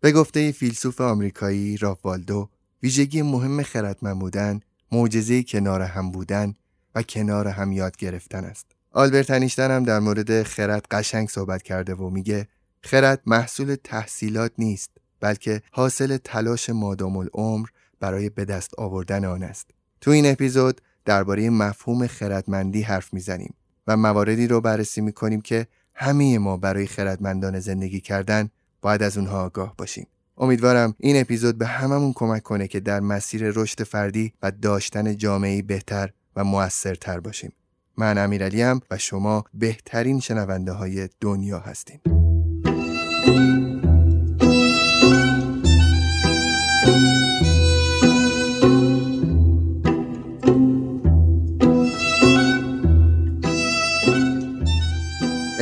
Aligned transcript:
به 0.00 0.12
گفته 0.12 0.52
فیلسوف 0.52 1.00
آمریکایی 1.00 1.76
رافوالدو 1.76 2.48
ویژگی 2.82 3.22
مهم 3.22 3.62
خردمند 3.62 4.18
بودن 4.18 4.60
معجزه 4.92 5.42
کنار 5.42 5.82
هم 5.82 6.10
بودن 6.10 6.54
و 6.94 7.02
کنار 7.02 7.48
هم 7.48 7.72
یاد 7.72 7.96
گرفتن 7.96 8.44
است. 8.44 8.66
آلبرت 8.92 9.30
انیشتن 9.30 9.70
هم 9.70 9.84
در 9.84 9.98
مورد 9.98 10.42
خرد 10.42 10.86
قشنگ 10.90 11.28
صحبت 11.28 11.62
کرده 11.62 11.94
و 11.94 12.10
میگه 12.10 12.48
خرد 12.80 13.22
محصول 13.26 13.76
تحصیلات 13.84 14.52
نیست 14.58 14.90
بلکه 15.20 15.62
حاصل 15.72 16.16
تلاش 16.16 16.70
مادام 16.70 17.16
العمر 17.16 17.66
برای 18.00 18.30
به 18.30 18.44
دست 18.44 18.74
آوردن 18.78 19.24
آن 19.24 19.42
است. 19.42 19.70
تو 20.00 20.10
این 20.10 20.26
اپیزود 20.26 20.80
درباره 21.04 21.50
مفهوم 21.50 22.06
خردمندی 22.06 22.82
حرف 22.82 23.14
می‌زنیم 23.14 23.54
و 23.86 23.96
مواردی 23.96 24.46
رو 24.46 24.60
بررسی 24.60 25.00
می‌کنیم 25.00 25.40
که 25.40 25.66
همه 25.94 26.38
ما 26.38 26.56
برای 26.56 26.86
خردمندان 26.86 27.60
زندگی 27.60 28.00
کردن 28.00 28.50
باید 28.82 29.02
از 29.02 29.18
اونها 29.18 29.44
آگاه 29.44 29.74
باشیم. 29.78 30.06
امیدوارم 30.38 30.94
این 30.98 31.20
اپیزود 31.20 31.58
به 31.58 31.66
هممون 31.66 32.12
کمک 32.12 32.42
کنه 32.42 32.68
که 32.68 32.80
در 32.80 33.00
مسیر 33.00 33.50
رشد 33.50 33.82
فردی 33.82 34.32
و 34.42 34.50
داشتن 34.50 35.16
جامعه 35.16 35.62
بهتر 35.62 36.10
و 36.36 36.44
موثرتر 36.44 37.20
باشیم. 37.20 37.52
من 37.96 38.18
امیرعلیم 38.18 38.80
و 38.90 38.98
شما 38.98 39.44
بهترین 39.54 40.20
شنونده 40.20 40.72
های 40.72 41.08
دنیا 41.20 41.58
هستیم. 41.58 42.15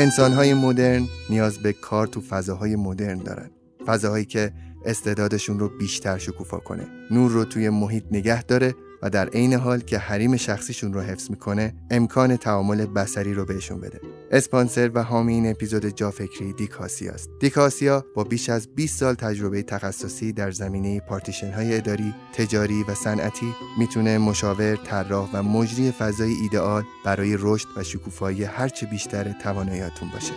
انسانهای 0.05 0.55
مدرن 0.55 1.09
نیاز 1.31 1.59
به 1.59 1.73
کار 1.73 2.07
تو 2.07 2.21
فضاهای 2.21 2.77
مدرن 2.77 3.19
دارن. 3.19 3.51
فضاهایی 3.87 4.25
که 4.25 4.53
استعدادشون 4.85 5.59
رو 5.59 5.69
بیشتر 5.79 6.19
شکوفا 6.19 6.59
کنه. 6.59 6.87
نور 7.11 7.31
رو 7.31 7.45
توی 7.45 7.69
محیط 7.69 8.05
نگه 8.13 8.43
داره 8.43 8.75
و 9.05 9.11
در 9.11 9.29
عین 9.29 9.53
حال 9.53 9.81
که 9.81 9.99
حریم 9.99 10.37
شخصیشون 10.37 10.93
رو 10.93 11.01
حفظ 11.01 11.31
می‌کنه 11.31 11.75
امکان 11.91 12.37
تعامل 12.37 12.87
بسری 12.87 13.35
رو 13.35 13.45
بهشون 13.45 13.81
بده. 13.81 14.01
اسپانسر 14.31 14.91
و 14.95 15.03
حامی 15.03 15.35
این 15.35 15.51
اپیزود 15.51 15.87
جا 15.87 16.11
فکری 16.11 16.53
دیکاسیا 16.53 17.13
است. 17.13 17.31
دیکاسیا 17.41 18.05
با 18.15 18.25
بیش 18.25 18.49
از 18.49 18.75
20 18.75 18.99
سال 18.99 19.15
تجربه 19.15 19.63
تخصصی 19.63 20.33
در 20.33 20.51
زمینه 20.51 21.01
پارتیشن 21.01 21.53
های 21.53 21.77
اداری 21.77 22.15
تجاری 22.33 22.85
و 22.89 22.95
صنعتی 22.95 23.55
می‌تونه 23.79 24.19
مشاور 24.19 24.77
طراح 24.77 25.31
و 25.33 25.43
مجری 25.43 25.91
فضای 25.91 26.33
ایدئال 26.33 26.83
برای 27.05 27.37
رشد 27.41 27.69
و 27.77 27.83
شکوفایی 27.83 28.45
هرچه 28.45 28.87
بیشتر 28.87 29.33
تواناییاتون 29.33 30.09
باشه. 30.09 30.33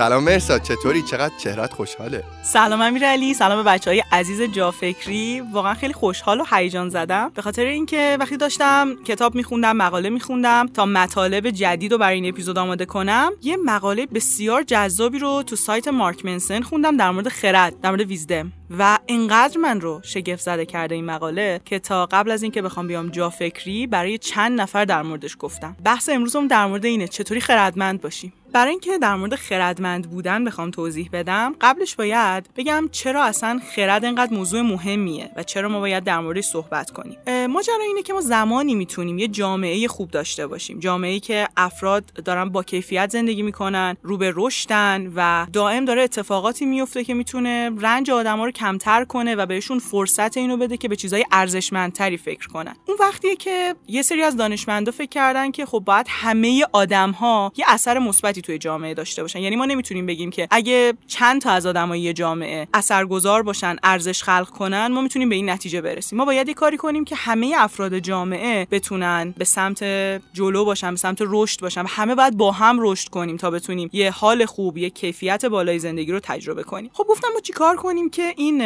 سلام 0.00 0.24
مرساد 0.24 0.62
چطوری؟ 0.62 1.02
چقدر 1.02 1.34
چهرت 1.38 1.72
خوشحاله. 1.72 2.24
سلام 2.42 2.80
امیر 2.80 3.06
علی 3.06 3.34
سلام 3.34 3.64
به 3.64 3.70
بچه 3.70 3.90
های 3.90 4.02
عزیز 4.12 4.42
جافکری. 4.42 5.42
واقعا 5.52 5.74
خیلی 5.74 5.92
خوشحال 5.92 6.40
و 6.40 6.44
هیجان 6.50 6.88
زدم. 6.88 7.30
به 7.34 7.42
خاطر 7.42 7.64
اینکه 7.64 8.16
وقتی 8.20 8.36
داشتم 8.36 8.96
کتاب 9.04 9.34
میخوندم 9.34 9.76
مقاله 9.76 10.10
میخوندم 10.10 10.66
تا 10.66 10.86
مطالب 10.86 11.50
جدید 11.50 11.92
رو 11.92 11.98
برای 11.98 12.14
این 12.14 12.28
اپیزود 12.28 12.58
آماده 12.58 12.84
کنم 12.84 13.32
یه 13.42 13.56
مقاله 13.56 14.06
بسیار 14.06 14.62
جذابی 14.62 15.18
رو 15.18 15.42
تو 15.42 15.56
سایت 15.56 15.88
مارک 15.88 16.24
منسن 16.24 16.60
خوندم 16.60 16.96
در 16.96 17.10
مورد 17.10 17.28
خرد 17.28 17.80
در 17.80 17.90
مورد 17.90 18.00
ویزدم. 18.00 18.52
و 18.78 18.98
انقدر 19.08 19.58
من 19.58 19.80
رو 19.80 20.00
شگفت 20.04 20.42
زده 20.42 20.66
کرده 20.66 20.94
این 20.94 21.04
مقاله 21.04 21.60
که 21.64 21.78
تا 21.78 22.06
قبل 22.06 22.30
از 22.30 22.42
اینکه 22.42 22.62
بخوام 22.62 22.86
بیام 22.86 23.08
جا 23.08 23.30
فکری 23.30 23.86
برای 23.86 24.18
چند 24.18 24.60
نفر 24.60 24.84
در 24.84 25.02
موردش 25.02 25.36
گفتم. 25.38 25.76
بحث 25.84 26.08
امروزم 26.08 26.46
در 26.46 26.66
مورد 26.66 26.84
اینه 26.84 27.08
چطوری 27.08 27.40
خردمند 27.40 28.00
باشیم؟ 28.00 28.32
برای 28.52 28.70
اینکه 28.70 28.98
در 28.98 29.14
مورد 29.14 29.34
خردمند 29.34 30.10
بودن 30.10 30.44
بخوام 30.44 30.70
توضیح 30.70 31.10
بدم 31.12 31.54
قبلش 31.60 31.96
باید 31.96 32.48
بگم 32.56 32.88
چرا 32.92 33.24
اصلا 33.24 33.60
خرد 33.74 34.04
انقدر 34.04 34.34
موضوع 34.34 34.60
مهمیه 34.60 35.30
و 35.36 35.42
چرا 35.42 35.68
ما 35.68 35.80
باید 35.80 36.04
در 36.04 36.20
موردش 36.20 36.44
صحبت 36.44 36.90
کنیم. 36.90 37.16
ماجرا 37.52 37.84
اینه 37.86 38.02
که 38.02 38.12
ما 38.12 38.20
زمانی 38.20 38.74
می‌تونیم 38.74 39.18
یه 39.18 39.28
جامعه 39.28 39.88
خوب 39.88 40.10
داشته 40.10 40.46
باشیم. 40.46 40.78
جامعه‌ای 40.78 41.20
که 41.20 41.48
افراد 41.56 42.04
دارن 42.24 42.48
با 42.48 42.62
کیفیت 42.62 43.10
زندگی 43.10 43.42
می‌کنن 43.42 43.96
رو 44.02 44.16
به 44.16 44.32
رشدن 44.36 45.12
و 45.16 45.46
دائم 45.52 45.84
داره 45.84 46.02
اتفاقاتی 46.02 46.66
میفته 46.66 47.04
که 47.04 47.14
می‌تونه 47.14 47.70
رنج 47.78 48.10
آدما 48.10 48.44
رو 48.44 48.50
کمتر 48.50 49.04
کنه 49.04 49.34
و 49.34 49.46
بهشون 49.46 49.78
فرصت 49.78 50.36
اینو 50.36 50.56
بده 50.56 50.76
که 50.76 50.88
به 50.88 50.96
چیزای 50.96 51.24
ارزشمندتری 51.32 52.16
فکر 52.16 52.48
کنن. 52.48 52.76
اون 52.88 52.96
وقتیه 53.00 53.36
که 53.36 53.74
یه 53.88 54.02
سری 54.02 54.22
از 54.22 54.36
دانشمندا 54.36 54.92
فکر 54.92 55.08
کردن 55.08 55.50
که 55.50 55.66
خب 55.66 55.82
باید 55.86 56.06
همه 56.08 56.64
آدمها 56.72 57.52
یه 57.56 57.64
اثر 57.68 57.98
مثبتی 57.98 58.42
توی 58.42 58.58
جامعه 58.58 58.94
داشته 58.94 59.22
باشن. 59.22 59.38
یعنی 59.38 59.56
ما 59.56 59.64
نمی‌تونیم 59.64 60.06
بگیم 60.06 60.30
که 60.30 60.48
اگه 60.50 60.94
چند 61.06 61.40
تا 61.40 61.50
از 61.50 61.66
آدمای 61.66 62.12
جامعه 62.12 62.68
اثرگذار 62.74 63.42
باشن 63.42 63.76
ارزش 63.82 64.22
خلق 64.22 64.48
کنن 64.50 64.86
ما 64.86 65.00
می‌تونیم 65.00 65.28
به 65.28 65.34
این 65.34 65.50
نتیجه 65.50 65.80
برسیم. 65.80 66.18
ما 66.18 66.24
باید 66.24 66.48
یه 66.48 66.54
کاری 66.54 66.76
کنیم 66.76 67.04
که 67.04 67.16
افراد 67.44 67.98
جامعه 67.98 68.66
بتونن 68.70 69.34
به 69.38 69.44
سمت 69.44 69.84
جلو 70.32 70.64
باشن 70.64 70.90
به 70.90 70.96
سمت 70.96 71.18
رشد 71.20 71.60
باشن 71.60 71.82
و 71.82 71.86
همه 71.88 72.14
باید 72.14 72.36
با 72.36 72.52
هم 72.52 72.76
رشد 72.80 73.08
کنیم 73.08 73.36
تا 73.36 73.50
بتونیم 73.50 73.90
یه 73.92 74.10
حال 74.10 74.46
خوب 74.46 74.78
یه 74.78 74.90
کیفیت 74.90 75.44
بالای 75.44 75.78
زندگی 75.78 76.12
رو 76.12 76.20
تجربه 76.20 76.62
کنیم. 76.62 76.90
خب 76.92 77.04
گفتم 77.08 77.28
ما 77.34 77.40
چیکار 77.40 77.76
کنیم 77.76 78.10
که 78.10 78.34
این 78.36 78.62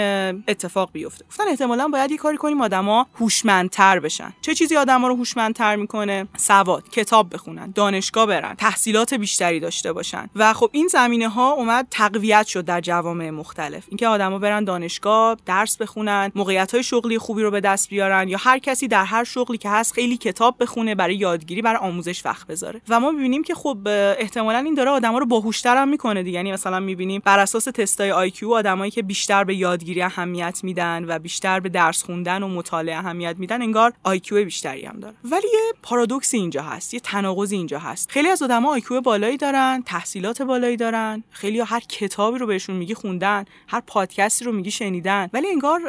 اتفاق 0.49 0.91
بیفته؟ 0.93 1.25
گفتن 1.31 1.49
احتمالا 1.49 1.89
باید 1.89 2.11
یه 2.11 2.17
کاری 2.17 2.37
کنیم 2.37 2.61
آدما 2.61 3.07
هوشمندتر 3.21 4.01
بشن. 4.01 4.33
چه 4.41 4.55
چیزی 4.55 4.77
آدما 4.77 5.09
رو 5.09 5.17
هوشمندتر 5.17 5.77
می‌کنه؟ 5.77 6.27
سواد 6.37 6.89
کتاب 6.89 7.35
بخونن 7.35 7.71
دانشگاه 7.71 8.27
برن 8.27 8.55
تحصیلات 8.55 9.15
بیشتری 9.15 9.61
داشته 9.61 9.93
باشن. 9.93 10.31
و 10.37 10.53
خب 10.53 10.71
این 10.73 10.89
زمینه 10.89 11.29
ها 11.29 11.53
اومد 11.53 11.87
تقویت 11.91 12.47
شد 12.47 12.65
در 12.65 12.81
جوامع 12.81 13.31
مختلف. 13.31 13.85
اینکه 13.89 14.09
آدما 14.09 14.39
برن 14.39 14.65
دانشگاه 14.65 15.37
درس 15.47 15.77
بخونن 15.77 16.33
موقعیت 16.35 16.75
های 16.75 16.83
شغلی 16.83 17.19
خوبی 17.19 17.43
رو 17.43 17.51
به 17.51 17.61
دست 17.61 17.89
بیارن 17.89 18.29
یا 18.29 18.39
کسی 18.59 18.89
در 18.89 19.05
هر 19.05 19.25
شغلی 19.25 19.59
که 19.59 19.71
هست 19.71 19.93
خیلی 19.93 20.17
کتاب 20.17 20.57
بخونه 20.61 20.95
برای 20.95 21.15
یادگیری 21.15 21.63
برای 21.63 21.79
آموزش 21.79 22.27
وقت 22.27 22.47
بذاره. 22.47 22.81
و 22.89 23.01
ما 23.01 23.11
می‌بینیم 23.11 23.43
که 23.43 23.55
خب 23.55 23.79
احتمالا 24.19 24.59
این 24.59 24.75
داره 24.75 24.91
آدما 24.91 25.19
رو 25.19 25.27
باهوشتر 25.27 25.77
هم 25.77 25.89
می‌کنه 25.89 26.23
دیگه. 26.23 26.37
یعنی 26.37 26.53
مثلا 26.53 26.81
می‌بینیم 26.81 27.23
بر 27.25 27.39
اساس 27.39 27.65
تستای 27.65 28.11
IQ 28.11 28.53
آدمایی 28.53 28.91
که 28.91 29.03
بیشتر 29.03 29.45
به 29.45 29.55
یادگیری 29.55 30.03
اهمیت 30.03 30.61
میدن 30.63 31.05
و 31.09 31.19
بیشتر 31.19 31.61
به 31.61 31.69
درس 31.69 32.03
خوندن 32.03 32.43
و 32.43 32.49
مطالعه 32.49 32.97
اهمیت 32.97 33.37
میدن 33.39 33.63
انگار 33.63 33.93
IQ 34.03 34.21
بیشتری 34.45 34.85
هم 34.85 35.01
داره. 35.01 35.15
ولی 35.25 35.47
یه 35.53 35.61
پارادوکسی 35.83 36.37
اینجا 36.37 36.63
هست 36.63 36.95
یه 36.95 37.01
تناقضی 37.01 37.57
اینجا 37.57 37.79
هست. 37.79 38.11
خیلی 38.11 38.29
از 38.29 38.43
آدما 38.43 38.73
IQ 38.73 38.83
بالایی 39.05 39.37
دارن 39.37 39.83
تحصیلات 39.87 40.43
بالایی 40.43 40.77
دارن. 40.77 41.25
خیلی 41.31 41.61
هر 41.61 41.81
کتابی 41.81 42.39
رو 42.39 42.47
بهشون 42.47 42.77
میگی 42.77 42.95
خوندن 42.95 43.45
هر 43.69 43.83
پادکستی 43.87 44.45
رو 44.45 44.53
میگی 44.53 44.71
شنیدن. 44.71 45.31
ولی 45.33 45.49
انگار 45.49 45.81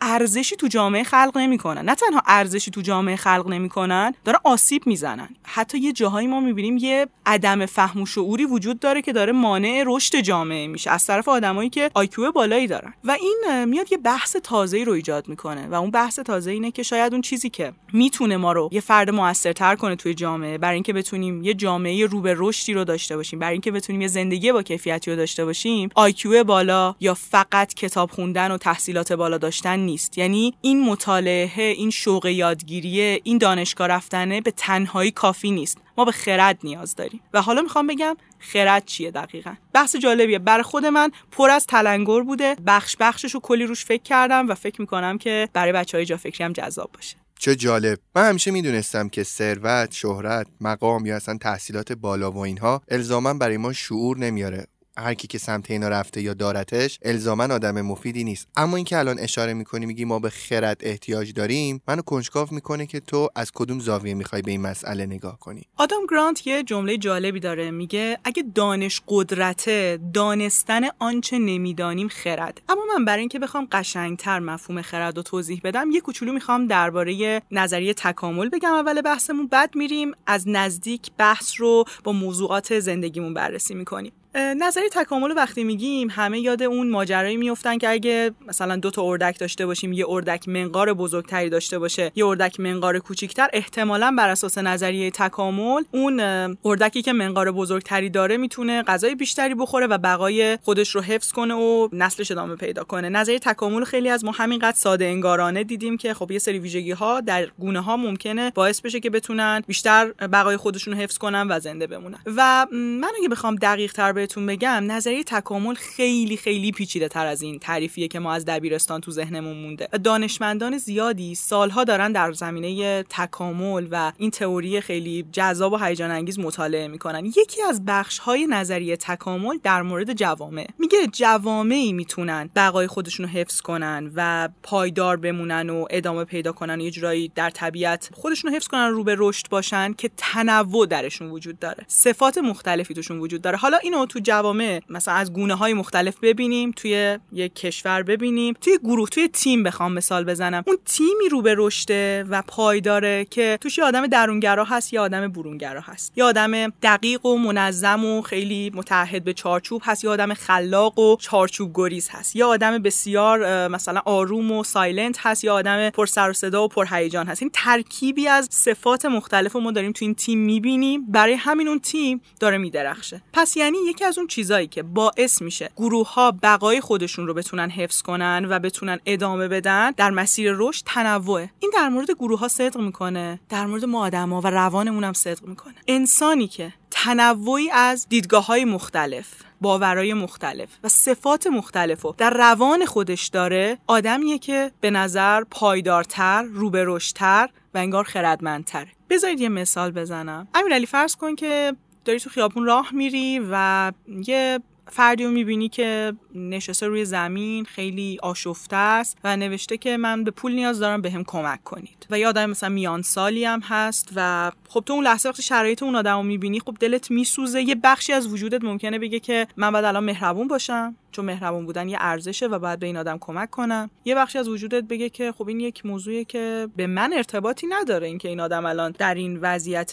ارزشی 0.00 0.56
تو 0.56 0.66
جامعه 0.66 1.04
خلق 1.04 1.32
نمی‌کنن. 1.38 1.84
نه 1.84 1.94
تنها 2.06 2.22
ارزشی 2.26 2.70
تو 2.70 2.80
جامعه 2.80 3.16
خلق 3.16 3.48
نمی‌کنن 3.48 4.14
داره 4.24 4.38
آسیب 4.44 4.86
می‌زنن. 4.86 5.28
حتی 5.42 5.78
یه 5.78 5.92
جاهایی 5.92 6.26
ما 6.26 6.40
می‌بینیم 6.40 6.76
یه 6.76 7.06
عدم 7.26 7.66
فهم 7.66 8.02
و 8.02 8.06
شعوری 8.06 8.44
وجود 8.44 8.80
داره 8.80 9.02
که 9.02 9.12
داره 9.12 9.32
مانع 9.32 9.82
رشد 9.86 10.20
جامعه 10.20 10.66
میشه 10.66 10.90
از 10.90 11.06
طرف 11.06 11.28
آدمایی 11.28 11.70
که 11.70 11.90
IQ 11.94 12.32
بالایی 12.32 12.66
دارن. 12.66 12.94
و 13.04 13.10
این 13.10 13.64
میاد 13.64 13.92
یه 13.92 13.98
بحث 13.98 14.36
تازه‌ای 14.36 14.84
رو 14.84 14.92
ایجاد 14.92 15.28
می‌کنه 15.28 15.66
و 15.66 15.74
اون 15.74 15.90
بحث 15.90 16.18
تازه 16.18 16.50
اینه 16.50 16.70
که 16.70 16.82
شاید 16.82 17.12
اون 17.12 17.22
چیزی 17.22 17.50
که 17.50 17.72
می‌تونه 17.92 18.36
ما 18.36 18.52
رو 18.52 18.68
یه 18.72 18.80
فرد 18.80 19.10
موثرتر 19.10 19.76
کنه 19.76 19.96
توی 19.96 20.14
جامعه 20.14 20.58
برای 20.58 20.74
اینکه 20.74 20.92
بتونیم 20.92 21.44
یه 21.44 21.54
جامعه 21.54 22.06
رو 22.06 22.20
به 22.20 22.34
رشدی 22.38 22.74
رو 22.74 22.84
داشته 22.84 23.16
باشیم 23.16 23.38
برای 23.38 23.52
اینکه 23.52 23.70
بتونیم 23.70 24.00
یه 24.02 24.08
زندگی 24.08 24.52
با 24.52 24.62
کیفیتی 24.62 25.10
رو 25.10 25.16
داشته 25.16 25.44
باشیم 25.44 25.90
آیکیو 25.94 26.44
بالا 26.44 26.94
یا 27.00 27.14
فقط 27.14 27.74
کتاب 27.74 28.10
خوندن 28.10 28.50
و 28.50 28.58
تحصیلات 28.58 29.12
بالا 29.12 29.38
داشتن 29.38 29.78
نیست. 29.78 30.18
یعنی 30.18 30.54
این 30.60 30.82
مطالعه 30.82 31.62
این 31.62 31.90
شوق 31.94 32.26
یادگیری 32.26 33.00
این 33.00 33.38
دانشگاه 33.38 33.86
رفتنه 33.86 34.40
به 34.40 34.50
تنهایی 34.50 35.10
کافی 35.10 35.50
نیست. 35.50 35.78
ما 35.98 36.04
به 36.04 36.12
خرد 36.12 36.58
نیاز 36.64 36.94
داریم. 36.94 37.20
و 37.34 37.42
حالا 37.42 37.62
می‌خوام 37.62 37.86
بگم 37.86 38.16
خرد 38.38 38.84
چیه 38.84 39.10
دقیقا؟ 39.10 39.54
بحث 39.72 39.96
جالبیه. 39.96 40.38
برای 40.38 40.62
خود 40.62 40.86
من 40.86 41.10
پر 41.30 41.50
از 41.50 41.66
تلنگر 41.66 42.20
بوده. 42.20 42.56
بخش 42.66 42.96
بخشش 43.00 43.34
رو 43.34 43.40
کلی 43.40 43.64
روش 43.64 43.84
فکر 43.84 44.02
کردم 44.02 44.48
و 44.48 44.54
فکر 44.54 44.80
می‌کنم 44.80 45.18
که 45.18 45.48
برای 45.52 45.72
بچه 45.72 45.98
های 45.98 46.04
جا 46.04 46.16
فکری 46.16 46.44
هم 46.44 46.52
جذاب 46.52 46.90
باشه. 46.92 47.16
چه 47.38 47.56
جالب. 47.56 47.98
من 48.16 48.28
همیشه 48.28 48.50
می‌دونستم 48.50 49.08
که 49.08 49.22
ثروت 49.22 49.92
شهرت 49.92 50.46
مقام 50.60 51.06
یا 51.06 51.16
اصلا 51.16 51.38
تحصیلات 51.38 51.92
بالا 51.92 52.30
و 52.30 52.38
اینها 52.38 52.82
الزاما 52.88 53.34
برای 53.34 53.56
ما 53.56 53.72
شعور 53.72 54.18
نمیاره. 54.18 54.66
هر 54.98 55.14
کی 55.14 55.26
که 55.26 55.38
سمت 55.38 55.70
اینا 55.70 55.88
رفته 55.88 56.22
یا 56.22 56.34
دارتش 56.34 56.98
الزاما 57.02 57.44
آدم 57.44 57.80
مفیدی 57.80 58.24
نیست. 58.24 58.48
اما 58.56 58.76
اینکه 58.76 58.98
الان 58.98 59.18
اشاره 59.18 59.54
می‌کنی 59.54 59.86
میگی 59.86 60.04
ما 60.04 60.18
به 60.18 60.30
خرد 60.30 60.80
احتیاج 60.80 61.32
داریم 61.32 61.82
منو 61.88 62.02
کنجکاو 62.02 62.48
می‌کنه 62.50 62.86
که 62.86 63.00
تو 63.00 63.28
از 63.34 63.50
کدوم 63.54 63.80
زاویه 63.80 64.14
می‌خوای 64.14 64.42
به 64.42 64.50
این 64.50 64.60
مسئله 64.60 65.06
نگاه 65.06 65.38
کنی؟ 65.38 65.62
آدم 65.76 65.96
گرانت 66.10 66.46
یه 66.46 66.62
جمله 66.62 66.96
جالبی 66.96 67.40
داره. 67.40 67.70
میگه 67.70 68.18
اگه 68.24 68.44
دانش 68.54 69.02
قدرته 69.08 69.98
دانستن 70.12 70.82
آنچه 70.98 71.38
نمی‌دانیم 71.38 72.08
خرد. 72.08 72.62
اما 72.68 72.82
من 72.98 73.04
برای 73.04 73.20
اینکه 73.20 73.38
بخوام 73.38 73.68
قشنگتر 73.72 74.38
مفهوم 74.38 74.82
خرد 74.82 75.16
رو 75.16 75.22
توضیح 75.22 75.60
بدم 75.64 75.90
یه 75.90 76.00
کوچولو 76.00 76.32
می‌خوام 76.32 76.66
درباره 76.66 77.42
نظریه 77.50 77.94
تکامل 77.94 78.48
بگم 78.48 78.72
اول 78.72 79.02
بحثمون. 79.02 79.46
بعد 79.46 79.76
میریم 79.76 80.12
از 80.26 80.48
نزدیک 80.48 81.10
بحث 81.18 81.60
رو 81.60 81.84
با 82.04 82.12
موضوعات 82.12 82.80
زندگیمون 82.80 83.34
بررسی 83.34 83.74
می‌کنیم. 83.74 84.12
نظری 84.34 84.88
تکامل 84.88 85.32
وقتی 85.36 85.64
میگیم 85.64 86.08
همه 86.10 86.40
یاد 86.40 86.62
اون 86.62 86.90
ماجرایی 86.90 87.36
میفتن 87.36 87.78
که 87.78 87.88
اگه 87.88 88.30
مثلا 88.48 88.76
دو 88.76 88.90
تا 88.90 89.02
اردک 89.02 89.38
داشته 89.38 89.66
باشیم 89.66 89.92
یه 89.92 90.04
اردک 90.08 90.48
منقار 90.48 90.94
بزرگتری 90.94 91.50
داشته 91.50 91.78
باشه 91.78 92.12
یه 92.14 92.26
اردک 92.26 92.60
منقار 92.60 92.98
کوچیکتر 92.98 93.48
احتمالا 93.52 94.14
بر 94.18 94.28
اساس 94.28 94.58
نظریه 94.58 95.10
تکامل 95.10 95.82
اون 95.90 96.20
اردکی 96.64 97.02
که 97.02 97.12
منقار 97.12 97.52
بزرگتری 97.52 98.10
داره 98.10 98.36
می‌تونه 98.36 98.82
غذای 98.82 99.14
بیشتری 99.14 99.54
بخوره 99.54 99.86
و 99.86 99.98
بقای 99.98 100.58
خودش 100.62 100.90
رو 100.90 101.00
حفظ 101.00 101.32
کنه 101.32 101.54
و 101.54 101.88
نسلش 101.92 102.30
ادامه 102.30 102.56
پیدا 102.56 102.84
کنه. 102.84 103.08
نظریه 103.08 103.38
تکامل 103.38 103.84
خیلی 103.84 104.08
از 104.08 104.24
ما 104.24 104.30
همینقدر 104.30 104.76
ساده 104.76 105.04
انگارانه 105.04 105.64
دیدیم 105.64 105.96
که 105.96 106.14
خب 106.14 106.30
یه 106.30 106.38
سری 106.38 106.58
ویژگی 106.58 106.92
ها 106.92 107.20
در 107.20 107.46
گونه 107.58 107.80
ها 107.80 107.96
ممکنه 107.96 108.52
باعث 108.54 108.80
بشه 108.80 109.00
که 109.00 109.10
بتونن 109.10 109.62
بیشتر 109.66 110.12
بقای 110.12 110.56
خودشون 110.56 110.94
رو 110.94 111.00
حفظ 111.00 111.18
کنن 111.18 111.46
و 111.50 111.60
زنده 111.60 111.86
بمونن. 111.86 112.18
و 112.26 112.66
من 112.72 113.10
اگه 113.18 113.28
بخوام 113.28 113.56
دقیق 113.56 113.92
تر 113.92 114.23
بهتون 114.24 114.46
بگم 114.46 114.84
نظریه 114.86 115.24
تکامل 115.24 115.74
خیلی 115.74 116.36
خیلی 116.36 116.72
پیچیده 116.72 117.08
تر 117.08 117.26
از 117.26 117.42
این 117.42 117.58
تعریفیه 117.58 118.08
که 118.08 118.18
ما 118.18 118.32
از 118.32 118.44
دبیرستان 118.44 119.00
تو 119.00 119.10
ذهنمون 119.10 119.56
مونده. 119.56 119.88
دانشمندان 120.04 120.78
زیادی 120.78 121.34
سالها 121.34 121.84
دارن 121.84 122.12
در 122.12 122.32
زمینه 122.32 123.02
تکامل 123.02 123.88
و 123.90 124.12
این 124.18 124.30
تئوری 124.30 124.80
خیلی 124.80 125.26
جذاب 125.32 125.72
و 125.72 125.76
هیجان 125.76 126.10
انگیز 126.10 126.38
مطالعه 126.38 126.88
می‌کنن. 126.88 127.24
یکی 127.24 127.62
از 127.68 127.84
بخش 127.84 128.18
های 128.18 128.46
نظریه 128.46 128.96
تکامل 128.96 129.58
در 129.62 129.82
مورد 129.82 130.12
جوامع. 130.12 130.66
میگه 130.78 130.98
جوامعی 131.12 131.92
می‌تونن 131.92 132.50
بقای 132.56 132.86
خودشون 132.86 133.26
رو 133.26 133.32
حفظ 133.32 133.60
کنن 133.60 134.12
و 134.14 134.48
پایدار 134.62 135.16
بمونن 135.16 135.70
و 135.70 135.86
ادامه 135.90 136.24
پیدا 136.24 136.52
کنن 136.52 136.80
و 136.80 136.84
یه 136.84 136.90
جورایی 136.90 137.32
در 137.34 137.50
طبیعت 137.50 138.10
خودشون 138.12 138.50
رو 138.50 138.56
حفظ 138.56 138.66
کنن 138.66 138.88
رو 138.88 139.04
به 139.04 139.16
رشد 139.18 139.48
باشن 139.48 139.92
که 139.92 140.10
تنوع 140.16 140.86
درشون 140.86 141.30
وجود 141.30 141.58
داره. 141.58 141.84
صفات 141.88 142.38
مختلفی 142.38 142.94
توشون 142.94 143.18
وجود 143.18 143.42
داره. 143.42 143.56
حالا 143.56 143.76
اینو 143.76 144.06
تو 144.14 144.20
جوامع 144.22 144.80
مثلا 144.88 145.14
از 145.14 145.32
گونه 145.32 145.54
های 145.54 145.74
مختلف 145.74 146.14
ببینیم 146.22 146.70
توی 146.70 147.18
یک 147.32 147.54
کشور 147.54 148.02
ببینیم. 148.02 148.54
توی 148.60 148.78
گروه 148.84 149.08
توی 149.08 149.28
تیم 149.28 149.62
بخوام 149.62 149.92
مثال 149.92 150.24
بزنم. 150.24 150.62
اون 150.66 150.76
تیمی 150.84 151.28
رو 151.30 151.42
به 151.42 151.54
رشده 151.58 152.24
و 152.30 152.42
پایداره 152.48 153.26
که 153.30 153.58
توش 153.60 153.78
یه 153.78 153.84
آدم 153.84 154.06
درونگرا 154.06 154.64
هست 154.64 154.92
یا 154.92 155.02
آدم 155.02 155.28
برونگرا 155.28 155.80
هست. 155.80 156.12
یا 156.16 156.26
آدم 156.26 156.68
دقیق 156.68 157.26
و 157.26 157.38
منظم 157.38 158.04
و 158.04 158.22
خیلی 158.22 158.72
متعهد 158.74 159.24
به 159.24 159.32
چارچوب 159.32 159.82
هست. 159.84 160.04
یا 160.04 160.12
آدم 160.12 160.34
خلاق 160.34 160.98
و 160.98 161.16
چارچوب 161.16 161.70
گریز 161.74 162.08
هست. 162.08 162.36
یا 162.36 162.48
آدم 162.48 162.78
بسیار 162.78 163.68
مثلا 163.68 164.02
آروم 164.04 164.52
و 164.52 164.64
silent 164.64 165.26
هست. 165.26 165.44
یا 165.44 165.54
آدم 165.54 165.90
پر 165.90 166.06
سر 166.06 166.30
و 166.30 166.32
صدا 166.32 166.64
و 166.64 166.68
پر 166.68 166.86
هیجان 166.90 167.26
هست. 167.26 167.42
این 167.42 167.50
ترکیبی 167.54 168.28
از 168.28 168.48
صفات 168.50 169.04
مختلف 169.04 169.56
ما 169.56 169.70
داریم 169.70 169.92
تو 169.92 170.04
این 170.04 170.14
تیم 170.14 170.38
می‌بینیم. 170.38 171.06
برای 171.06 171.34
همین 171.34 171.68
اون 171.68 171.78
تیم 171.78 172.20
داره 172.40 172.58
میدرخشه. 172.58 173.22
پس 173.32 173.56
یعنی 173.56 173.78
یکی 173.88 174.03
از 174.04 174.18
اون 174.18 174.26
چیزایی 174.26 174.66
که 174.66 174.82
باعث 174.82 175.42
میشه 175.42 175.70
گروه 175.76 176.14
ها 176.14 176.32
بقای 176.42 176.80
خودشون 176.80 177.26
رو 177.26 177.34
بتونن 177.34 177.70
حفظ 177.70 178.02
کنن 178.02 178.46
و 178.50 178.58
بتونن 178.58 178.98
ادامه 179.06 179.48
بدن 179.48 179.90
در 179.90 180.10
مسیر 180.10 180.54
رشد 180.56 180.82
تنوعه. 180.86 181.50
این 181.58 181.70
در 181.74 181.88
مورد 181.88 182.10
گروه 182.10 182.38
ها 182.38 182.48
صدق 182.48 182.80
می‌کنه 182.80 183.40
در 183.48 183.66
مورد 183.66 183.84
ما 183.84 184.04
آدما 184.04 184.40
و 184.40 184.46
روانمون 184.46 185.04
هم 185.04 185.12
صدق 185.12 185.44
می‌کنه. 185.44 185.74
انسانی 185.88 186.48
که 186.48 186.72
تنوعی 186.90 187.70
از 187.70 188.06
دیدگاه 188.08 188.46
های 188.46 188.64
مختلف 188.64 189.26
باورای 189.60 190.14
مختلف 190.14 190.68
و 190.84 190.88
صفات 190.88 191.46
مختلف 191.46 192.02
رو 192.02 192.14
در 192.18 192.30
روان 192.30 192.84
خودش 192.84 193.28
داره 193.28 193.78
آدمیه 193.86 194.38
که 194.38 194.70
به 194.80 194.90
نظر 194.90 195.44
پایدارتر 195.44 196.42
رو 196.42 196.70
به 196.70 196.84
رشدتر 196.86 197.48
و 197.74 197.78
انگار 197.78 198.04
خردمندتره. 198.04 198.88
بذارید 199.10 199.40
یه 199.40 199.48
مثال 199.48 199.90
بزنم. 199.90 200.48
امیرعلی 200.54 200.86
فرض 200.86 201.16
کن 201.16 201.34
که 201.34 201.76
داری 202.04 202.20
تو 202.20 202.30
خیابون 202.30 202.64
راه 202.64 202.88
میری 202.92 203.40
و 203.50 203.92
یه 204.26 204.60
فردی 204.90 205.24
رو 205.24 205.30
می‌بینی 205.30 205.68
که 205.68 206.12
نشسته 206.34 206.86
روی 206.86 207.04
زمین 207.04 207.64
خیلی 207.64 208.18
آشفته 208.22 208.76
است 208.76 209.18
و 209.24 209.36
نوشته 209.36 209.76
که 209.76 209.96
من 209.96 210.24
به 210.24 210.30
پول 210.30 210.52
نیاز 210.52 210.78
دارم 210.78 211.02
به 211.02 211.24
کمک 211.26 211.64
کنید. 211.64 212.06
و 212.10 212.18
یه 212.18 212.28
آدم 212.28 212.50
مثلا 212.50 212.68
میان 212.68 213.02
سالی 213.02 213.44
هم 213.44 213.60
هست 213.60 214.12
و 214.16 214.52
خب 214.68 214.82
تو 214.86 214.92
اون 214.92 215.04
لحظه 215.04 215.28
وقتی 215.28 215.42
شرایط 215.42 215.82
اون 215.82 215.94
آدم 215.96 216.16
رو 216.16 216.22
می‌بینی 216.22 216.60
خب 216.60 216.76
دلت 216.80 217.10
میسوزه. 217.10 217.62
یه 217.62 217.74
بخشی 217.74 218.12
از 218.12 218.26
وجودت 218.26 218.64
ممکنه 218.64 218.98
بگه 218.98 219.20
که 219.20 219.46
من 219.56 219.70
باید 219.70 219.84
الان 219.84 220.04
مهربون 220.04 220.48
باشم. 220.48 220.96
چون 221.14 221.24
مهربون 221.24 221.66
بودن 221.66 221.88
یه 221.88 221.96
ارزشه 222.00 222.46
و 222.46 222.58
باید 222.58 222.78
به 222.78 222.86
این 222.86 222.96
آدم 222.96 223.18
کمک 223.20 223.50
کنم 223.50 223.90
یه 224.04 224.14
بخشی 224.14 224.38
از 224.38 224.48
وجودت 224.48 224.84
بگه 224.84 225.08
که 225.08 225.32
خب 225.32 225.48
این 225.48 225.60
یک 225.60 225.86
موضوعی 225.86 226.24
که 226.24 226.68
به 226.76 226.86
من 226.86 227.12
ارتباطی 227.12 227.66
نداره 227.66 228.06
اینکه 228.06 228.28
این 228.28 228.40
آدم 228.40 228.66
الان 228.66 228.94
در 228.98 229.14
این 229.14 229.38
وضعیت 229.42 229.92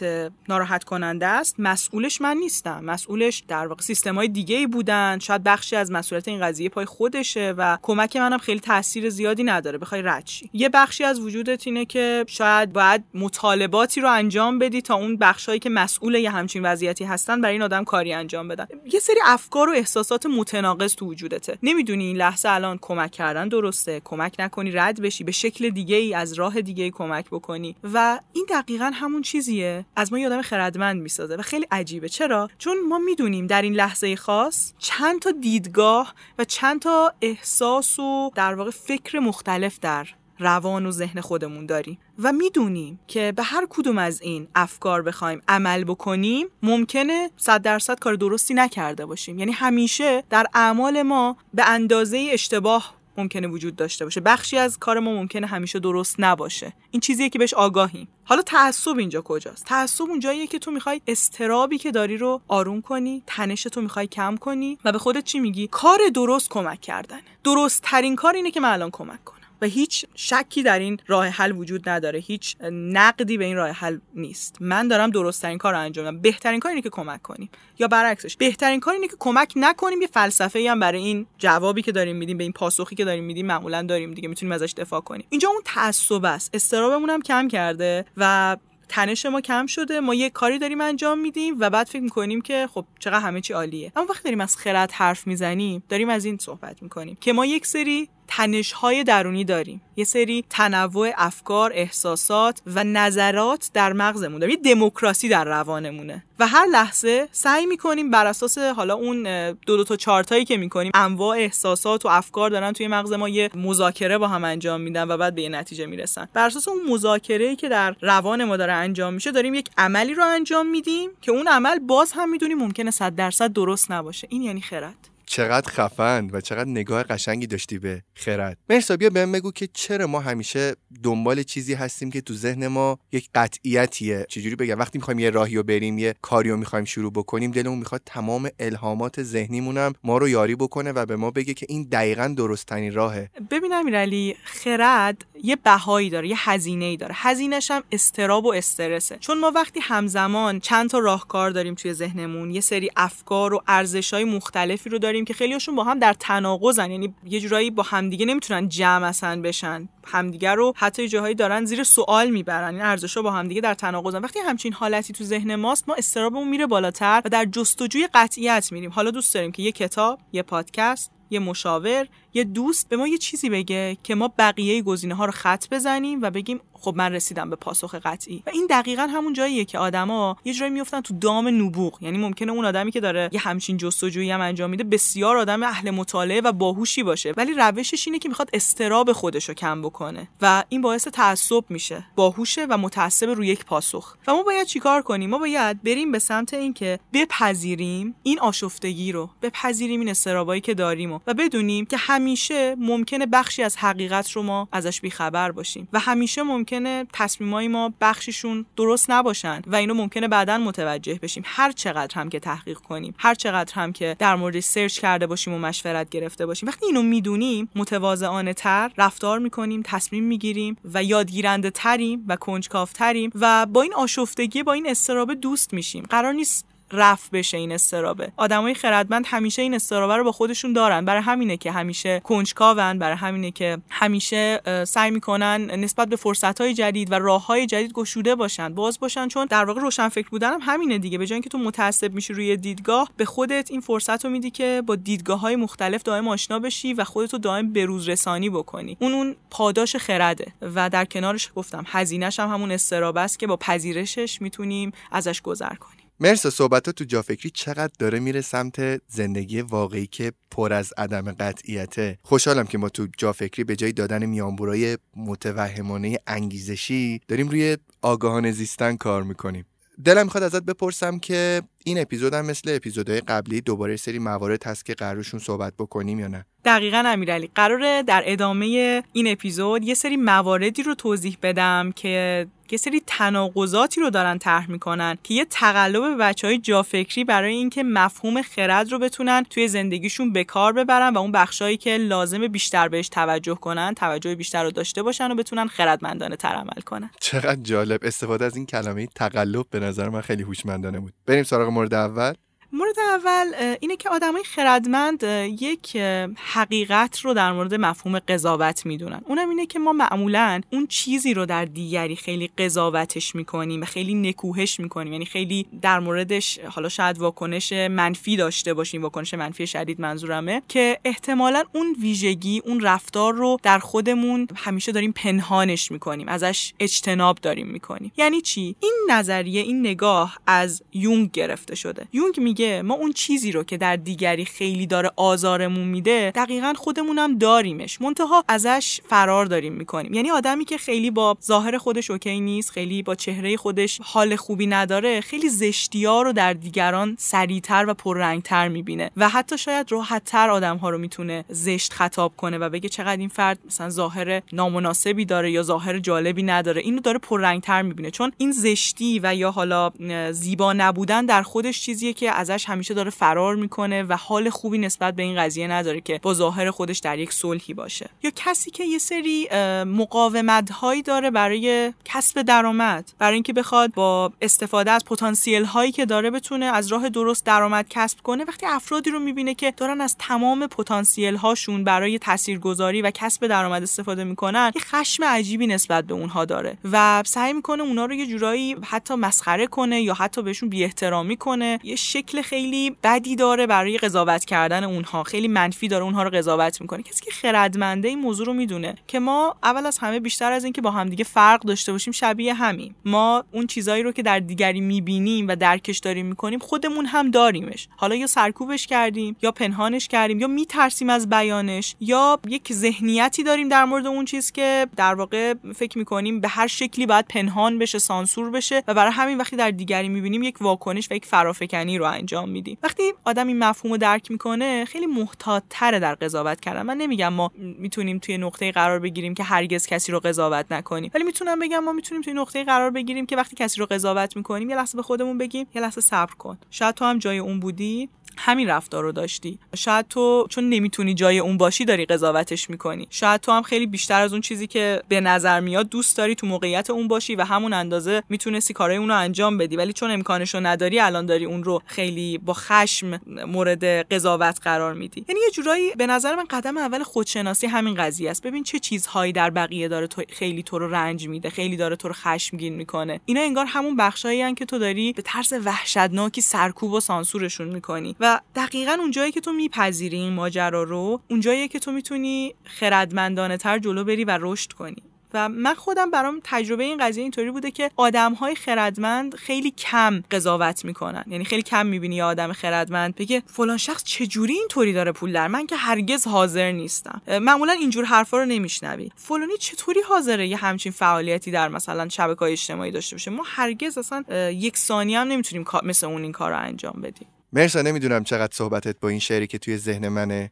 ناراحت 0.49 0.83
کننده 0.83 1.27
است. 1.27 1.55
مسئولش 1.59 2.21
من 2.21 2.37
نیستم. 2.37 2.85
مسئولش 2.85 3.43
در 3.47 3.67
واقع 3.67 3.81
سیستمای 3.81 4.27
دیگه 4.27 4.55
ای 4.55 4.67
بودن. 4.67 5.19
شاید 5.19 5.43
بخشی 5.43 5.75
از 5.75 5.91
مسئولیت 5.91 6.27
این 6.27 6.41
قضیه 6.41 6.69
پای 6.69 6.85
خودشه 6.85 7.53
و 7.57 7.77
کمک 7.81 8.15
منم 8.15 8.37
خیلی 8.37 8.59
تاثیر 8.59 9.09
زیادی 9.09 9.43
نداره. 9.43 9.77
بخوای 9.77 10.01
رد 10.01 10.29
یه 10.53 10.69
بخشی 10.69 11.03
از 11.03 11.19
وجودت 11.19 11.67
اینه 11.67 11.85
که 11.85 12.25
شاید 12.27 12.73
باید 12.73 13.03
مطالباتی 13.13 14.01
رو 14.01 14.11
انجام 14.11 14.59
بدی 14.59 14.81
تا 14.81 14.95
اون 14.95 15.17
بخشایی 15.17 15.59
که 15.59 15.69
مسئول 15.69 16.15
یه 16.15 16.31
همچین 16.31 16.65
وضعیتی 16.65 17.03
هستن 17.03 17.41
برای 17.41 17.53
این 17.53 17.61
آدم 17.61 17.83
کاری 17.83 18.13
انجام 18.13 18.47
بدن. 18.47 18.67
یه 18.93 18.99
سری 18.99 19.19
افکار 19.25 19.69
و 19.69 19.71
احساسات 19.71 20.25
متناقض 20.25 20.95
تو 20.95 21.05
وجودته. 21.11 21.57
نمی‌دونی 21.63 22.05
این 22.05 22.17
لحظه 22.17 22.49
الان 22.49 22.77
کمک 22.81 23.11
کردن 23.11 23.47
درسته 23.47 24.01
کمک 24.03 24.35
نکنی 24.39 24.71
رد 24.71 25.01
بشی 25.01 25.23
به 25.23 25.31
شکل 25.31 25.69
دیگه 25.69 25.95
ای 25.95 26.13
از 26.13 26.33
راه 26.33 26.61
دیگه 26.61 26.83
ای 26.83 26.91
کمک 26.91 27.25
بکنی. 27.31 27.75
و 27.93 28.19
این 28.33 28.45
دقیقا 28.49 28.91
همون 28.93 29.21
چیزیه. 29.21 29.85
از 29.95 30.11
ما 30.11 30.19
یادم 30.19 30.41
خردمند 30.41 31.01
می‌سازه 31.01 31.35
و 31.35 31.41
خیلی 31.41 31.67
عجیبه. 31.71 32.09
چرا؟ 32.09 32.49
چون 32.57 32.77
ما 32.89 32.99
می‌دونیم 32.99 33.47
در 33.47 33.61
این 33.61 33.73
لحظه 33.73 34.15
خاص 34.15 34.73
چند 34.77 35.19
تا 35.19 35.31
دیدگاه 35.31 36.13
و 36.39 36.45
چند 36.45 36.81
تا 36.81 37.13
احساس 37.21 37.99
و 37.99 38.31
در 38.35 38.53
واقع 38.53 38.71
فکر 38.71 39.19
مختلف 39.19 39.79
در 39.79 40.07
روان 40.41 40.85
و 40.85 40.91
ذهن 40.91 41.21
خودمون 41.21 41.65
داریم. 41.65 41.97
و 42.19 42.31
می‌دونیم 42.31 42.99
که 43.07 43.33
به 43.35 43.43
هر 43.43 43.67
کدوم 43.69 43.97
از 43.97 44.21
این 44.21 44.47
افکار 44.55 45.01
بخوایم 45.01 45.41
عمل 45.47 45.83
بکنیم 45.83 46.47
ممکنه 46.63 47.29
صد 47.37 47.61
درصد 47.61 47.99
کار 47.99 48.15
درستی 48.15 48.53
نکرده 48.53 49.05
باشیم. 49.05 49.39
یعنی 49.39 49.51
همیشه 49.51 50.23
در 50.29 50.45
اعمال 50.53 51.01
ما 51.01 51.37
به 51.53 51.69
اندازه 51.69 52.29
اشتباه 52.31 52.93
ممکنه 53.17 53.47
وجود 53.47 53.75
داشته 53.75 54.05
باشه. 54.05 54.21
بخشی 54.21 54.57
از 54.57 54.79
کار 54.79 54.99
ما 54.99 55.11
ممکنه 55.11 55.47
همیشه 55.47 55.79
درست 55.79 56.15
نباشه. 56.19 56.73
این 56.91 57.01
چیزیه 57.01 57.29
که 57.29 57.39
بهش 57.39 57.53
آگاهیم. 57.53 58.07
حالا 58.23 58.41
تعصب 58.41 58.97
اینجا 58.97 59.21
کجاست؟ 59.21 59.65
تعصب 59.65 60.03
اون 60.03 60.19
جاییه 60.19 60.47
که 60.47 60.59
تو 60.59 60.71
می‌خوای 60.71 61.01
استرابی 61.07 61.77
که 61.77 61.91
داری 61.91 62.17
رو 62.17 62.41
آروم 62.47 62.81
کنی 62.81 63.23
تنش 63.27 63.63
تو 63.63 63.81
می‌خوای 63.81 64.07
کم 64.07 64.37
کنی 64.37 64.77
و 64.85 64.91
به 64.91 64.97
خودت 64.97 65.23
چی 65.23 65.39
میگی؟ 65.39 65.67
کار 65.67 65.99
درست 66.13 66.49
کمک 66.49 66.81
کردنه. 66.81 67.23
درست 67.43 67.81
ترین 67.83 68.15
کار 68.15 68.33
اینه 68.33 68.51
که 68.51 68.59
من 68.59 68.73
الان 68.73 68.89
کمک 68.91 69.23
کنم. 69.23 69.40
و 69.61 69.65
هیچ 69.65 70.05
شکی 70.15 70.63
در 70.63 70.79
این 70.79 70.99
راه 71.07 71.27
حل 71.27 71.51
وجود 71.51 71.89
نداره. 71.89 72.19
هیچ 72.19 72.55
نقدی 72.71 73.37
به 73.37 73.45
این 73.45 73.55
راه 73.55 73.69
حل 73.69 73.99
نیست. 74.15 74.57
من 74.59 74.87
دارم 74.87 75.09
درستترین 75.09 75.57
کار 75.57 75.73
رو 75.73 75.79
انجام 75.79 76.05
میدم. 76.05 76.21
بهترین 76.21 76.59
کار 76.59 76.69
اینه 76.69 76.81
که 76.81 76.89
کمک 76.89 77.21
کنیم. 77.21 77.49
یا 77.79 77.87
برعکسش 77.87 78.37
بهترین 78.37 78.79
کار 78.79 78.93
اینه 78.93 79.07
که 79.07 79.15
کمک 79.19 79.53
نکنیم. 79.55 80.01
یه 80.01 80.07
فلسفه 80.07 80.59
ای 80.59 80.67
هم 80.67 80.79
برای 80.79 81.01
این 81.01 81.27
جوابی 81.37 81.81
که 81.81 81.91
داریم 81.91 82.15
میدیم 82.15 82.37
به 82.37 82.43
این 82.43 82.53
پاسخی 82.53 82.95
که 82.95 83.05
داریم 83.05 83.23
میدیم 83.23 83.45
معمولا 83.45 83.83
داریم 83.83 84.11
دیگه 84.11 84.27
می‌تونیم 84.27 84.51
ازش 84.51 84.73
دفاع 84.77 85.01
کنیم. 85.01 85.25
اینجا 85.29 85.49
اون 85.49 85.61
تعصب 85.65 86.25
است. 86.25 86.49
استرابمون 86.53 87.09
هم 87.09 87.21
کم 87.21 87.47
کرده 87.47 88.05
و 88.17 88.57
تنش 88.89 89.25
ما 89.25 89.41
کم 89.41 89.65
شده. 89.65 89.99
ما 89.99 90.13
یه 90.13 90.29
کاری 90.29 90.59
داریم 90.59 90.81
انجام 90.81 91.19
میدیم 91.19 91.55
و 91.59 91.69
بعد 91.69 91.87
فکر 91.87 92.01
می‌کنیم 92.01 92.41
که 92.41 92.67
خب 92.73 92.85
چقدر 92.99 93.19
همه 93.19 93.41
چی 93.41 93.53
عالیه. 93.53 93.91
اما 93.95 94.05
وقتی 94.05 94.23
داریم 94.23 94.41
از 94.41 94.57
خرد 94.57 94.91
حرف 94.91 95.27
می‌زنیم 95.27 95.83
داریم 95.89 96.09
از 96.09 96.25
این 96.25 96.37
صحبت 96.37 96.83
می‌کنیم 96.83 97.17
که 97.21 97.33
ما 97.33 97.45
یک 97.45 97.65
سری 97.65 98.09
تنشهای 98.33 99.03
درونی 99.03 99.45
داریم. 99.45 99.81
یه 99.95 100.05
سری 100.05 100.45
تنوع 100.49 101.11
افکار 101.17 101.71
احساسات 101.73 102.61
و 102.67 102.83
نظرات 102.83 103.69
در 103.73 103.93
مغزمون 103.93 104.39
داریم 104.39 104.59
یه 104.65 104.73
دموکراسی 104.73 105.29
در 105.29 105.45
روانمونه. 105.45 106.23
و 106.39 106.47
هر 106.47 106.65
لحظه 106.65 107.27
سعی 107.31 107.65
می‌کنیم 107.65 108.11
بر 108.11 108.25
اساس 108.25 108.57
حالا 108.57 108.93
اون 108.93 109.23
دو 109.51 109.77
دو 109.77 109.83
تا 109.83 109.95
چارتایی 109.95 110.45
که 110.45 110.57
می‌کنیم 110.57 110.91
انواع 110.93 111.37
احساسات 111.37 112.05
و 112.05 112.07
افکار 112.07 112.49
دارن 112.49 112.71
توی 112.71 112.87
مغز 112.87 113.13
ما 113.13 113.29
یه 113.29 113.49
مذاکره 113.55 114.17
با 114.17 114.27
هم 114.27 114.43
انجام 114.43 114.81
میدن 114.81 115.11
و 115.11 115.17
بعد 115.17 115.35
به 115.35 115.41
یه 115.41 115.49
نتیجه 115.49 115.85
می‌رسن. 115.85 116.27
بر 116.33 116.45
اساس 116.47 116.67
اون 116.67 116.79
مذاکره 116.89 117.55
که 117.55 117.69
در 117.69 117.95
روان 118.01 118.43
ما 118.43 118.57
داره 118.57 118.73
انجام 118.73 119.13
میشه 119.13 119.31
داریم 119.31 119.53
یک 119.53 119.69
عملی 119.77 120.13
رو 120.13 120.25
انجام 120.25 120.67
میدیم 120.67 121.09
که 121.21 121.31
اون 121.31 121.47
عمل 121.47 121.79
باز 121.79 122.11
هم 122.11 122.29
می‌دونیم 122.29 122.57
ممکنه 122.57 122.91
100 122.91 123.15
درصد 123.15 123.53
درست 123.53 123.91
نباشه. 123.91 124.27
این 124.31 124.41
یعنی 124.41 124.61
خرد. 124.61 125.10
چقدر 125.31 125.71
خفن 125.71 126.29
و 126.33 126.41
چقدر 126.41 126.69
نگاه 126.69 127.03
قشنگی 127.03 127.47
داشتی 127.47 127.79
به 127.79 128.03
خرد. 128.13 128.57
مرسا 128.69 128.97
بیا 128.97 129.09
بهم 129.09 129.31
بگو 129.31 129.51
که 129.51 129.67
چرا 129.73 130.07
ما 130.07 130.19
همیشه 130.19 130.75
دنبال 131.03 131.43
چیزی 131.43 131.73
هستیم 131.73 132.11
که 132.11 132.21
تو 132.21 132.33
ذهن 132.33 132.67
ما 132.67 132.99
یک 133.11 133.29
قطعیتیه. 133.35 134.25
چجوری 134.29 134.55
بگم؟ 134.55 134.79
وقتی 134.79 134.97
می‌خوایم 134.97 135.19
یه 135.19 135.29
راهی 135.29 135.55
رو 135.55 135.63
بریم 135.63 135.97
یه 135.97 136.15
کاری 136.21 136.49
رو 136.49 136.57
می‌خوایم 136.57 136.85
شروع 136.85 137.11
بکنیم 137.11 137.51
دلمون 137.51 137.77
می‌خواد 137.77 138.01
تمام 138.05 138.49
الهامات 138.59 139.23
ذهنیمونم 139.23 139.93
ما 140.03 140.17
رو 140.17 140.29
یاری 140.29 140.55
بکنه 140.55 140.91
و 140.91 141.05
به 141.05 141.15
ما 141.15 141.31
بگه 141.31 141.53
که 141.53 141.65
این 141.69 141.83
دقیقا 141.83 142.33
درست 142.37 142.73
راهه. 142.73 143.29
ببین 143.51 143.73
امیرعلی 143.73 144.35
خرد 144.43 145.25
یه 145.43 145.55
بهایی 145.55 146.09
داره 146.09 146.27
یه 146.27 146.49
هزینه 146.49 146.85
ای 146.85 146.97
داره. 146.97 147.15
هزینهش 147.17 147.71
هم 147.71 147.83
استراب 147.91 148.45
و 148.45 148.53
استرسه. 148.53 149.17
چون 149.17 149.39
ما 149.39 149.51
وقتی 149.55 149.79
همزمان 149.83 150.59
چند 150.59 150.89
تا 150.89 150.99
راهکار 150.99 151.49
داریم 151.49 151.75
توی 151.75 151.93
ذهنمون 151.93 152.51
یه 152.51 152.61
سری 152.61 152.89
افکار 152.95 153.53
و 153.53 153.61
ارزش‌های 153.67 154.23
مختلفی 154.23 154.89
رو 154.89 154.97
داریم 154.97 155.25
که 155.25 155.33
خیلیشون 155.33 155.75
با 155.75 155.83
هم 155.83 155.99
در 155.99 156.13
تناقضن. 156.13 156.91
یعنی 156.91 157.13
یه 157.25 157.39
جورایی 157.39 157.71
با 157.71 157.83
همدیگه 157.83 158.25
نمی‌تونن 158.25 158.69
جمع 158.69 159.07
اصلا 159.07 159.41
بشن. 159.41 159.89
همدیگه 160.05 160.53
رو 160.53 160.73
حتی 160.75 161.07
جاهایی 161.07 161.35
دارن 161.35 161.65
زیر 161.65 161.83
سوال 161.83 162.29
می‌برن. 162.29 162.73
این 162.73 162.83
ارزش‌ها 162.83 163.23
با 163.23 163.31
همدیگه 163.31 163.61
در 163.61 163.73
تناقضن. 163.73 164.21
وقتی 164.21 164.39
همچین 164.39 164.73
حالتی 164.73 165.13
تو 165.13 165.23
ذهن 165.23 165.55
ماست 165.55 165.89
ما 165.89 165.95
استرابمون 165.95 166.47
میره 166.47 166.67
بالاتر 166.67 167.21
و 167.25 167.29
در 167.29 167.45
جستجوی 167.45 168.07
قطعیت 168.13 168.71
میریم. 168.71 168.91
حالا 168.91 169.11
دوست 169.11 169.33
داریم 169.33 169.51
که 169.51 169.63
یه 169.63 169.71
کتاب 169.71 170.19
یه 170.33 170.43
پادکست 170.43 171.11
یه 171.29 171.39
مشاور 171.39 172.07
یه 172.33 172.43
دوست 172.43 172.89
به 172.89 172.97
ما 172.97 173.07
یه 173.07 173.17
چیزی 173.17 173.49
بگه 173.49 173.97
که 174.03 174.15
ما 174.15 174.33
بقیه 174.37 174.81
گزینه 174.81 175.15
ها 175.15 175.25
رو 175.25 175.31
خط 175.31 175.69
بزنیم 175.71 176.21
و 176.21 176.29
بگیم 176.29 176.59
خب 176.73 176.93
من 176.97 177.13
رسیدم 177.13 177.49
به 177.49 177.55
پاسخ 177.55 177.95
قطعی. 177.95 178.43
و 178.47 178.49
این 178.49 178.67
دقیقا 178.69 179.01
همون 179.01 179.33
جاییه 179.33 179.65
که 179.65 179.77
آدما 179.79 180.37
یه 180.45 180.53
جایی 180.53 180.71
میفتن 180.71 181.01
تو 181.01 181.13
دام 181.19 181.47
نبوغ. 181.47 182.03
یعنی 182.03 182.17
ممکنه 182.17 182.51
اون 182.51 182.65
آدمی 182.65 182.91
که 182.91 182.99
داره 182.99 183.29
یه 183.31 183.39
همچین 183.39 183.77
جستجویی 183.77 184.31
هم 184.31 184.41
انجام 184.41 184.69
میده 184.69 184.83
بسیار 184.83 185.37
آدم 185.37 185.63
اهل 185.63 185.91
مطالعه 185.91 186.41
و 186.41 186.51
باهوشی 186.51 187.03
باشه. 187.03 187.33
ولی 187.37 187.53
روشش 187.53 188.07
اینه 188.07 188.19
که 188.19 188.29
می‌خواد 188.29 188.49
استراب 188.53 189.11
خودش 189.11 189.49
رو 189.49 189.53
کم 189.53 189.81
بکنه 189.81 190.27
و 190.41 190.63
این 190.69 190.81
باعث 190.81 191.07
تعصب 191.07 191.63
میشه. 191.69 192.05
باهوشه 192.15 192.65
و 192.69 192.77
متعصب 192.77 193.29
روی 193.29 193.47
یک 193.47 193.65
پاسخ. 193.65 194.15
و 194.27 194.33
ما 194.33 194.43
باید 194.43 194.67
چیکار 194.67 195.01
کنیم؟ 195.01 195.29
ما 195.29 195.37
باید 195.37 195.83
بریم 195.83 196.11
به 196.11 196.19
سمت 196.19 196.53
اینکه 196.53 196.99
بپذیریم 197.13 198.15
این 198.23 198.39
آشفتگی 198.39 199.11
رو. 199.11 199.29
بپذیریم 199.41 199.99
این 199.99 200.09
استرابایی 200.09 200.61
که 200.61 200.73
داریم 200.73 201.11
و 201.11 201.19
بدونیم 201.37 201.85
که 201.85 201.97
همیشه 202.21 202.75
ممکنه 202.79 203.25
بخشی 203.25 203.63
از 203.63 203.77
حقیقت 203.77 204.31
رو 204.31 204.43
ما 204.43 204.67
ازش 204.71 205.01
بیخبر 205.01 205.51
باشیم 205.51 205.87
و 205.93 205.99
همیشه 205.99 206.43
ممکنه 206.43 207.07
تصمیمای 207.13 207.67
ما 207.67 207.93
بخشیشون 208.01 208.65
درست 208.75 209.11
نباشن 209.11 209.61
و 209.67 209.75
اینو 209.75 209.93
ممکنه 209.93 210.27
بعدا 210.27 210.57
متوجه 210.57 211.19
بشیم. 211.21 211.43
هر 211.45 211.71
چقدر 211.71 212.15
هم 212.15 212.29
که 212.29 212.39
تحقیق 212.39 212.77
کنیم 212.77 213.15
هر 213.17 213.35
چقدر 213.35 213.73
هم 213.73 213.93
که 213.93 214.15
در 214.19 214.35
مورد 214.35 214.59
سرچ 214.59 214.99
کرده 214.99 215.27
باشیم 215.27 215.53
و 215.53 215.59
مشورت 215.59 216.09
گرفته 216.09 216.45
باشیم. 216.45 216.69
وقتی 216.69 216.85
اینو 216.85 217.01
می‌دونیم 217.01 217.69
متواضعانه 217.75 218.53
تر 218.53 218.91
رفتار 218.97 219.39
می‌کنیم 219.39 219.81
تصمیم 219.85 220.23
می‌گیریم 220.23 220.77
و 220.93 221.03
یادگیرنده 221.03 221.69
تریم 221.69 222.25
و 222.27 222.35
کنجکاو 222.35 222.87
تریم 222.87 223.31
و 223.35 223.65
با 223.65 223.81
این 223.81 223.93
آشفتگی 223.93 224.63
با 224.63 224.73
این 224.73 224.89
استراب 224.89 225.33
دوست 225.33 225.73
میشیم. 225.73 226.03
قرار 226.09 226.33
نیست 226.33 226.65
رفع 226.91 227.29
بشه 227.33 227.57
این 227.57 227.71
استرابه. 227.71 228.31
آدمای 228.37 228.73
خردمند 228.73 229.25
همیشه 229.27 229.61
این 229.61 229.73
استرابه 229.73 230.15
رو 230.15 230.23
با 230.23 230.31
خودشون 230.31 230.73
دارن. 230.73 231.05
برای 231.05 231.21
همینه 231.21 231.57
که 231.57 231.71
همیشه 231.71 232.19
کنجکاون 232.19 232.99
برای 232.99 233.15
همینه 233.17 233.51
که 233.51 233.77
همیشه 233.89 234.61
سعی 234.87 235.11
می‌کنن 235.11 235.61
نسبت 235.61 236.07
به 236.07 236.15
فرصت 236.15 236.61
های 236.61 236.73
جدید 236.73 237.11
و 237.11 237.15
راه 237.15 237.45
های 237.45 237.65
جدید 237.65 237.93
گشوده 237.93 238.35
باشن 238.35 238.73
باز 238.73 238.99
باشن. 238.99 239.27
چون 239.27 239.45
در 239.45 239.65
واقع 239.65 239.81
روشن 239.81 240.09
فکر 240.09 240.29
بودن 240.29 240.53
هم 240.53 240.59
همینه 240.61 240.97
دیگه. 240.97 241.17
به 241.17 241.25
جای 241.25 241.35
اینکه 241.35 241.49
تو 241.49 241.57
متعصب 241.57 242.13
میشی 242.13 242.33
روی 242.33 242.57
دیدگاه 242.57 243.09
به 243.17 243.25
خودت 243.25 243.71
این 243.71 243.81
فرصت 243.81 244.25
رو 244.25 244.31
میدی 244.31 244.51
که 244.51 244.83
با 244.85 244.95
دیدگاه 244.95 245.39
های 245.39 245.55
مختلف 245.55 246.03
دائم 246.03 246.27
آشنا 246.27 246.59
بشی 246.59 246.93
و 246.93 247.03
خودتو 247.03 247.37
دائم 247.37 247.73
بروز 247.73 248.09
رسانی 248.09 248.49
بکنی. 248.49 248.97
اون 248.99 249.13
اون 249.13 249.35
پاداش 249.49 249.95
خرده. 249.95 250.53
و 250.61 250.89
در 250.89 251.05
کنارش 251.05 251.51
گفتم 251.55 251.83
هزینهش 251.87 252.39
هم 252.39 252.49
همون 252.49 252.71
استراب 252.71 253.17
است 253.17 253.39
که 253.39 253.47
با 253.47 253.57
پذیرشش 253.57 254.41
می‌تونیم 254.41 254.91
ازش 255.11 255.41
گذر 255.41 255.75
کنیم. 255.75 256.00
مرسا 256.23 256.49
صحبت 256.49 256.89
تو 256.89 257.03
جافکری 257.03 257.49
چقدر 257.49 257.93
داره 257.99 258.19
میره 258.19 258.41
سمت 258.41 259.01
زندگی 259.07 259.61
واقعی 259.61 260.07
که 260.07 260.31
پر 260.51 260.73
از 260.73 260.93
عدم 260.97 261.31
قطعیته؟ 261.31 262.17
خوشحالم 262.23 262.65
که 262.65 262.77
ما 262.77 262.89
تو 262.89 263.07
جافکری 263.17 263.63
به 263.63 263.75
جای 263.75 263.91
دادن 263.91 264.25
میانبورای 264.25 264.97
متوهمانه 265.15 266.17
انگیزشی 266.27 267.21
داریم 267.27 267.49
روی 267.49 267.77
آگاهانه 268.01 268.51
زیستن 268.51 268.95
کار 268.95 269.23
می‌کنیم. 269.23 269.65
دلم 270.05 270.23
می‌خواد 270.23 270.43
ازت 270.43 270.63
بپرسم 270.63 271.19
که 271.19 271.61
این 271.85 272.01
اپیزود 272.01 272.33
هم 272.33 272.45
مثل 272.45 272.75
اپیزودهای 272.75 273.19
قبلی 273.19 273.61
دوباره 273.61 273.95
سری 273.95 274.19
موارد 274.19 274.63
هست 274.63 274.85
که 274.85 274.93
قرارشون 274.93 275.39
صحبت 275.39 275.73
بکنیم 275.79 276.19
یا 276.19 276.27
نه؟ 276.27 276.45
دقیقا 276.65 277.03
امیرعلی 277.05 277.49
قراره 277.55 278.03
در 278.03 278.23
ادامه 278.25 278.65
این 279.13 279.27
اپیزود 279.27 279.83
یه 279.83 279.93
سری 279.93 280.17
مواردی 280.17 280.83
رو 280.83 280.95
توضیح 280.95 281.37
بدم 281.43 281.91
که 281.95 282.47
یه 282.71 282.77
سری 282.77 283.01
تناقضاتی 283.07 284.01
رو 284.01 284.09
دارن 284.09 284.37
طرح 284.37 284.71
می‌کنن 284.71 285.17
که 285.23 285.33
یه 285.33 285.45
تقلب 285.45 286.17
بچه 286.19 286.47
های 286.47 286.57
جافکری 286.57 287.23
برای 287.23 287.53
اینکه 287.53 287.83
مفهوم 287.83 288.41
خرد 288.41 288.91
رو 288.91 288.99
بتونن 288.99 289.43
توی 289.49 289.67
زندگیشون 289.67 290.33
به 290.33 290.43
کار 290.43 290.73
ببرن 290.73 291.13
و 291.13 291.17
اون 291.17 291.31
بخشایی 291.31 291.77
که 291.77 291.97
لازم 291.97 292.47
بیشتر 292.47 292.87
بهش 292.87 293.09
توجه 293.09 293.55
کنن 293.55 293.93
توجه 293.93 294.35
بیشتر 294.35 294.63
رو 294.63 294.71
داشته 294.71 295.03
باشن 295.03 295.31
و 295.31 295.35
بتونن 295.35 295.67
خردمندانه 295.67 296.35
تر 296.35 296.49
عمل 296.49 296.81
کنن. 296.85 297.09
چقدر 297.19 297.61
جالب. 297.61 297.99
استفاده 298.03 298.45
از 298.45 298.55
این 298.55 298.65
کلمه 298.65 299.07
تقلب 299.15 299.65
به 299.69 299.79
نظر 299.79 300.09
من 300.09 300.21
خیلی 300.21 300.43
هوشمندانه 300.43 300.99
بود. 300.99 301.13
بریم 301.25 301.43
سراغ 301.43 301.69
مورد 301.69 301.93
اول. 301.93 302.33
مورد 302.73 302.99
اول 302.99 303.75
اینه 303.81 303.95
که 303.95 304.09
آدمای 304.09 304.43
خردمند 304.43 305.23
یک 305.61 305.95
حقیقت 306.35 307.19
رو 307.19 307.33
در 307.33 307.51
مورد 307.51 307.75
مفهوم 307.75 308.19
قضاوت 308.19 308.85
می‌دونن. 308.85 309.21
اونم 309.25 309.49
اینه 309.49 309.65
که 309.65 309.79
ما 309.79 309.93
معمولا 309.93 310.61
اون 310.69 310.87
چیزی 310.87 311.33
رو 311.33 311.45
در 311.45 311.65
دیگری 311.65 312.15
خیلی 312.15 312.49
قضاوتش 312.57 313.35
می‌کنیم 313.35 313.81
و 313.81 313.85
خیلی 313.85 314.13
نکوهش 314.13 314.79
می‌کنیم. 314.79 315.13
یعنی 315.13 315.25
خیلی 315.25 315.65
در 315.81 315.99
موردش 315.99 316.59
حالا 316.59 316.89
شاید 316.89 317.17
واکنش 317.17 317.73
منفی 317.73 318.37
داشته 318.37 318.73
باشیم 318.73 319.01
واکنش 319.01 319.33
منفی 319.33 319.67
شدید 319.67 320.01
منظورمه 320.01 320.61
که 320.67 320.99
احتمالا 321.05 321.63
اون 321.73 321.95
ویژگی 322.01 322.61
اون 322.65 322.81
رفتار 322.81 323.33
رو 323.33 323.57
در 323.63 323.79
خودمون 323.79 324.47
همیشه 324.55 324.91
داریم 324.91 325.11
پنهانش 325.11 325.91
می‌کنیم 325.91 326.27
ازش 326.27 326.73
اجتناب 326.79 327.37
داریم 327.41 327.67
می‌کنیم. 327.67 328.11
یعنی 328.17 328.41
چی؟ 328.41 328.75
این 328.79 328.93
نظریه 329.09 329.61
این 329.61 329.79
نگاه 329.79 330.37
از 330.47 330.83
یونگ 330.93 331.31
گرفته 331.31 331.75
شده. 331.75 332.07
یونگ 332.13 332.39
میگه 332.39 332.60
ما 332.61 332.93
اون 332.93 333.11
چیزی 333.11 333.51
رو 333.51 333.63
که 333.63 333.77
در 333.77 333.95
دیگری 333.95 334.45
خیلی 334.45 334.87
داره 334.87 335.11
آزارمون 335.15 335.87
میده 335.87 336.31
دقیقا 336.35 336.73
خودمونم 336.77 337.37
داریمش. 337.37 338.01
منتها 338.01 338.43
ازش 338.47 339.01
فرار 339.09 339.45
داریم 339.45 339.73
می‌کنیم. 339.73 340.13
یعنی 340.13 340.31
آدمی 340.31 340.65
که 340.65 340.77
خیلی 340.77 341.11
با 341.11 341.37
ظاهر 341.43 341.77
خودش 341.77 342.11
اوکی 342.11 342.39
نیست 342.39 342.71
خیلی 342.71 343.03
با 343.03 343.15
چهره 343.15 343.57
خودش 343.57 343.99
حال 344.03 344.35
خوبی 344.35 344.67
نداره 344.67 345.21
خیلی 345.21 345.49
زشتی 345.49 346.05
ها 346.05 346.21
رو 346.21 346.33
در 346.33 346.53
دیگران 346.53 347.15
سریعتر 347.19 347.85
و 347.87 347.93
پررنگتر 347.93 348.67
می‌بینه. 348.67 349.11
و 349.17 349.29
حتی 349.29 349.57
شاید 349.57 349.91
راحتتر 349.91 350.49
آدم 350.49 350.77
ها 350.77 350.89
رو 350.89 350.97
می‌تونه 350.97 351.45
زشت 351.49 351.93
خطاب 351.93 352.35
کنه 352.37 352.57
و 352.57 352.69
بگه 352.69 352.89
چقدر 352.89 353.17
این 353.17 353.29
فرد 353.29 353.59
مثلا 353.65 353.89
ظاهر 353.89 354.41
نامناسبی 354.53 355.25
داره 355.25 355.51
یا 355.51 355.63
ظاهر 355.63 355.99
جالبی 355.99 356.43
نداره. 356.43 356.81
اینو 356.81 356.99
داره 356.99 357.19
پررنگتر 357.19 357.81
می‌بینه. 357.81 358.11
چون 358.11 358.31
این 358.37 358.51
زشتی 358.51 359.19
و 359.23 359.35
یا 359.35 359.51
حالا 359.51 359.91
زیبا 360.31 360.73
نبودن 360.73 361.25
در 361.25 361.41
خودش 361.41 361.81
چیزیه 361.81 362.13
که 362.13 362.31
از 362.31 362.49
ازش 362.51 362.65
همیشه 362.65 362.93
داره 362.93 363.09
فرار 363.09 363.55
می‌کنه 363.55 364.03
و 364.03 364.13
حال 364.13 364.49
خوبی 364.49 364.77
نسبت 364.77 365.15
به 365.15 365.23
این 365.23 365.35
قضیه 365.35 365.67
نداره 365.67 366.01
که 366.01 366.19
با 366.23 366.33
ظاهر 366.33 366.71
خودش 366.71 366.99
در 366.99 367.19
یک 367.19 367.33
صلحی 367.33 367.73
باشه. 367.73 368.09
یا 368.23 368.31
کسی 368.35 368.71
که 368.71 368.83
یه 368.83 368.97
سری 368.97 369.47
مقاومت 369.83 370.71
هایی 370.71 371.01
داره 371.01 371.31
برای 371.31 371.93
کسب 372.05 372.41
درآمد 372.41 373.11
برای 373.19 373.33
اینکه 373.33 373.53
بخواد 373.53 373.93
با 373.93 374.31
استفاده 374.41 374.91
از 374.91 375.05
پتانسیل 375.05 375.63
هایی 375.63 375.91
که 375.91 376.05
داره 376.05 376.31
بتونه 376.31 376.65
از 376.65 376.87
راه 376.87 377.09
درست 377.09 377.45
درآمد 377.45 377.85
کسب 377.89 378.21
کنه 378.21 378.43
وقتی 378.43 378.65
افرادی 378.65 379.09
رو 379.09 379.19
می‌بینه 379.19 379.55
که 379.55 379.73
دارن 379.77 380.01
از 380.01 380.15
تمام 380.19 380.67
پتانسیل 380.67 381.35
هاشون 381.35 381.83
برای 381.83 382.19
تاثیرگذاری 382.19 383.01
و 383.01 383.11
کسب 383.11 383.47
درآمد 383.47 383.83
استفاده 383.83 384.23
می‌کنن 384.23 384.71
یه 384.75 384.81
خشم 384.81 385.23
عجیبی 385.23 385.67
نسبت 385.67 386.03
به 386.03 386.13
اونها 386.13 386.45
داره 386.45 386.77
و 386.91 387.23
سعی 387.25 387.53
می‌کنه 387.53 387.83
اونها 387.83 388.05
رو 388.05 388.13
یه 388.13 388.27
جورایی 388.27 388.75
حتی 388.83 389.15
مسخره 389.15 389.67
کنه 389.67 390.01
یا 390.01 390.13
حتی 390.13 390.41
بهشون 390.41 390.69
بی 390.69 390.91
کنه. 391.39 391.79
یه 391.83 391.95
شکل 391.95 392.40
خیلی 392.41 392.95
بدی 393.03 393.35
داره 393.35 393.67
برای 393.67 393.97
قضاوت 393.97 394.45
کردن 394.45 394.83
اونها. 394.83 395.23
خیلی 395.23 395.47
منفی 395.47 395.87
داره 395.87 396.03
اونها 396.03 396.23
رو 396.23 396.29
قضاوت 396.29 396.81
می‌کنه. 396.81 397.03
کسی 397.03 397.25
که 397.25 397.31
خردمنده 397.31 398.07
این 398.07 398.19
موضوع 398.19 398.45
رو 398.45 398.53
می‌دونه 398.53 398.95
که 399.07 399.19
ما 399.19 399.55
اول 399.63 399.85
از 399.85 399.97
همه 399.97 400.19
بیشتر 400.19 400.51
از 400.51 400.63
اینکه 400.63 400.81
با 400.81 400.91
همدیگه 400.91 401.23
فرق 401.23 401.61
داشته 401.61 401.91
باشیم 401.91 402.13
شبیه 402.13 402.53
همیم. 402.53 402.95
ما 403.05 403.43
اون 403.51 403.67
چیزایی 403.67 404.03
رو 404.03 404.11
که 404.11 404.23
در 404.23 404.39
دیگری 404.39 404.81
می‌بینیم 404.81 405.47
و 405.47 405.55
درکش 405.55 405.97
داریم 405.97 406.25
می‌کنیم 406.25 406.59
خودمون 406.59 407.05
هم 407.05 407.31
داریمش. 407.31 407.87
حالا 407.97 408.15
یا 408.15 408.27
سرکوبش 408.27 408.87
کردیم 408.87 409.35
یا 409.41 409.51
پنهانش 409.51 410.07
کردیم 410.07 410.39
یا 410.39 410.47
میترسیم 410.47 411.09
از 411.09 411.29
بیانش 411.29 411.95
یا 411.99 412.39
یک 412.47 412.73
ذهنیتی 412.73 413.43
داریم 413.43 413.69
در 413.69 413.85
مورد 413.85 414.07
اون 414.07 414.25
چیز 414.25 414.51
که 414.51 414.87
در 414.95 415.13
واقع 415.13 415.53
فکر 415.75 415.97
می‌کنیم 415.97 416.39
به 416.39 416.47
هر 416.47 416.67
شکلی 416.67 417.05
باید 417.05 417.25
پنهان 417.27 417.79
بشه 417.79 417.99
سانسور 417.99 418.49
بشه 418.51 418.83
و 418.87 418.93
برای 418.93 419.11
همین 419.11 419.37
وقتی 419.37 419.55
در 419.55 419.71
دیگری 419.71 420.09
می‌بینیم 420.09 420.43
یک 420.43 420.61
واکنش 420.61 421.11
و 421.11 421.13
یک 421.13 421.25
فرافکنی 421.25 421.97
رو 421.97 422.05
انجام 422.05 422.30
میدیم. 422.31 422.77
وقتی 422.83 423.03
آدم 423.25 423.47
این 423.47 423.59
مفهوم 423.59 423.91
رو 423.91 423.97
درک 423.97 424.31
می‌کنه 424.31 424.85
خیلی 424.85 425.05
محتاط 425.05 425.63
تره 425.69 425.99
در 425.99 426.15
قضاوت 426.15 426.59
کردن. 426.59 426.81
من 426.81 426.97
نمیگم 426.97 427.33
ما 427.33 427.51
می‌تونیم 427.57 428.19
توی 428.19 428.37
نقطه 428.37 428.71
قرار 428.71 428.99
بگیریم 428.99 429.33
که 429.33 429.43
هرگز 429.43 429.87
کسی 429.87 430.11
رو 430.11 430.19
قضاوت 430.19 430.65
نکنیم. 430.71 431.11
ولی 431.13 431.23
می‌تونم 431.23 431.59
بگم 431.59 431.79
ما 431.79 431.91
می‌تونیم 431.91 432.21
توی 432.21 432.33
نقطه 432.33 432.63
قرار 432.63 432.91
بگیریم 432.91 433.25
که 433.25 433.35
وقتی 433.35 433.55
کسی 433.55 433.79
رو 433.79 433.85
قضاوت 433.85 434.37
می‌کنیم 434.37 434.69
یه 434.69 434.75
لحظه 434.75 434.95
به 434.95 435.03
خودمون 435.03 435.37
بگیم 435.37 435.67
یه 435.75 435.81
لحظه 435.81 436.01
صبر 436.01 436.33
کن. 436.33 436.57
شاید 436.69 436.95
تو 436.95 437.05
هم 437.05 437.19
جای 437.19 437.37
اون 437.37 437.59
بودی. 437.59 438.09
همین 438.41 438.69
رفتار 438.69 439.03
رو 439.03 439.11
داشتی. 439.11 439.59
شاید 439.75 440.07
تو 440.07 440.47
چون 440.49 440.69
نمی‌تونی 440.69 441.13
جای 441.13 441.39
اون 441.39 441.57
باشی 441.57 441.85
داری 441.85 442.05
قضاوتش 442.05 442.69
می‌کنی. 442.69 443.07
شاید 443.09 443.41
تو 443.41 443.51
هم 443.51 443.61
خیلی 443.61 443.85
بیشتر 443.85 444.21
از 444.21 444.31
اون 444.31 444.41
چیزی 444.41 444.67
که 444.67 445.01
به 445.07 445.21
نظر 445.21 445.59
میاد 445.59 445.89
دوست 445.89 446.17
داری 446.17 446.35
تو 446.35 446.47
موقعیت 446.47 446.89
اون 446.89 447.07
باشی 447.07 447.35
و 447.35 447.43
همون 447.43 447.73
اندازه 447.73 448.23
می‌تونستی 448.29 448.73
کارهای 448.73 448.97
اون 448.97 449.09
رو 449.09 449.17
انجام 449.17 449.57
بدی. 449.57 449.75
ولی 449.75 449.93
چون 449.93 450.11
امکانش 450.11 450.53
رو 450.55 450.59
نداری 450.59 450.99
الان 450.99 451.25
داری 451.25 451.45
اون 451.45 451.63
رو 451.63 451.81
خیلی 451.85 452.37
با 452.37 452.53
خشم 452.53 453.21
مورد 453.47 453.83
قضاوت 454.13 454.59
قرار 454.63 454.93
میدی. 454.93 455.25
یعنی 455.29 455.41
یه 455.41 455.51
جورایی 455.51 455.91
به 455.97 456.07
نظر 456.07 456.35
من 456.35 456.45
قدم 456.49 456.77
اول 456.77 457.03
خودشناسی 457.03 457.67
همین 457.67 457.95
قضیه 457.95 458.31
است. 458.31 458.43
ببین 458.43 458.63
چه 458.63 458.79
چیزهایی 458.79 459.33
در 459.33 459.49
بقیه 459.49 459.87
داره 459.87 460.07
تو 460.07 460.23
خیلی 460.29 460.63
تو 460.63 460.79
رو 460.79 460.93
رنج 460.93 461.27
میده 461.27 461.49
خیلی 461.49 461.77
داره 461.77 461.95
تو 461.95 462.07
رو 462.07 462.13
خشمگین 462.13 462.73
می‌کنه. 462.73 463.19
اینا 463.25 463.41
انگار 463.41 463.65
همون 463.65 463.95
بخشایی 463.95 464.53
که 464.53 464.65
تو 464.65 464.79
داری 464.79 465.13
به 465.13 465.21
طرز 465.21 465.53
وحشتناکی 465.65 466.41
سرکوب 466.41 466.93
و 466.93 466.99
سانسورشون 466.99 467.67
می‌کنی. 467.67 468.15
و 468.19 468.30
دقیقا 468.55 468.97
اونجایی 468.99 469.31
که 469.31 469.41
تو 469.41 469.51
میپذیری 469.51 470.17
این 470.17 470.33
ماجرا 470.33 470.83
رو 470.83 471.21
اونجایی 471.29 471.67
که 471.67 471.79
تو 471.79 471.91
می‌تونی 471.91 472.55
خردمندانه 472.65 473.57
تر 473.57 473.79
جلو 473.79 474.03
بری 474.03 474.25
و 474.25 474.37
رشد 474.41 474.73
کنی. 474.73 475.03
و 475.33 475.49
من 475.49 475.73
خودم 475.73 476.11
برام 476.11 476.41
تجربه 476.43 476.83
این 476.83 476.97
قضیه 476.97 477.23
اینطوری 477.23 477.51
بوده 477.51 477.71
که 477.71 477.91
آدم 477.95 478.33
های 478.33 478.55
خردمند 478.55 479.35
خیلی 479.35 479.71
کم 479.71 480.23
قضاوت 480.31 480.85
می‌کنن. 480.85 481.23
یعنی 481.27 481.45
خیلی 481.45 481.61
کم 481.61 481.85
می‌بینی 481.85 482.15
یه 482.15 482.23
آدم 482.23 482.53
خردمند 482.53 483.15
بگه 483.15 483.43
فلان 483.45 483.77
شخص 483.77 484.03
چجوری 484.03 484.53
اینطوری 484.53 484.93
داره 484.93 485.11
پول 485.11 485.33
در؟ 485.33 485.47
من 485.47 485.67
که 485.67 485.75
هرگز 485.75 486.27
حاضر 486.27 486.71
نیستم. 486.71 487.21
معمولا 487.41 487.73
اینجور 487.73 488.05
حرفا 488.05 488.37
رو 488.37 488.45
نمیشنوی. 488.45 489.09
فلانی 489.15 489.57
چطوری 489.59 490.01
حاضره 490.01 490.47
یه 490.47 490.57
همچین 490.57 490.91
فعالیتی 490.91 491.51
در 491.51 491.69
مثلا 491.69 492.09
شبکه 492.09 492.39
های 492.39 492.51
اجتماعی 492.51 492.91
داشته 492.91 493.15
باشه؟ 493.15 493.31
ما 493.31 493.43
هرگز 493.45 493.97
اصلا 493.97 494.23
یک 494.51 494.77
ثانیه 494.77 495.19
هم 495.19 495.27
نمی‌تونیم 495.27 495.65
مثل 495.83 496.07
اون 496.07 496.23
این 496.23 496.31
کار 496.31 496.53
انجام 496.53 497.01
بدیم. 497.03 497.27
مرسا 497.53 497.81
نمی‌دونم 497.81 498.23
چقدر 498.23 498.55
صحبتت 498.55 498.99
با 498.99 499.09
این 499.09 499.19
شعری 499.19 499.47
که 499.47 499.57
توی 499.57 499.77
ذهن 499.77 500.07
منه 500.07 500.51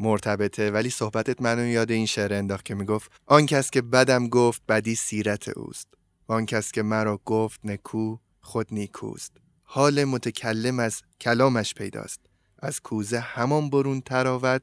مرتبطه 0.00 0.70
ولی 0.70 0.90
صحبتت 0.90 1.42
منو 1.42 1.66
یاد 1.66 1.90
این 1.90 2.06
شعر 2.06 2.32
انداخت 2.32 2.64
که 2.64 2.74
می‌گفت 2.74 3.12
آن 3.26 3.46
کس 3.46 3.70
که 3.70 3.82
بدم 3.82 4.28
گفت 4.28 4.62
بدی 4.68 4.94
سیرت 4.94 5.48
اوست. 5.48 5.88
آن 6.26 6.46
کس 6.46 6.72
که 6.72 6.82
مرا 6.82 7.20
گفت 7.24 7.60
نکو 7.64 8.16
خود 8.40 8.66
نیکوست. 8.70 9.32
حال 9.62 10.04
متکلم 10.04 10.78
از 10.78 11.02
کلامش 11.20 11.74
پیداست. 11.74 12.20
از 12.58 12.80
کوزه 12.80 13.20
همان 13.20 13.70
برون 13.70 14.00
تراود 14.00 14.62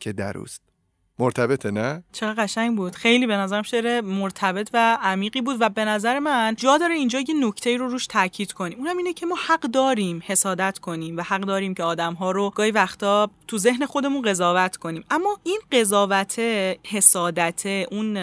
که 0.00 0.12
دروست 0.12 0.65
مرتبطه 1.18 1.70
نه؟ 1.70 2.02
چقدر 2.12 2.42
قشنگ 2.44 2.76
بود. 2.76 2.94
خیلی 2.94 3.26
به 3.26 3.36
نظرم 3.36 3.62
شعر 3.62 4.00
مرتبط 4.00 4.70
و 4.72 4.98
عمیقی 5.02 5.40
بود 5.40 5.56
و 5.60 5.68
به 5.68 5.84
نظر 5.84 6.18
من 6.18 6.54
جا 6.58 6.78
داره 6.78 6.94
اینجا 6.94 7.20
یه 7.20 7.34
نکته 7.40 7.76
رو 7.76 7.88
روش 7.88 8.06
تاکید 8.06 8.52
کنیم 8.52 8.78
اونم 8.78 8.96
اینه 8.96 9.12
که 9.12 9.26
ما 9.26 9.36
حق 9.48 9.60
داریم 9.60 10.22
حسادت 10.26 10.78
کنیم 10.78 11.16
و 11.16 11.22
حق 11.22 11.40
داریم 11.40 11.74
که 11.74 11.82
آدم 11.82 12.14
ها 12.14 12.30
رو 12.30 12.50
گاهی 12.50 12.70
وقتا 12.70 13.30
تو 13.48 13.58
ذهن 13.58 13.86
خودمون 13.86 14.22
قضاوت 14.22 14.76
کنیم. 14.76 15.04
اما 15.10 15.38
این 15.44 15.60
قضاوت 15.72 16.38
حسادت 16.84 17.66
اون 17.66 18.16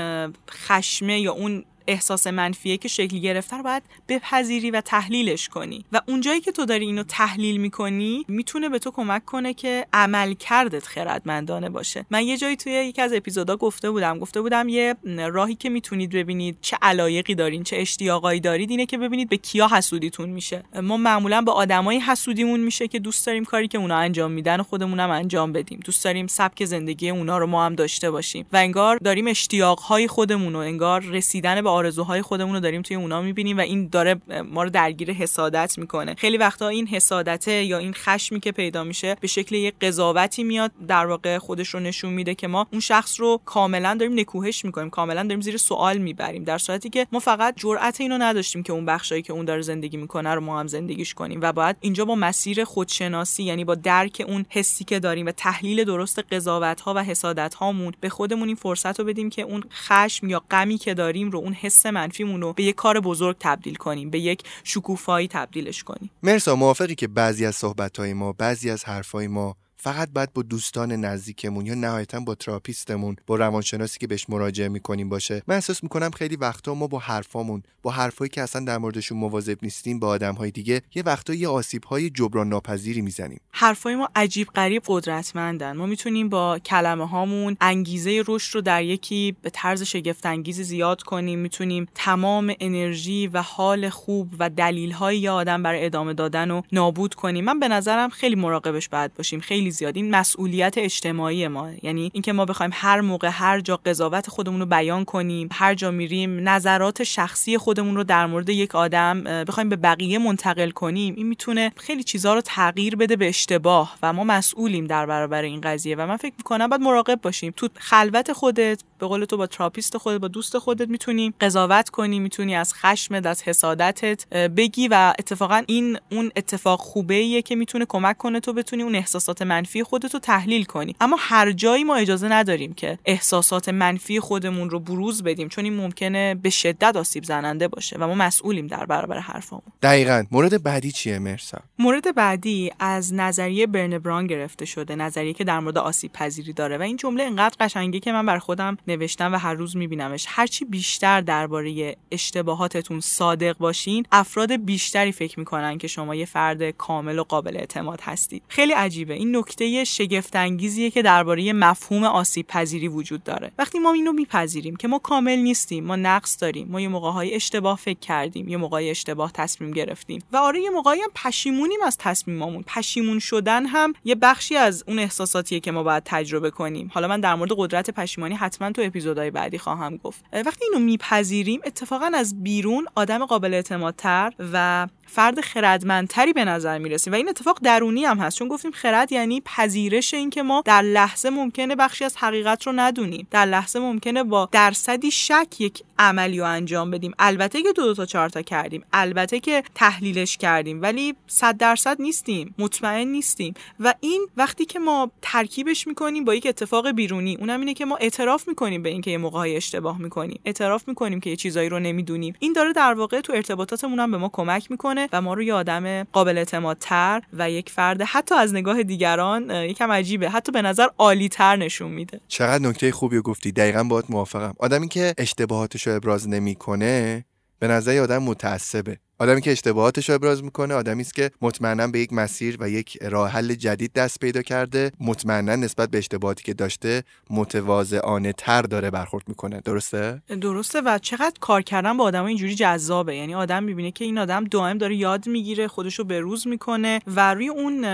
خشمه 0.50 1.20
یا 1.20 1.32
اون 1.34 1.66
احساس 1.88 2.28
منفیه 2.28 2.78
که 2.78 2.88
شکل 2.88 3.20
گرفته 3.20 3.58
رو 3.58 3.64
باید 3.64 3.84
بپذیری 4.08 4.72
و 4.72 4.82
تحلیلش 4.82 5.50
کنی. 5.50 5.86
و 5.92 6.02
اونجایی 6.08 6.42
که 6.42 6.52
تو 6.52 6.66
داری 6.66 6.86
اینو 6.86 7.04
تحلیل 7.04 7.58
می‌کنی 7.58 8.26
می‌تونه 8.28 8.70
به 8.70 8.80
تو 8.80 8.92
کمک 8.92 9.26
کنه 9.26 9.54
که 9.54 9.86
عمل 9.94 10.34
کردت 10.34 10.86
خردمندانه 10.86 11.70
باشه. 11.70 12.06
من 12.10 12.24
یه 12.24 12.38
جایی 12.38 12.56
توی 12.56 12.72
یکی 12.72 13.02
از 13.02 13.14
اپیزودا 13.14 13.56
گفته 13.56 13.92
بودم 13.92 14.20
گفته 14.20 14.42
بودم 14.42 14.70
یه 14.70 14.96
راهی 15.18 15.56
که 15.56 15.70
می‌تونید 15.70 16.12
ببینید 16.12 16.58
چه 16.62 16.78
علایقی 16.82 17.36
دارین 17.36 17.64
چه 17.64 17.78
اشتیاقایی 17.78 18.40
دارید 18.40 18.70
اینه 18.70 18.86
که 18.86 18.98
ببینید 18.98 19.30
به 19.30 19.38
کیا 19.38 19.68
حسودیتون 19.68 20.30
میشه. 20.30 20.64
ما 20.82 20.98
معمولا 20.98 21.42
به 21.42 21.52
آدمایی 21.52 22.00
حسودیمون 22.00 22.60
میشه 22.60 22.88
که 22.88 23.00
دوست 23.00 23.26
داریم 23.26 23.46
کاری 23.46 23.68
که 23.68 23.78
اونا 23.78 23.98
انجام 23.98 24.32
میدن 24.32 24.60
و 24.60 24.64
خودمونم 24.64 25.10
انجام 25.10 25.54
بدیم. 25.54 25.80
دوست 25.86 26.04
داریم 26.04 26.28
سبک 26.28 26.66
زندگی 26.66 27.10
اونا 27.10 27.38
رو 27.38 27.48
ما 27.48 27.66
هم 27.66 27.76
داشته 27.76 28.12
باشیم. 28.12 28.46
و 28.54 28.58
انگار 28.58 28.98
داریم 28.98 29.28
اشتیاقهای 29.28 30.08
خودمون 30.08 30.54
رو 30.54 30.60
انگار 30.60 31.02
رسیدن 31.02 31.62
به 31.62 31.70
آرزوهای 31.74 32.22
خودمون 32.22 32.54
رو 32.54 32.60
داریم 32.60 32.82
توی 32.82 32.96
اونا 32.96 33.22
می‌بینیم 33.22 33.58
و 33.58 33.62
این 33.62 33.88
داره 33.88 34.16
ما 34.52 34.64
رو 34.64 34.70
درگیر 34.70 35.12
حسادت 35.12 35.78
می‌کنه. 35.78 36.16
خیلی 36.18 36.38
وقتا 36.38 36.68
این 36.68 36.88
حسادته 36.88 37.64
یا 37.64 37.78
این 37.78 37.94
خشمی 37.94 38.40
که 38.40 38.52
پیدا 38.52 38.84
میشه 38.84 39.16
به 39.22 39.28
شکل 39.28 39.56
یک 39.56 39.74
قضاوتی 39.82 40.44
میاد 40.44 40.72
در 40.88 41.06
واقع 41.06 41.38
خودش 41.38 41.70
رو 41.70 41.80
نشون 41.80 42.14
میده 42.14 42.36
که 42.36 42.48
ما 42.48 42.68
اون 42.72 42.80
شخص 42.80 43.20
رو 43.20 43.40
کاملا 43.46 43.96
داریم 44.00 44.20
نکوهش 44.20 44.66
می‌کنیم 44.66 44.90
کاملا 44.90 45.24
داریم 45.24 45.42
زیر 45.42 45.58
سوال 45.58 45.98
می‌بریم 45.98 46.44
در 46.44 46.58
صورتی 46.58 46.90
که 46.90 47.08
ما 47.12 47.20
فقط 47.20 47.54
جرأت 47.58 48.02
اینو 48.02 48.18
نداشتیم 48.18 48.64
که 48.64 48.74
اون 48.74 48.86
بخشایی 48.86 49.22
که 49.22 49.34
اون 49.34 49.46
داره 49.46 49.62
زندگی 49.62 49.98
می‌کنه 49.98 50.30
رو 50.30 50.42
ما 50.42 50.60
هم 50.60 50.68
زندگیش 50.68 51.14
کنیم 51.14 51.40
و 51.42 51.52
باید 51.52 51.76
اینجا 51.82 52.06
با 52.06 52.16
مسیر 52.16 52.64
خودشناسی 52.64 53.44
یعنی 53.44 53.66
با 53.66 53.76
درک 53.76 54.24
اون 54.28 54.46
حسی 54.50 54.84
که 54.84 55.00
داریم 55.00 55.26
و 55.26 55.32
تحلیل 55.32 55.84
درست 55.84 56.20
قضاوت 56.20 56.82
ها 56.82 56.94
و 56.94 57.04
حسادت 57.04 57.54
هامون 57.54 57.94
به 58.00 58.10
خودمون 58.10 58.48
این 58.48 58.56
فرصت 58.56 59.00
رو 59.00 59.06
بدیم 59.06 59.30
که 59.30 59.42
اون 59.42 59.64
خشم 59.72 60.30
یا 60.30 60.44
غمی 60.52 60.78
که 60.78 60.94
داریم 60.94 61.32
رو 61.32 61.40
اون 61.40 61.54
حس 61.64 61.86
منفیمون 61.86 62.42
رو 62.42 62.54
به 62.54 62.64
یک 62.64 62.76
کار 62.76 63.00
بزرگ 63.00 63.36
تبدیل 63.40 63.76
کنیم 63.76 64.10
به 64.10 64.20
یک 64.20 64.44
شکوفایی 64.64 65.28
تبدیلش 65.28 65.84
کنیم. 65.84 66.10
مرسا 66.24 66.56
موافقی 66.56 66.96
که 66.96 67.08
بعضی 67.08 67.46
از 67.46 67.56
صحبتهای 67.56 68.14
ما 68.14 68.34
بعضی 68.34 68.70
از 68.70 68.86
حرفهای 68.86 69.28
ما 69.28 69.56
فقط 69.84 70.10
باید 70.14 70.34
با 70.34 70.42
دوستان 70.42 70.92
نزدیکمون 70.92 71.66
یا 71.66 71.74
نهایتا 71.74 72.20
با 72.20 72.36
تراپیستمون 72.36 73.16
با 73.28 73.36
روانشناسی 73.36 74.00
که 74.00 74.08
بهش 74.08 74.30
مراجعه 74.30 74.70
می‌کنیم 74.70 75.10
باشه. 75.10 75.44
من 75.48 75.56
احساس 75.56 75.84
می‌کنم 75.84 76.12
خیلی 76.12 76.36
وقتا 76.36 76.74
ما 76.74 76.88
با 76.88 77.00
حرفامون 77.00 77.64
با 77.82 77.92
حرفایی 77.92 78.30
که 78.30 78.42
اصلا 78.42 78.66
در 78.66 78.78
موردشون 78.78 79.18
مواظب 79.18 79.58
نیستیم 79.62 80.00
با 80.00 80.08
آدمهای 80.08 80.52
دیگه 80.52 80.82
یه 80.96 81.04
وقتا 81.04 81.34
یه 81.34 81.48
آسیبهای 81.48 82.10
جبران 82.10 82.50
ناپذیری 82.50 83.02
می‌زنیم. 83.02 83.40
حرفای 83.52 83.96
ما 83.96 84.10
عجیب 84.16 84.48
غریب 84.48 84.84
قدرتمندن. 84.86 85.78
ما 85.78 85.86
می‌تونیم 85.86 86.30
با 86.30 86.60
کلمه 86.60 87.08
هامون 87.08 87.58
انگیزه 87.62 88.24
رشد 88.28 88.56
رو 88.56 88.62
در 88.62 88.84
یکی 88.84 89.36
به 89.42 89.50
طرز 89.50 89.84
شگفت 89.84 90.26
انگیز 90.26 90.62
زیاد 90.62 91.04
کنیم. 91.04 91.40
می‌تونیم 91.40 91.88
تمام 91.96 92.54
انرژی 92.60 93.28
و 93.28 93.42
حال 93.42 93.90
خوب 93.90 94.36
و 94.40 94.50
دلیل 94.50 94.92
های 94.92 95.28
آدم 95.28 95.64
برای 95.64 95.86
ادامه 95.86 96.14
دادن 96.14 96.50
رو 96.50 96.64
نابود 96.72 97.16
کنیم. 97.16 97.46
من 97.46 97.60
به 97.60 97.68
نظرم 97.68 98.10
خیلی 98.10 98.36
مراقبش 98.36 98.90
باید 98.90 99.14
باشیم. 99.14 99.40
خیلی 99.40 99.73
زیاد. 99.74 99.96
این 99.96 100.10
مسئولیت 100.16 100.78
اجتماعی 100.78 101.48
ما. 101.48 101.70
یعنی 101.84 102.12
اینکه 102.14 102.34
ما 102.34 102.46
بخوایم 102.46 102.72
هر 102.74 103.02
موقع 103.02 103.30
هر 103.32 103.60
جا 103.60 103.78
قضاوت 103.78 104.30
خودمون 104.30 104.60
رو 104.60 104.66
بیان 104.66 105.06
کنیم 105.06 105.50
هر 105.52 105.74
جا 105.74 105.92
میریم 105.92 106.50
نظرات 106.50 107.04
شخصی 107.04 107.58
خودمون 107.58 107.96
رو 107.96 108.04
در 108.04 108.26
مورد 108.26 108.50
یک 108.50 108.76
آدم 108.76 109.24
بخوایم 109.24 109.70
به 109.70 109.76
بقیه 109.76 110.18
منتقل 110.18 110.70
کنیم 110.70 111.14
این 111.18 111.28
می‌تونه 111.28 111.72
خیلی 111.78 112.04
چیزها 112.04 112.34
رو 112.34 112.42
تغییر 112.42 112.96
بده 112.96 113.16
به 113.16 113.28
اشتباه. 113.28 113.98
و 114.04 114.14
ما 114.14 114.24
مسئولیم 114.24 114.88
در 114.88 115.06
برابر 115.06 115.42
این 115.42 115.62
قضیه. 115.62 115.96
و 115.96 116.08
من 116.08 116.18
فکر 116.18 116.34
می‌کنم 116.38 116.68
باید 116.68 116.82
مراقب 116.82 117.20
باشیم. 117.22 117.54
تو 117.58 117.70
خلوت 117.76 118.34
خودت 118.34 118.84
به 119.00 119.08
قول 119.08 119.26
تو 119.26 119.38
با 119.38 119.48
تراپیست 119.48 119.98
خودت 119.98 120.22
با 120.22 120.28
دوست 120.28 120.58
خودت 120.58 120.90
می‌تونی 120.90 121.34
قضاوت 121.42 121.90
کنی 121.90 122.20
می‌تونی 122.20 122.56
از 122.56 122.74
خشمت 122.74 123.26
از 123.26 123.44
حسادتت 123.44 124.28
بگی. 124.34 124.88
و 124.88 125.14
اتفاقا 125.20 125.64
این 125.68 125.98
اون 126.12 126.32
اتفاق 126.36 126.80
خوبه 126.80 127.14
ایه 127.14 127.42
که 127.42 127.56
می‌تونه 127.56 127.86
کمک 127.90 128.18
کنه 128.18 128.40
تو 128.40 128.54
بتونی 128.54 128.84
اون 128.84 128.96
احساسات 128.96 129.42
من 129.42 129.63
منفی 129.64 129.84
خودتو 129.84 130.20
تحلیل 130.20 130.64
کنی. 130.64 130.96
اما 131.02 131.18
هر 131.20 131.52
جایی 131.52 131.84
ما 131.84 131.96
اجازه 131.96 132.28
نداریم 132.28 132.74
که 132.74 133.00
احساسات 133.06 133.70
منفی 133.70 134.20
خودمون 134.20 134.70
رو 134.70 134.80
بروز 134.80 135.24
بدیم 135.24 135.48
چون 135.48 135.64
این 135.64 135.76
ممکنه 135.76 136.36
به 136.36 136.50
شدت 136.50 136.96
آسیب 136.96 137.24
زننده 137.24 137.68
باشه 137.68 137.98
و 138.00 138.08
ما 138.08 138.16
مسئولیم 138.16 138.68
در 138.68 138.86
برابر 138.86 139.20
حرفمون 139.20 139.62
دقیقا. 139.82 140.24
مورد 140.32 140.64
بعدی 140.64 140.92
چیه؟ 140.92 141.20
مرسا. 141.20 141.58
مورد 141.80 142.16
بعدی 142.16 142.72
از 142.80 143.14
نظریه 143.14 143.68
برن 143.68 144.28
گرفته 144.28 144.66
شده 144.66 144.96
نظریه 144.96 145.34
که 145.34 145.44
در 145.44 145.60
مورد 145.60 145.78
آسیب 145.78 146.12
پذیری 146.12 146.54
داره 146.54 146.78
و 146.78 146.82
این 146.82 146.98
جمله 146.98 147.24
انقدر 147.24 147.56
قشنگه 147.60 148.00
که 148.00 148.12
من 148.12 148.26
بر 148.26 148.40
خودم 148.40 148.78
نوشتم 148.88 149.34
و 149.34 149.38
هر 149.38 149.54
روز 149.54 149.78
میبینمش. 149.78 150.26
هرچی 150.28 150.66
بیشتر 150.66 151.22
درباره 151.22 151.96
اشتباهاتتون 152.12 153.00
صادق 153.00 153.58
باشین 153.58 154.06
افراد 154.12 154.66
بیشتری 154.66 155.12
فکر 155.12 155.40
می‌کنن 155.40 155.78
که 155.78 155.88
شما 155.88 156.16
یه 156.16 156.26
فرد 156.26 156.70
کامل 156.70 157.20
و 157.20 157.24
قابل 157.24 157.58
اعتماد 157.58 158.02
هستید. 158.02 158.44
خیلی 158.48 158.74
عجیبه. 158.74 159.14
این 159.14 159.36
نکته 159.36 159.53
شگفت 159.84 160.36
انگیزیه 160.36 160.90
که 160.90 161.02
درباره 161.02 161.54
مفهوم 161.54 162.04
آسیب 162.04 162.48
پذیری 162.48 162.88
وجود 162.88 163.24
داره. 163.24 163.52
وقتی 163.58 163.80
ما 163.80 163.94
اینو 163.94 164.12
میپذیریم 164.12 164.76
که 164.76 164.88
ما 164.88 165.00
کامل 165.00 165.36
نیستیم 165.36 165.84
ما 165.84 165.96
نقص 165.96 166.42
داریم 166.42 166.68
ما 166.68 166.82
یه 166.82 166.88
موقعهای 166.88 167.36
اشتباه 167.36 167.78
فکر 167.78 168.00
کردیم 168.00 168.48
یه 168.48 168.58
موقعی 168.58 168.90
اشتباه 168.90 169.32
تصمیم 169.32 169.72
گرفتیم. 169.72 170.24
و 170.32 170.38
آره 170.38 170.60
یه 170.60 170.70
موقعی 170.70 171.02
هم 171.02 171.10
پشیمونیم 171.16 171.80
از 171.86 171.98
تصمیممون 171.98 172.64
پشیمون 172.68 173.20
شدن 173.20 173.66
هم 173.66 173.94
یه 174.06 174.16
بخشی 174.16 174.56
از 174.56 174.84
اون 174.88 175.00
احساساتیه 175.00 175.60
که 175.60 175.72
ما 175.72 175.84
باید 175.84 176.04
تجربه 176.06 176.52
کنیم. 176.52 176.92
حالا 176.94 177.08
من 177.08 177.20
در 177.20 177.36
مورد 177.36 177.52
قدرت 177.58 177.90
پشیمانی 177.90 178.36
حتما 178.36 178.72
تو 178.72 178.82
اپیزودهای 178.82 179.32
بعدی 179.32 179.58
خواهم 179.58 179.98
گفت. 179.98 180.26
وقتی 180.34 180.66
اینو 180.66 180.86
میپذیریم 180.86 181.62
اتفاقا 181.66 182.12
از 182.16 182.44
بیرون 182.44 182.86
آدم 182.96 183.26
قابل 183.26 183.54
اعتمادتر 183.54 184.34
و 184.54 184.88
فرد 185.06 185.42
خردمندتری 185.42 186.34
به 186.34 186.46
نظر 186.46 186.78
می‌رسیم 186.78 187.14
و 187.14 187.16
این 187.16 187.30
اتفاق 187.30 187.60
درونی 187.64 188.06
هم 188.06 188.18
هست. 188.18 188.38
چون 188.38 188.48
گفتیم 188.48 188.72
خرد 188.72 189.12
یعنی 189.12 189.42
پذیرش 189.46 190.14
اینکه 190.14 190.44
ما 190.44 190.62
در 190.66 190.82
لحظه 190.82 191.30
ممکنه 191.30 191.76
بخشی 191.76 192.06
از 192.06 192.18
حقیقت 192.18 192.68
رو 192.68 192.74
ندونیم. 192.76 193.28
در 193.32 193.46
لحظه 193.46 193.80
ممکنه 193.80 194.24
با 194.24 194.50
درصدی 194.52 195.12
شک 195.12 195.62
یک 195.62 195.84
عملی 196.00 196.40
رو 196.40 196.46
انجام 196.46 196.92
بدیم. 196.92 197.14
البته 197.20 197.62
که 197.64 197.74
دو, 197.74 197.84
دو 197.84 197.94
تا 197.94 198.06
چهار 198.06 198.30
تا 198.30 198.42
کردیم. 198.42 198.84
البته 198.94 199.40
که 199.40 199.64
تحلیلش 199.76 200.38
کردیم. 200.38 200.82
ولی 200.82 201.16
صد 201.28 201.58
درصد 201.58 202.02
نیستیم. 202.02 202.56
مطمئن 202.58 203.08
نیستیم. 203.08 203.54
و 203.80 203.94
این 204.00 204.28
وقتی 204.38 204.66
که 204.66 204.80
ما 204.80 205.12
ترکیبش 205.22 205.88
می‌کنیم 205.88 206.26
با 206.26 206.36
یک 206.36 206.48
اتفاق 206.48 206.92
بیرونی 206.92 207.38
اونم 207.40 207.60
اینه 207.60 207.74
که 207.74 207.86
ما 207.86 207.98
اعتراف 207.98 208.48
می‌کنیم 208.48 208.84
به 208.84 208.90
اینکه 208.90 209.12
یه 209.12 209.18
موقعی 209.18 209.56
اشتباه 209.56 210.02
می‌کنیم. 210.02 210.40
اعتراف 210.46 210.88
می‌کنیم 210.88 211.20
که 211.20 211.30
یه 211.30 211.36
چیزایی 211.36 211.70
رو 211.70 211.80
نمی‌دونیم. 211.80 212.36
این 212.40 212.54
داره 212.54 212.74
در 212.74 212.94
واقع 212.94 213.22
تو 213.22 213.34
ارتباطاتمون 213.34 214.00
هم 214.00 214.12
به 214.12 214.18
ما 214.18 214.30
کمک 214.34 214.72
می‌کنه. 214.72 214.93
و 215.14 215.22
ما 215.22 215.34
رو 215.34 215.42
یه 215.44 215.54
آدم 215.54 216.04
قابل 216.04 216.38
اعتمادتر 216.38 217.22
و 217.34 217.50
یک 217.50 217.70
فرد 217.70 218.02
حتی 218.02 218.36
از 218.36 218.54
نگاه 218.54 218.84
دیگران 218.84 219.50
یکم 219.50 219.92
عجیبه. 219.92 220.30
حتی 220.30 220.52
به 220.52 220.62
نظر 220.62 220.88
عالی 220.98 221.30
تر 221.30 221.56
نشون 221.56 221.92
میده. 221.92 222.20
چقدر 222.28 222.64
نکته 222.64 222.92
خوبی 222.92 223.20
گفتی. 223.20 223.52
دقیقا 223.52 223.84
باهات 223.84 224.06
موافقم. 224.10 224.54
آدمی 224.60 224.88
که 224.88 225.14
اشتباهاتش 225.18 225.88
رو 225.88 225.96
ابراز 225.96 226.30
نمی‌کنه 226.30 227.26
به 227.60 227.68
نظر 227.68 228.00
آدم 228.00 228.24
متعصبه. 228.24 228.98
آدمی 229.20 229.42
که 229.42 229.52
اشتباهاتش 229.52 230.10
رو 230.10 230.16
ابراز 230.16 230.44
می‌کنه 230.44 230.74
آدمی 230.74 231.02
است 231.02 231.14
که 231.14 231.32
مطمئنا 231.42 231.88
به 231.88 232.00
یک 232.00 232.14
مسیر 232.14 232.58
و 232.60 232.70
یک 232.70 232.98
راه 233.02 233.30
حل 233.30 233.54
جدید 233.54 233.94
دست 233.94 234.20
پیدا 234.20 234.42
کرده 234.42 234.92
مطمئنا 235.00 235.56
نسبت 235.56 235.90
به 235.90 235.98
اشتباهاتی 235.98 236.44
که 236.44 236.54
داشته 236.54 237.04
متواضعانه 237.30 238.34
تر 238.34 238.62
داره 238.62 238.92
برخورد 238.92 239.24
می‌کنه. 239.28 239.62
درسته؟ 239.62 240.22
درسته 240.42 240.82
و 240.82 240.98
چقدر 240.98 241.34
کار 241.40 241.62
کردن 241.62 241.98
با 241.98 242.04
آدم 242.04 242.26
اینجوری 242.26 242.56
جذابه. 242.56 243.16
یعنی 243.16 243.36
آدم 243.36 243.64
می‌بینه 243.64 243.92
که 243.92 244.06
این 244.06 244.18
آدم 244.18 244.44
دائم 244.44 244.78
داره 244.78 244.96
یاد 244.96 245.28
می‌گیره 245.28 245.68
خودش 245.68 246.00
رو 246.00 246.06
به 246.06 246.20
روز 246.20 246.48
می‌کنه 246.48 247.02
و 247.08 247.34
روی 247.34 247.50
اون 247.50 247.86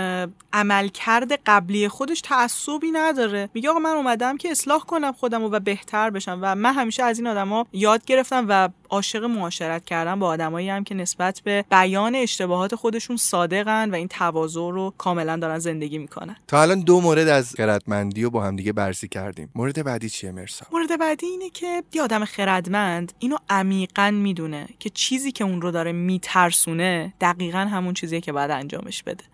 عملکرد 0.52 1.32
قبلی 1.46 1.88
خودش 1.88 2.20
تعصبی 2.20 2.90
نداره. 2.90 3.50
میگه 3.54 3.70
آقا 3.70 3.78
من 3.78 3.90
اومدم 3.90 4.36
که 4.36 4.50
اصلاح 4.50 4.80
کنم 4.80 5.12
خودم 5.12 5.42
و 5.42 5.48
بهتر 5.48 6.10
بشم 6.10 6.38
و 6.42 6.54
من 6.54 6.74
همیشه 6.74 7.02
از 7.02 7.18
این 7.18 7.26
آدما 7.26 7.66
یاد 7.72 8.04
گرفتم 8.04 8.46
و 8.48 8.68
عاشق 8.88 9.24
معاشرت 9.24 9.84
کردن 9.84 10.18
با 10.18 10.26
آدمایی 10.26 10.68
هم 10.68 10.84
که 10.84 10.94
نسبت 11.10 11.40
به 11.44 11.64
بیان 11.70 12.14
اشتباهات 12.14 12.74
خودشون 12.74 13.16
صادقن 13.16 13.90
و 13.90 13.94
این 13.94 14.08
تواضع 14.08 14.60
رو 14.60 14.94
کاملا 14.98 15.36
دارن 15.36 15.58
زندگی 15.58 15.98
می‌کنن. 15.98 16.36
تا 16.48 16.62
الان 16.62 16.80
دو 16.80 17.00
مورد 17.00 17.28
از 17.28 17.54
خردمندی 17.54 18.22
رو 18.22 18.30
با 18.30 18.42
هم 18.42 18.56
دیگه 18.56 18.72
بررسی 18.72 19.08
کردیم. 19.08 19.50
مورد 19.54 19.84
بعدی 19.84 20.10
چیه 20.10 20.32
مرسا؟ 20.32 20.66
مورد 20.72 20.98
بعدی 20.98 21.26
اینه 21.26 21.50
که 21.50 21.82
یه 21.92 22.02
آدم 22.02 22.24
خردمند 22.24 23.12
اینو 23.18 23.36
عمیقا 23.48 24.10
می‌دونه 24.10 24.68
که 24.78 24.90
چیزی 24.90 25.32
که 25.32 25.44
اون 25.44 25.62
رو 25.62 25.70
داره 25.70 25.92
میترسونه 25.92 27.14
دقیقا 27.20 27.58
همون 27.58 27.94
چیزیه 27.94 28.20
که 28.20 28.32
باید 28.32 28.50
انجامش 28.50 29.02
بده. 29.02 29.24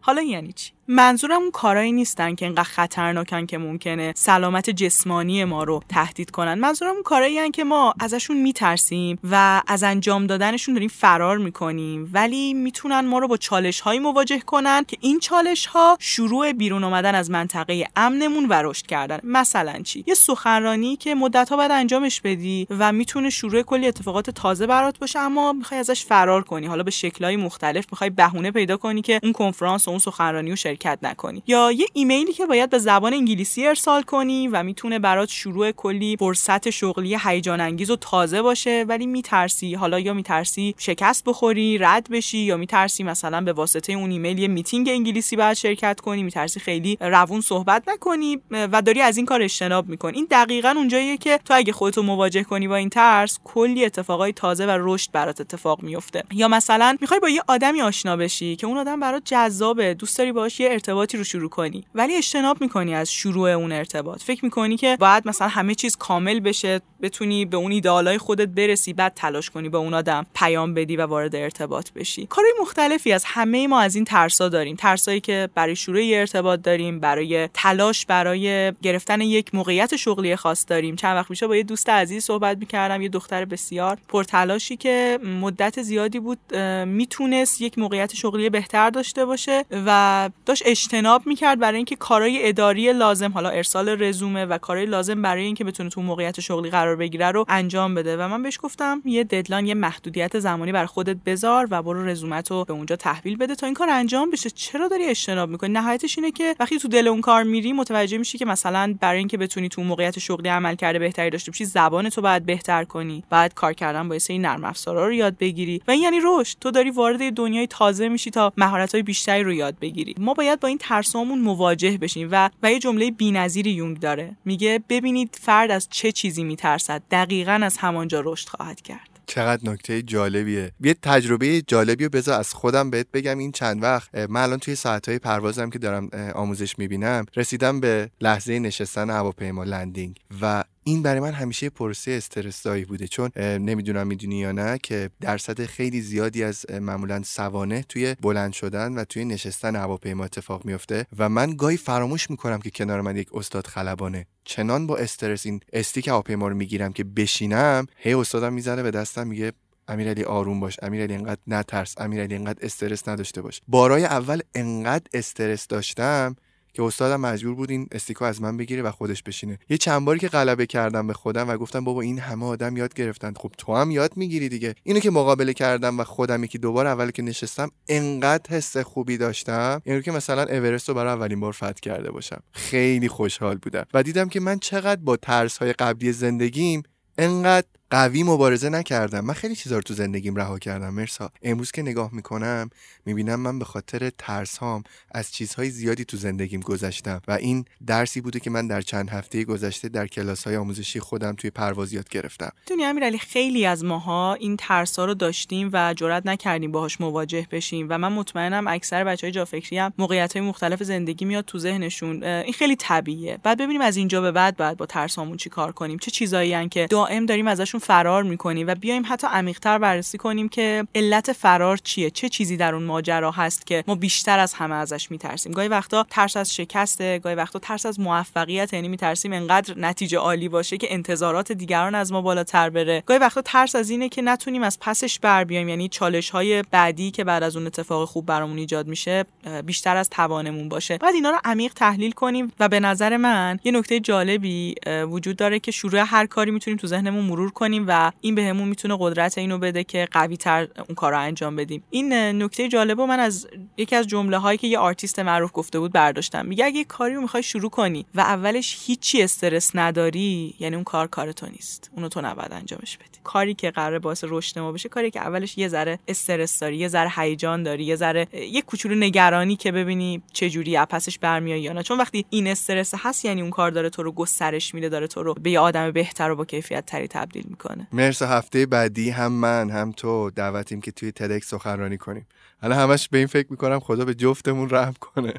حالا 0.00 0.22
یعنی 0.22 0.52
چی؟ 0.52 0.72
منظورم 0.88 1.40
اون 1.40 1.50
کارایی 1.50 1.92
نیستن 1.92 2.34
که 2.34 2.46
انقدر 2.46 2.62
خطرناکن 2.62 3.46
که 3.46 3.58
ممکنه 3.58 4.12
سلامت 4.16 4.70
جسمانی 4.70 5.44
ما 5.44 5.64
رو 5.64 5.82
تهدید 5.88 6.30
کنن. 6.30 6.54
منظورم 6.54 6.94
اون 6.94 7.02
کارایی 7.02 7.50
که 7.50 7.64
ما 7.64 7.94
ازشون 8.00 8.36
میترسیم 8.36 9.18
و 9.30 9.62
از 9.66 9.82
انجام 9.82 10.26
دادنشون 10.26 10.74
داریم 10.74 10.88
فرار 10.88 11.38
می‌کنیم. 11.38 12.10
ولی 12.12 12.54
می‌تونن 12.54 13.00
ما 13.00 13.18
رو 13.18 13.28
با 13.28 13.36
چالش 13.36 13.80
هایی 13.80 14.00
مواجه 14.00 14.40
کنن 14.40 14.84
که 14.88 14.96
این 15.00 15.20
چالش 15.20 15.66
ها 15.66 15.96
شروع 16.00 16.52
بیرون 16.52 16.84
آمدن 16.84 17.14
از 17.14 17.30
منطقه 17.30 17.88
امنمون 17.96 18.46
و 18.48 18.62
رشد 18.62 18.86
کردن. 18.86 19.18
مثلا 19.24 19.82
چی؟ 19.82 20.04
یه 20.06 20.14
سخنرانی 20.14 20.96
که 20.96 21.14
مدت 21.14 21.48
ها 21.48 21.56
بعد 21.56 21.70
انجامش 21.70 22.20
بدی 22.20 22.66
و 22.70 22.92
می‌تونه 22.92 23.30
شروع 23.30 23.62
کلی 23.62 23.88
اتفاقات 23.88 24.30
تازه 24.30 24.66
برات 24.66 24.98
باشه 24.98 25.18
اما 25.18 25.52
می‌خوای 25.52 25.80
ازش 25.80 26.04
فرار 26.04 26.42
کنی. 26.42 26.66
حالا 26.66 26.82
به 26.82 26.90
شکلهای 26.90 27.36
مختلف 27.36 27.86
می‌خوای 27.92 28.10
بهونه 28.10 28.50
پیدا 28.50 28.76
کنی 28.76 29.02
که 29.02 29.20
اون 29.22 29.32
کنفرانس 29.32 29.88
و 29.88 29.90
اون 29.90 29.98
سخنرانی 29.98 30.50
رو 30.50 30.56
شرکت 30.74 30.98
نکنی. 31.02 31.42
یا 31.46 31.72
یه 31.72 31.86
ایمیلی 31.92 32.32
که 32.32 32.46
باید 32.46 32.70
به 32.70 32.78
زبان 32.78 33.14
انگلیسی 33.14 33.66
ارسال 33.66 34.02
کنی 34.02 34.48
و 34.48 34.62
می‌تونه 34.62 34.98
برات 34.98 35.28
شروع 35.28 35.70
کلی 35.70 36.16
فرصت 36.16 36.70
شغلی 36.70 37.18
هیجان 37.24 37.60
انگیز 37.60 37.90
و 37.90 37.96
تازه 37.96 38.42
باشه 38.42 38.84
ولی 38.88 39.06
میترسی 39.06 39.74
حالا 39.74 40.00
یا 40.00 40.14
میترسی 40.14 40.74
شکست 40.78 41.24
بخوری 41.24 41.78
رد 41.78 42.10
بشی 42.10 42.38
یا 42.38 42.56
میترسی 42.56 43.02
مثلا 43.02 43.40
به 43.40 43.52
واسطه 43.52 43.92
اون 43.92 44.10
ایمیل 44.10 44.38
یه 44.38 44.48
میتینگ 44.48 44.88
انگلیسی 44.88 45.36
باید 45.36 45.56
شرکت 45.56 46.00
کنی 46.00 46.22
میترسی 46.22 46.60
خیلی 46.60 46.98
روون 47.00 47.40
صحبت 47.40 47.82
نکنی 47.86 48.40
و 48.50 48.82
داری 48.82 49.00
از 49.00 49.16
این 49.16 49.26
کار 49.26 49.42
اجتناب 49.42 49.88
می‌کنی. 49.88 50.16
این 50.16 50.26
دقیقا 50.30 50.74
اونجاییه 50.76 51.16
که 51.16 51.40
تو 51.44 51.54
اگه 51.54 51.72
خودتو 51.72 52.02
مواجه 52.02 52.42
کنی 52.42 52.68
با 52.68 52.76
این 52.76 52.88
ترس 52.88 53.38
کلی 53.44 53.84
اتفاقای 53.84 54.32
تازه 54.32 54.66
و 54.66 54.78
رشد 54.80 55.10
برات 55.12 55.40
اتفاق 55.40 55.82
میفته 55.82 56.22
یا 56.32 56.48
مثلا 56.48 56.96
می‌خوای 57.00 57.20
با 57.20 57.28
یه 57.28 57.42
آدمی 57.48 57.82
آشنا 57.82 58.16
بشی 58.16 58.56
که 58.56 58.66
اون 58.66 58.78
آدم 58.78 59.00
برات 59.00 59.22
جذابه 59.24 59.94
دوست 59.94 60.18
داری 60.18 60.32
باهاش 60.32 60.60
یه 60.64 60.70
ارتباطی 60.72 61.16
رو 61.16 61.24
شروع 61.24 61.48
کنی. 61.48 61.84
ولی 61.94 62.16
اجتناب 62.16 62.60
می‌کنی 62.60 62.94
از 62.94 63.12
شروع 63.12 63.50
اون 63.50 63.72
ارتباط. 63.72 64.22
فکر 64.22 64.44
می‌کنی 64.44 64.76
که 64.76 64.96
باید 65.00 65.28
مثلا 65.28 65.48
همه 65.48 65.74
چیز 65.74 65.96
کامل 65.96 66.40
بشه 66.40 66.80
بتونی 67.02 67.44
به 67.44 67.56
اون 67.56 67.72
ایدئالای 67.72 68.18
خودت 68.18 68.48
برسی 68.48 68.92
بعد 68.92 69.12
تلاش 69.14 69.50
کنی 69.50 69.68
به 69.68 69.78
اون 69.78 69.94
آدم 69.94 70.26
پیام 70.34 70.74
بدی 70.74 70.96
و 70.96 71.06
وارد 71.06 71.36
ارتباط 71.36 71.90
بشی. 71.92 72.26
کارهای 72.26 72.52
مختلفی 72.60 73.12
از 73.12 73.24
همه 73.26 73.66
ما 73.66 73.80
از 73.80 73.94
این 73.94 74.04
ترسا 74.04 74.48
داریم. 74.48 74.76
ترسایی 74.76 75.20
که 75.20 75.48
برای 75.54 75.76
شروع 75.76 76.00
ارتباط 76.04 76.62
داریم 76.62 77.00
برای 77.00 77.48
تلاش 77.54 78.06
برای 78.06 78.72
گرفتن 78.82 79.20
یک 79.20 79.54
موقعیت 79.54 79.96
شغلی 79.96 80.36
خاص 80.36 80.64
داریم. 80.68 80.96
چند 80.96 81.16
وقت 81.16 81.30
میشه 81.30 81.46
با 81.46 81.56
یه 81.56 81.62
دوست 81.62 81.88
عزیز 81.88 82.24
صحبت 82.24 82.58
می‌کردم 82.58 83.02
یه 83.02 83.08
دختر 83.08 83.44
بسیار 83.44 83.98
پرتلاشی 84.08 84.76
که 84.76 85.18
مدت 85.40 85.82
زیادی 85.82 86.20
بود 86.20 86.56
می‌تونست 86.86 87.60
یک 87.60 87.78
موقعیت 87.78 88.14
شغلی 88.14 88.50
بهتر 88.50 88.90
داشته 88.90 89.24
باشه 89.24 89.64
و 89.86 90.30
داشت 90.54 90.62
اجتناب 90.66 91.26
می‌کرد 91.26 91.58
برای 91.58 91.76
اینکه 91.76 91.96
کارهای 91.96 92.48
اداری 92.48 92.92
لازم 92.92 93.32
حالا 93.32 93.48
ارسال 93.48 94.02
رزومه 94.02 94.44
و 94.44 94.58
کارهای 94.58 94.86
لازم 94.86 95.22
برای 95.22 95.44
اینکه 95.44 95.64
بتونه 95.64 95.90
تو 95.90 96.02
موقعیت 96.02 96.40
شغلی 96.40 96.70
قرار 96.70 96.96
بگیره 96.96 97.30
رو 97.30 97.44
انجام 97.48 97.94
بده. 97.94 98.16
و 98.16 98.28
من 98.28 98.42
بهش 98.42 98.58
گفتم 98.62 99.02
یه 99.04 99.24
ددلاین 99.24 99.66
یه 99.66 99.74
محدودیت 99.74 100.38
زمانی 100.38 100.72
بر 100.72 100.86
خودت 100.86 101.16
بذار 101.26 101.68
و 101.70 101.82
برو 101.82 102.06
رزومت 102.06 102.50
رو 102.50 102.64
به 102.64 102.72
اونجا 102.72 102.96
تحویل 102.96 103.36
بده 103.36 103.54
تا 103.54 103.66
این 103.66 103.74
کار 103.74 103.90
انجام 103.90 104.30
بشه. 104.30 104.50
چرا 104.50 104.88
داری 104.88 105.04
اجتناب 105.04 105.50
می‌کنی؟ 105.50 105.72
نهایتش 105.72 106.18
اینه 106.18 106.30
که 106.30 106.56
وقتی 106.60 106.78
تو 106.78 106.88
دل 106.88 107.08
اون 107.08 107.20
کار 107.20 107.42
میری 107.42 107.72
متوجه 107.72 108.18
میشی 108.18 108.38
که 108.38 108.44
مثلا 108.44 108.94
برای 109.00 109.18
اینکه 109.18 109.36
بتونی 109.36 109.68
تو 109.68 109.82
موقعیت 109.82 110.18
شغلی 110.18 110.48
عمل 110.48 110.74
کرده 110.74 110.98
بهتری 110.98 111.30
داشته 111.30 111.50
باشی 111.50 111.64
زبان 111.64 112.08
تو 112.08 112.20
باید 112.20 112.46
بهتر 112.46 112.84
کنی. 112.84 113.24
بعد 113.30 113.54
کار 113.54 113.72
کردن 113.72 114.08
با 114.08 114.16
این 114.28 114.42
نرم 114.42 114.64
افزارا 114.64 115.06
رو 115.06 115.12
یاد 115.12 115.38
بگیری. 115.38 115.82
و 115.88 115.90
این 115.90 116.02
یعنی 116.02 116.18
رشد. 116.24 116.56
تو 116.60 116.70
داری 116.70 116.90
وارد 116.90 117.32
دنیای 117.32 117.66
تازه 117.66 118.08
میشی 118.08 118.30
تا 118.30 118.52
مهارت 118.56 118.94
های 118.94 119.02
بیشتری 119.02 119.42
رو 119.42 119.52
یاد 119.52 119.78
بگیری. 119.80 120.14
ما 120.18 120.34
باید 120.44 120.60
با 120.60 120.68
این 120.68 120.78
ترسامون 120.78 121.40
مواجه 121.40 121.98
بشیم 121.98 122.28
و 122.30 122.50
و 122.62 122.72
یه 122.72 122.78
جمله 122.78 123.10
بی‌نظیری 123.10 123.70
یونگ 123.70 124.00
داره. 124.00 124.36
میگه 124.44 124.80
ببینید 124.88 125.38
فرد 125.42 125.70
از 125.70 125.88
چه 125.90 126.12
چیزی 126.12 126.44
میترسد. 126.44 127.02
دقیقا 127.10 127.60
از 127.62 127.76
همانجا 127.76 128.22
رشد 128.24 128.48
خواهد 128.48 128.80
کرد. 128.80 129.08
چقدر 129.26 129.70
نکته 129.70 130.02
جالبیه. 130.02 130.72
یه 130.80 130.94
تجربه 131.02 131.62
جالبی 131.66 132.04
رو 132.04 132.10
بذار 132.10 132.40
از 132.40 132.54
خودم 132.54 132.90
بهت 132.90 133.06
بگم 133.12 133.38
این 133.38 133.52
چند 133.52 133.82
وقت. 133.82 134.14
من 134.14 134.42
الان 134.42 134.58
توی 134.58 134.74
ساعتهای 134.74 135.18
پروازم 135.18 135.70
که 135.70 135.78
دارم 135.78 136.10
آموزش 136.34 136.78
می‌بینم 136.78 137.26
رسیدم 137.36 137.80
به 137.80 138.10
لحظه 138.20 138.58
نشستن 138.58 139.10
هواپیما 139.10 139.64
لندینگ 139.64 140.16
و 140.40 140.64
این 140.84 141.02
برای 141.02 141.20
من 141.20 141.32
همیشه 141.32 141.70
پروسه 141.70 142.10
استرسایی 142.10 142.84
بوده. 142.84 143.08
چون 143.08 143.30
نمی‌دونم 143.36 144.06
می‌دونی 144.06 144.38
یا 144.38 144.52
نه 144.52 144.78
که 144.82 145.10
درصد 145.20 145.64
خیلی 145.64 146.00
زیادی 146.00 146.44
از 146.44 146.70
معمولا 146.70 147.22
سوانه 147.22 147.84
توی 147.88 148.16
بلند 148.20 148.52
شدن 148.52 148.92
و 148.92 149.04
توی 149.04 149.24
نشستن 149.24 149.76
هواپیما 149.76 150.24
اتفاق 150.24 150.64
میفته 150.64 151.06
و 151.18 151.28
من 151.28 151.56
گاهی 151.56 151.76
فراموش 151.76 152.30
می‌کنم 152.30 152.58
که 152.58 152.70
کنار 152.70 153.00
من 153.00 153.16
یک 153.16 153.28
استاد 153.34 153.66
خلبانه. 153.66 154.26
چنان 154.44 154.86
با 154.86 154.96
استرس 154.96 155.46
این 155.46 155.60
استیک 155.72 156.08
هواپیما 156.08 156.48
رو 156.48 156.56
می‌گیرم 156.56 156.92
که 156.92 157.04
بشینم 157.04 157.86
هی 157.96 158.14
استادم 158.14 158.52
می‌زنه 158.52 158.82
به 158.82 158.90
دستم 158.90 159.26
میگه 159.26 159.52
امیرعلی 159.88 160.24
آروم 160.24 160.60
باش 160.60 160.76
امیرعلی 160.82 161.14
انقدر 161.14 161.40
نترس 161.46 161.94
امیرعلی 161.98 162.34
انقدر 162.34 162.58
استرس 162.62 163.08
نداشته 163.08 163.42
باش. 163.42 163.60
بارای 163.68 164.04
اول 164.04 164.40
انقدر 164.54 165.04
استرس 165.12 165.66
داشتم 165.66 166.36
که 166.74 166.82
استادم 166.82 167.20
مجبور 167.20 167.54
بود 167.54 167.70
این 167.70 167.86
استیکو 167.92 168.24
از 168.24 168.42
من 168.42 168.56
بگیره 168.56 168.82
و 168.82 168.90
خودش 168.90 169.22
بشینه. 169.22 169.58
یه 169.68 169.76
چند 169.76 170.04
باری 170.04 170.18
که 170.18 170.28
غلبه 170.28 170.66
کردم 170.66 171.06
به 171.06 171.12
خودم 171.12 171.48
و 171.48 171.56
گفتم 171.56 171.84
بابا 171.84 172.00
این 172.00 172.18
همه 172.18 172.46
آدم 172.46 172.76
یاد 172.76 172.94
گرفتن 172.94 173.32
خب 173.36 173.52
تو 173.58 173.76
هم 173.76 173.90
یاد 173.90 174.16
می‌گیری 174.16 174.48
دیگه. 174.48 174.74
اینو 174.82 175.00
که 175.00 175.10
مقابله 175.10 175.52
کردم 175.52 176.00
و 176.00 176.04
خودم 176.04 176.44
یکی 176.44 176.58
دوبار 176.58 176.86
اول 176.86 177.10
که 177.10 177.22
نشستم 177.22 177.70
انقدر 177.88 178.56
حس 178.56 178.76
خوبی 178.76 179.16
داشتم. 179.16 179.82
یعنی 179.86 180.02
که 180.02 180.12
مثلا 180.12 180.42
اورست 180.42 180.88
رو 180.88 180.94
برای 180.94 181.12
اولین 181.12 181.40
بار 181.40 181.52
فتح 181.52 181.72
کرده 181.82 182.10
باشم. 182.10 182.42
خیلی 182.52 183.08
خوشحال 183.08 183.56
بودم. 183.56 183.84
و 183.94 184.02
دیدم 184.02 184.28
که 184.28 184.40
من 184.40 184.58
چقدر 184.58 185.00
با 185.00 185.16
ترس 185.16 185.58
های 185.58 185.72
قبلی 185.72 186.12
زندگیم 186.12 186.82
انقدر 187.18 187.66
قوی 187.94 188.22
مبارزه 188.22 188.68
نکردم. 188.68 189.20
من 189.20 189.34
خیلی 189.34 189.56
چیزا 189.56 189.76
رو 189.76 189.82
تو 189.82 189.94
زندگیم 189.94 190.36
رها 190.36 190.58
کردم. 190.58 190.94
مرسا 190.94 191.30
امروز 191.42 191.70
که 191.70 191.82
نگاه 191.82 192.14
می‌کنم 192.14 192.70
می‌بینم 193.06 193.40
من 193.40 193.58
به 193.58 193.64
خاطر 193.64 194.10
ترس 194.18 194.56
هام 194.56 194.82
از 195.10 195.32
چیزهای 195.32 195.70
زیادی 195.70 196.04
تو 196.04 196.16
زندگیم 196.16 196.60
گذشتم 196.60 197.20
و 197.28 197.32
این 197.32 197.64
درسی 197.86 198.20
بوده 198.20 198.40
که 198.40 198.50
من 198.50 198.66
در 198.66 198.80
چند 198.80 199.10
هفته 199.10 199.44
گذشته 199.44 199.88
در 199.88 200.06
کلاس 200.06 200.46
های 200.46 200.56
آموزشی 200.56 201.00
خودم 201.00 201.32
توی 201.32 201.50
پرواز 201.50 201.92
یاد 201.92 202.08
گرفتم. 202.08 202.52
دنیا 202.66 202.88
امیرعلی 202.88 203.18
خیلی 203.18 203.66
از 203.66 203.84
ماها 203.84 204.34
این 204.34 204.56
ترس 204.56 204.98
ها 204.98 205.04
رو 205.04 205.14
داشتیم 205.14 205.70
و 205.72 205.94
جرئت 205.94 206.26
نکردیم 206.26 206.72
باهاش 206.72 207.00
مواجه 207.00 207.46
بشیم 207.50 207.86
و 207.90 207.98
من 207.98 208.12
مطمئنم 208.12 208.66
اکثر 208.66 209.04
بچهای 209.04 209.30
جافکری 209.30 209.78
هم 209.78 209.92
موقعیت 209.98 210.36
های 210.36 210.46
مختلف 210.46 210.82
زندگی 210.82 211.24
میاد 211.24 211.44
تو 211.44 211.58
ذهنشون. 211.58 212.24
این 212.24 212.52
خیلی 212.52 212.76
طبیعیه. 212.76 213.38
بعد 213.42 213.58
ببینیم 213.58 213.80
از 213.80 213.96
اینجا 213.96 214.20
به 214.20 214.32
بعد 214.32 214.56
بعد 214.56 214.76
با 214.76 214.86
ترس 214.86 215.16
هامون 215.16 215.36
چی 215.36 215.50
کار 215.50 215.72
کنیم. 215.72 215.98
چه 215.98 216.10
چیزایی 216.10 216.68
که 216.68 216.86
دائم 216.90 217.26
داریم 217.26 217.48
ازشون 217.48 217.80
فرار 217.84 218.22
می‌کنیم 218.22 218.66
و 218.66 218.74
بیایم 218.74 219.02
حتی 219.08 219.26
عمیقتر 219.26 219.78
بررسی 219.78 220.18
کنیم 220.18 220.48
که 220.48 220.86
علت 220.94 221.32
فرار 221.32 221.76
چیه؟ 221.76 222.10
چه 222.10 222.28
چیزی 222.28 222.56
در 222.56 222.74
اون 222.74 222.84
ماجرا 222.84 223.30
هست 223.30 223.66
که 223.66 223.84
ما 223.86 223.94
بیشتر 223.94 224.38
از 224.38 224.54
همه 224.54 224.74
ازش 224.74 225.10
میترسیم؟ 225.10 225.52
گاهی 225.52 225.68
وقتا 225.68 226.06
ترس 226.10 226.36
از 226.36 226.54
شکسته 226.54 227.18
گاهی 227.18 227.36
وقتا 227.36 227.58
ترس 227.58 227.86
از 227.86 228.00
موفقیت 228.00 228.72
یعنی 228.72 228.88
میترسیم 228.88 229.32
انقدر 229.32 229.78
نتیجه 229.78 230.18
عالی 230.18 230.48
باشه 230.48 230.76
که 230.76 230.86
انتظارات 230.90 231.52
دیگران 231.52 231.94
از 231.94 232.12
ما 232.12 232.20
بالاتر 232.20 232.70
بره. 232.70 233.02
گاهی 233.06 233.20
وقتا 233.20 233.42
ترس 233.42 233.76
از 233.76 233.90
اینه 233.90 234.08
که 234.08 234.22
نتونیم 234.22 234.62
از 234.62 234.78
پسش 234.80 235.18
بر 235.18 235.44
بیایم 235.44 235.68
یعنی 235.68 235.88
چالش 235.88 236.30
های 236.30 236.62
بعدی 236.70 237.10
که 237.10 237.24
بعد 237.24 237.42
از 237.42 237.56
اون 237.56 237.66
اتفاق 237.66 238.08
خوب 238.08 238.26
برامون 238.26 238.58
ایجاد 238.58 238.86
میشه 238.86 239.24
بیشتر 239.64 239.96
از 239.96 240.10
توانمون 240.10 240.68
باشه. 240.68 240.98
بعد 240.98 241.14
اینا 241.14 241.30
رو 241.30 241.38
عمیق 241.44 241.72
تحلیل 241.72 242.12
کنیم 242.12 242.52
و 242.60 242.68
به 242.68 242.80
نظر 242.80 243.16
من 243.16 243.58
یه 243.64 243.72
نکته 243.72 244.00
جالبی 244.00 244.74
وجود 245.10 245.36
داره 245.36 245.58
که 245.58 245.70
شروع 245.70 246.00
هر 246.06 246.26
کاری 246.26 246.50
می‌تونیم 246.50 246.78
تو 246.78 246.86
ذهنمون 246.86 247.24
مرور 247.24 247.50
و 247.88 248.12
این 248.20 248.34
بهمون 248.34 248.68
می‌تونه 248.68 248.96
قدرت 249.00 249.38
اینو 249.38 249.58
بده 249.58 249.84
که 249.84 250.08
قوی 250.10 250.36
تر 250.36 250.68
اون 250.88 250.94
کار 250.94 251.12
رو 251.12 251.20
انجام 251.20 251.56
بدیم. 251.56 251.82
این 251.90 252.12
نکته 252.12 252.68
جالب 252.68 253.00
من 253.00 253.20
از 253.20 253.48
یکی 253.76 253.96
از 253.96 254.06
جمله 254.06 254.38
هایی 254.38 254.58
که 254.58 254.66
یه 254.66 254.78
آرتیست 254.78 255.18
معروف 255.18 255.50
گفته 255.54 255.78
بود 255.78 255.92
برداشتم. 255.92 256.46
میگه 256.46 256.64
اگه 256.64 256.84
کاری 256.84 257.14
رو 257.14 257.20
می‌خوای 257.20 257.42
شروع 257.42 257.70
کنی 257.70 258.06
و 258.14 258.20
اولش 258.20 258.78
هیچی 258.86 259.22
استرس 259.22 259.70
نداری 259.74 260.54
یعنی 260.58 260.74
اون 260.74 260.84
کار 260.84 261.06
کار 261.06 261.32
تو 261.32 261.46
نیست. 261.46 261.90
اونو 261.96 262.08
تو 262.08 262.20
نباید 262.20 262.52
انجامش 262.52 262.96
بدی. 262.96 263.18
کاری 263.24 263.54
که 263.54 263.70
قراره 263.70 263.98
باعث 263.98 264.24
رشد 264.28 264.58
ما 264.58 264.72
بشه 264.72 264.88
کاری 264.88 265.10
که 265.10 265.20
اولش 265.20 265.58
یه 265.58 265.68
ذره 265.68 265.98
استرس 266.08 266.58
داری 266.58 266.76
یه 266.76 266.88
ذره 266.88 267.10
هیجان 267.16 267.62
داری 267.62 267.84
یه 267.84 267.96
ذره 267.96 268.26
یه 268.32 268.62
کوچولو 268.62 268.94
نگرانی 268.94 269.56
که 269.56 269.72
ببینی 269.72 270.22
چه 270.32 270.50
جوری 270.50 270.78
پسش 270.78 271.18
برمیای 271.18 271.60
یا 271.60 271.72
نه. 271.72 271.82
چون 271.82 271.98
وقتی 271.98 272.24
این 272.30 272.46
استرس 272.46 272.94
هست 272.96 273.24
یعنی 273.24 273.40
اون 273.40 273.50
کار 273.50 273.70
داره 273.70 273.90
تو 273.90 274.02
رو 274.02 274.12
گسترش 274.12 274.74
میده 274.74 274.88
داره 274.88 275.06
تو 275.06 275.22
رو 275.22 275.34
به 275.34 275.50
یه 275.50 275.58
آدم 275.58 275.90
بهتر 275.90 276.30
و 276.30 276.36
با 276.36 276.44
کیفیت 276.44 276.86
تری 276.86 277.08
تبدیل 277.08 277.44
می‌کنه. 277.54 277.88
مرسی 277.92 278.22
هفته 278.22 278.66
بعدی 278.66 279.10
هم 279.10 279.32
من 279.32 279.70
هم 279.70 279.92
تو 279.92 280.30
دعوتیم 280.30 280.80
که 280.80 280.90
توی 280.90 281.12
TEDx 281.12 281.44
سخنرانی 281.44 281.98
کنیم. 281.98 282.26
حالا 282.62 282.76
همش 282.76 283.08
به 283.08 283.18
این 283.18 283.26
فکر 283.26 283.46
می‌کنم 283.50 283.80
خدا 283.80 284.04
به 284.04 284.14
جفتمون 284.14 284.70
رحم 284.70 284.94
کنه. 285.00 285.34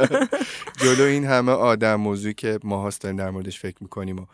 جلو 0.82 1.04
این 1.04 1.24
همه 1.24 1.52
آدم 1.52 1.94
موضوعی 1.94 2.34
که 2.34 2.58
ما 2.64 2.82
هاست 2.82 3.02
در 3.02 3.30
موردش 3.30 3.60
فکر 3.60 3.76
می‌کنیم 3.80 4.18
و 4.18 4.26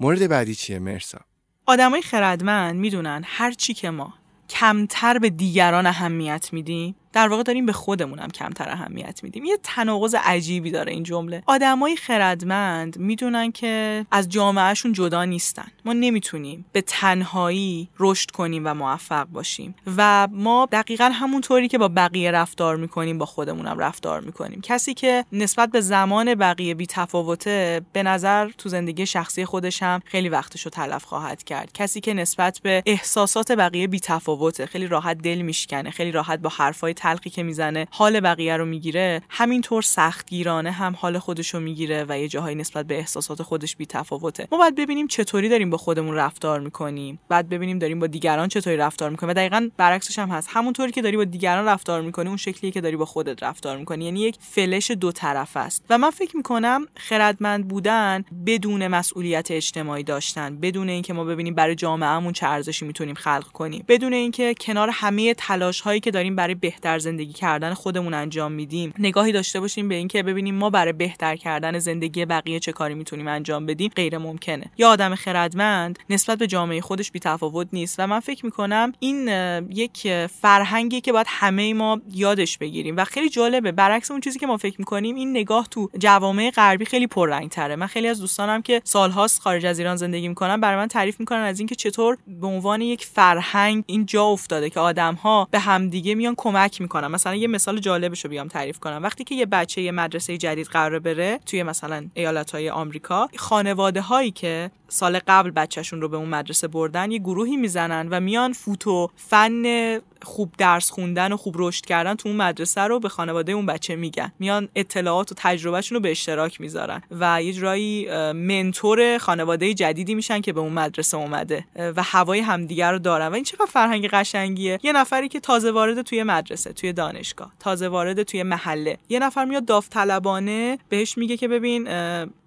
مورد 0.00 0.28
بعدی 0.28 0.54
چیه؟ 0.54 0.78
مرسا. 0.78 1.18
آدمای 1.66 2.02
خردمند 2.02 2.76
می‌دونن 2.76 3.22
هر 3.26 3.52
چی 3.52 3.74
که 3.74 3.90
ما 3.90 4.14
کمتر 4.48 5.18
به 5.18 5.30
دیگران 5.30 5.86
اهمیت 5.86 6.48
میدیم 6.52 6.96
در 7.16 7.28
واقع 7.28 7.42
داریم 7.42 7.66
به 7.66 7.72
خودمونم 7.72 8.28
کمتر 8.28 8.70
اهمیت 8.70 9.20
میدیم. 9.22 9.44
یه 9.44 9.58
تناقض 9.62 10.14
عجیبی 10.24 10.70
داره 10.70 10.92
این 10.92 11.02
جمله. 11.02 11.42
آدمای 11.46 11.96
خردمند 11.96 12.98
می‌دونن 12.98 13.52
که 13.52 14.06
از 14.10 14.28
جامعهشون 14.28 14.92
جدا 14.92 15.24
نیستن. 15.24 15.66
ما 15.84 15.92
نمی‌تونیم 15.92 16.64
به 16.72 16.80
تنهایی 16.80 17.88
رشد 17.98 18.30
کنیم 18.30 18.62
و 18.66 18.74
موفق 18.74 19.24
باشیم. 19.24 19.74
و 19.96 20.28
ما 20.30 20.68
دقیقا 20.72 21.04
همونطوری 21.04 21.68
که 21.68 21.78
با 21.78 21.88
بقیه 21.88 22.30
رفتار 22.30 22.76
می‌کنیم 22.76 23.18
با 23.18 23.26
خودمونم 23.26 23.78
رفتار 23.78 24.20
می‌کنیم. 24.20 24.60
کسی 24.60 24.94
که 24.94 25.24
نسبت 25.32 25.70
به 25.70 25.80
زمان 25.80 26.34
بقیه 26.34 26.74
بی 26.74 26.86
تفاوته 26.86 27.80
به 27.92 28.02
نظر 28.02 28.50
تو 28.58 28.68
زندگی 28.68 29.06
شخصی 29.06 29.44
خودش 29.44 29.82
هم 29.82 30.00
خیلی 30.04 30.28
وقتشو 30.28 30.70
تلف 30.70 31.04
خواهد 31.04 31.44
کرد. 31.44 31.72
کسی 31.72 32.00
که 32.00 32.14
نسبت 32.14 32.60
به 32.62 32.82
احساسات 32.86 33.52
بقیه 33.52 33.86
بی 33.86 34.00
تفاوته 34.00 34.66
خیلی 34.66 34.86
راحت 34.86 35.18
دل 35.18 35.42
میشکنه 35.42 35.90
خیلی 35.90 36.12
راحت 36.12 36.38
با 36.38 36.50
حرفای 36.50 36.94
تلخی 37.06 37.30
که 37.30 37.42
می‌زنه 37.42 37.86
حال 37.90 38.20
بقیه 38.20 38.56
رو 38.56 38.64
می‌گیره 38.64 39.22
همینطور 39.28 39.82
سختگیرانه 39.82 40.70
هم 40.70 40.96
حال 40.98 41.18
خودش 41.18 41.54
رو 41.54 41.60
می‌گیره 41.60 42.04
و 42.08 42.18
یه 42.18 42.28
جاهایی 42.28 42.56
نسبت 42.56 42.86
به 42.86 42.98
احساسات 42.98 43.42
خودش 43.42 43.76
بی 43.76 43.86
تفاوته 43.86 44.48
ما 44.52 44.58
باید 44.58 44.74
ببینیم 44.74 45.06
چطوری 45.06 45.48
داریم 45.48 45.70
با 45.70 45.76
خودمون 45.76 46.14
رفتار 46.14 46.60
می‌کنیم. 46.60 47.18
بعد 47.28 47.48
ببینیم 47.48 47.78
داریم 47.78 48.00
با 48.00 48.06
دیگران 48.06 48.48
چطوری 48.48 48.76
رفتار 48.76 49.10
می‌کنیم. 49.10 49.30
و 49.30 49.34
دقیقا 49.34 49.68
برعکسش 49.76 50.18
هم 50.18 50.28
هست. 50.28 50.48
همونطوری 50.52 50.92
که 50.92 51.02
داری 51.02 51.16
با 51.16 51.24
دیگران 51.24 51.66
رفتار 51.66 52.02
می‌کنی 52.02 52.28
اون 52.28 52.36
شکلی 52.36 52.70
که 52.70 52.80
داری 52.80 52.96
با 52.96 53.04
خودت 53.04 53.42
رفتار 53.42 53.76
می‌کنی. 53.76 54.04
یعنی 54.04 54.20
یک 54.20 54.36
فلش 54.40 54.90
دو 54.90 55.12
طرف 55.12 55.56
است. 55.56 55.84
و 55.90 55.98
من 55.98 56.10
فکر 56.10 56.36
می‌کنم 56.36 56.86
خردمند 56.96 57.68
بودن 57.68 58.24
بدون 58.46 58.86
مسئولیت 58.86 59.50
اجتماعی 59.50 60.02
داشتن. 60.02 60.56
بدون 60.56 60.88
اینکه 60.88 61.12
ما 61.12 61.24
ببینیم 61.24 61.54
برای 61.54 61.74
جامعهمون 61.74 62.32
چه 62.32 62.46
ارزشی 62.46 62.84
می‌تونیم 62.84 63.14
خلق 63.14 63.46
کنیم. 63.52 63.84
بدون 63.88 64.12
اینکه 64.12 64.54
کنار 64.60 64.90
همه 64.92 65.34
تلاش 65.34 65.80
هایی 65.80 66.00
که 66.00 66.10
داریم 66.10 66.36
برای 66.36 66.54
بهتر 66.54 66.95
زندگی 66.98 67.32
کردن 67.32 67.74
خودمون 67.74 68.14
انجام 68.14 68.52
میدیم. 68.52 68.94
نگاهی 68.98 69.32
داشته 69.32 69.60
باشیم 69.60 69.88
به 69.88 69.94
اینکه 69.94 70.22
ببینیم 70.22 70.54
ما 70.54 70.70
برای 70.70 70.92
بهتر 70.92 71.36
کردن 71.36 71.78
زندگی 71.78 72.24
بقیه 72.24 72.60
چه 72.60 72.72
کاری 72.72 72.94
می‌تونیم 72.94 73.28
انجام 73.28 73.66
بدیم 73.66 73.90
غیر 73.96 74.18
ممکنه. 74.18 74.70
یا 74.78 74.88
آدم 74.88 75.14
خردمند 75.14 75.98
نسبت 76.10 76.38
به 76.38 76.46
جامعه 76.46 76.80
خودش 76.80 77.10
بی 77.10 77.18
تفاوت 77.18 77.68
نیست 77.72 77.96
و 77.98 78.06
من 78.06 78.20
فکر 78.20 78.44
می‌کنم 78.44 78.92
این 79.00 79.28
یک 79.70 80.26
فرهنگی 80.26 81.00
که 81.00 81.12
باید 81.12 81.26
همه 81.30 81.74
ما 81.74 82.00
یادش 82.12 82.58
بگیریم. 82.58 82.96
و 82.96 83.04
خیلی 83.04 83.28
جالبه 83.28 83.72
برعکس 83.72 84.10
اون 84.10 84.20
چیزی 84.20 84.38
که 84.38 84.46
ما 84.46 84.56
فکر 84.56 84.76
می‌کنیم 84.78 85.14
این 85.14 85.30
نگاه 85.30 85.68
تو 85.70 85.90
جوامع 85.98 86.50
غربی 86.50 86.84
خیلی 86.84 87.06
پررنگ 87.06 87.50
تره 87.50 87.76
من 87.76 87.86
خیلی 87.86 88.08
از 88.08 88.20
دوستانم 88.20 88.62
که 88.62 88.80
سالهاست 88.84 89.40
خارج 89.40 89.66
از 89.66 89.78
ایران 89.78 89.96
زندگی 89.96 90.28
می‌کنن 90.28 90.60
برای 90.60 90.76
من 90.76 90.86
تعریف 90.86 91.20
می‌کنن 91.20 91.38
از 91.38 91.60
اینکه 91.60 91.74
چطور 91.74 92.18
به 92.26 92.46
عنوان 92.46 92.80
یک 92.80 93.04
فرهنگ 93.04 93.84
این 93.86 94.06
جا 94.06 94.24
افتاده 94.24 94.70
که 94.70 94.80
آدم 94.80 95.14
ها 95.14 95.48
به 95.50 95.58
همدیگه 95.58 96.14
میان 96.14 96.34
کمک 96.36 96.75
می‌کنم. 96.80 97.10
مثلا 97.10 97.34
یه 97.34 97.48
مثال 97.48 97.78
جالبش 97.78 98.24
رو 98.24 98.30
بیام 98.30 98.48
تعریف 98.48 98.78
کنم. 98.78 99.00
وقتی 99.02 99.24
که 99.24 99.34
یه 99.34 99.46
بچه 99.46 99.82
یه 99.82 99.92
مدرسه 99.92 100.36
جدید 100.36 100.66
قرار 100.66 100.98
بره 100.98 101.40
توی 101.46 101.62
مثلا 101.62 102.06
ایالت 102.14 102.50
های 102.50 102.70
آمریکا 102.70 103.28
خانواده 103.36 104.00
هایی 104.00 104.30
که 104.30 104.70
سال 104.88 105.20
قبل 105.26 105.50
بچهشون 105.50 106.00
رو 106.00 106.08
به 106.08 106.16
اون 106.16 106.28
مدرسه 106.28 106.68
بردن 106.68 107.10
یه 107.10 107.18
گروهی 107.18 107.56
می‌زنن 107.56 108.08
و 108.10 108.20
میان 108.20 108.52
فوتو 108.52 109.10
فن 109.16 109.98
خوب 110.22 110.52
درس 110.58 110.90
خوندن 110.90 111.32
و 111.32 111.36
خوب 111.36 111.54
رشد 111.58 111.86
کردن 111.86 112.14
تو 112.14 112.28
اون 112.28 112.36
مدرسه 112.38 112.80
رو 112.80 113.00
به 113.00 113.08
خانواده 113.08 113.52
اون 113.52 113.66
بچه 113.66 113.96
میگن. 113.96 114.32
میان 114.38 114.68
اطلاعات 114.74 115.32
و 115.32 115.34
تجربهشون 115.38 115.96
رو 115.96 116.02
به 116.02 116.10
اشتراک 116.10 116.60
می‌ذارن 116.60 117.02
و 117.10 117.42
یه 117.42 117.52
جورایی 117.52 118.08
منتور 118.32 119.18
خانواده 119.18 119.74
جدیدی 119.74 120.14
میشن 120.14 120.40
که 120.40 120.52
به 120.52 120.60
اون 120.60 120.72
مدرسه 120.72 121.16
اومده 121.16 121.64
و 121.76 122.02
هوای 122.02 122.40
همدیگر 122.40 122.92
رو 122.92 122.98
دارن. 122.98 123.28
و 123.28 123.34
این 123.34 123.44
چقدر 123.44 123.66
فرهنگ 123.66 124.08
قشنگیه. 124.08 124.78
یه 124.82 124.92
نفری 124.92 125.28
که 125.28 125.40
تازه 125.40 125.70
وارد 125.70 126.02
توی 126.02 126.22
مدرسه 126.22 126.65
توی 126.72 126.92
دانشگاه 126.92 127.52
تازه 127.60 127.88
وارد 127.88 128.22
توی 128.22 128.42
محله. 128.42 128.98
یه 129.08 129.18
نفر 129.18 129.44
میاد 129.44 129.64
داوطلبانه 129.64 130.78
بهش 130.88 131.18
میگه 131.18 131.36
که 131.36 131.48
ببین 131.48 131.88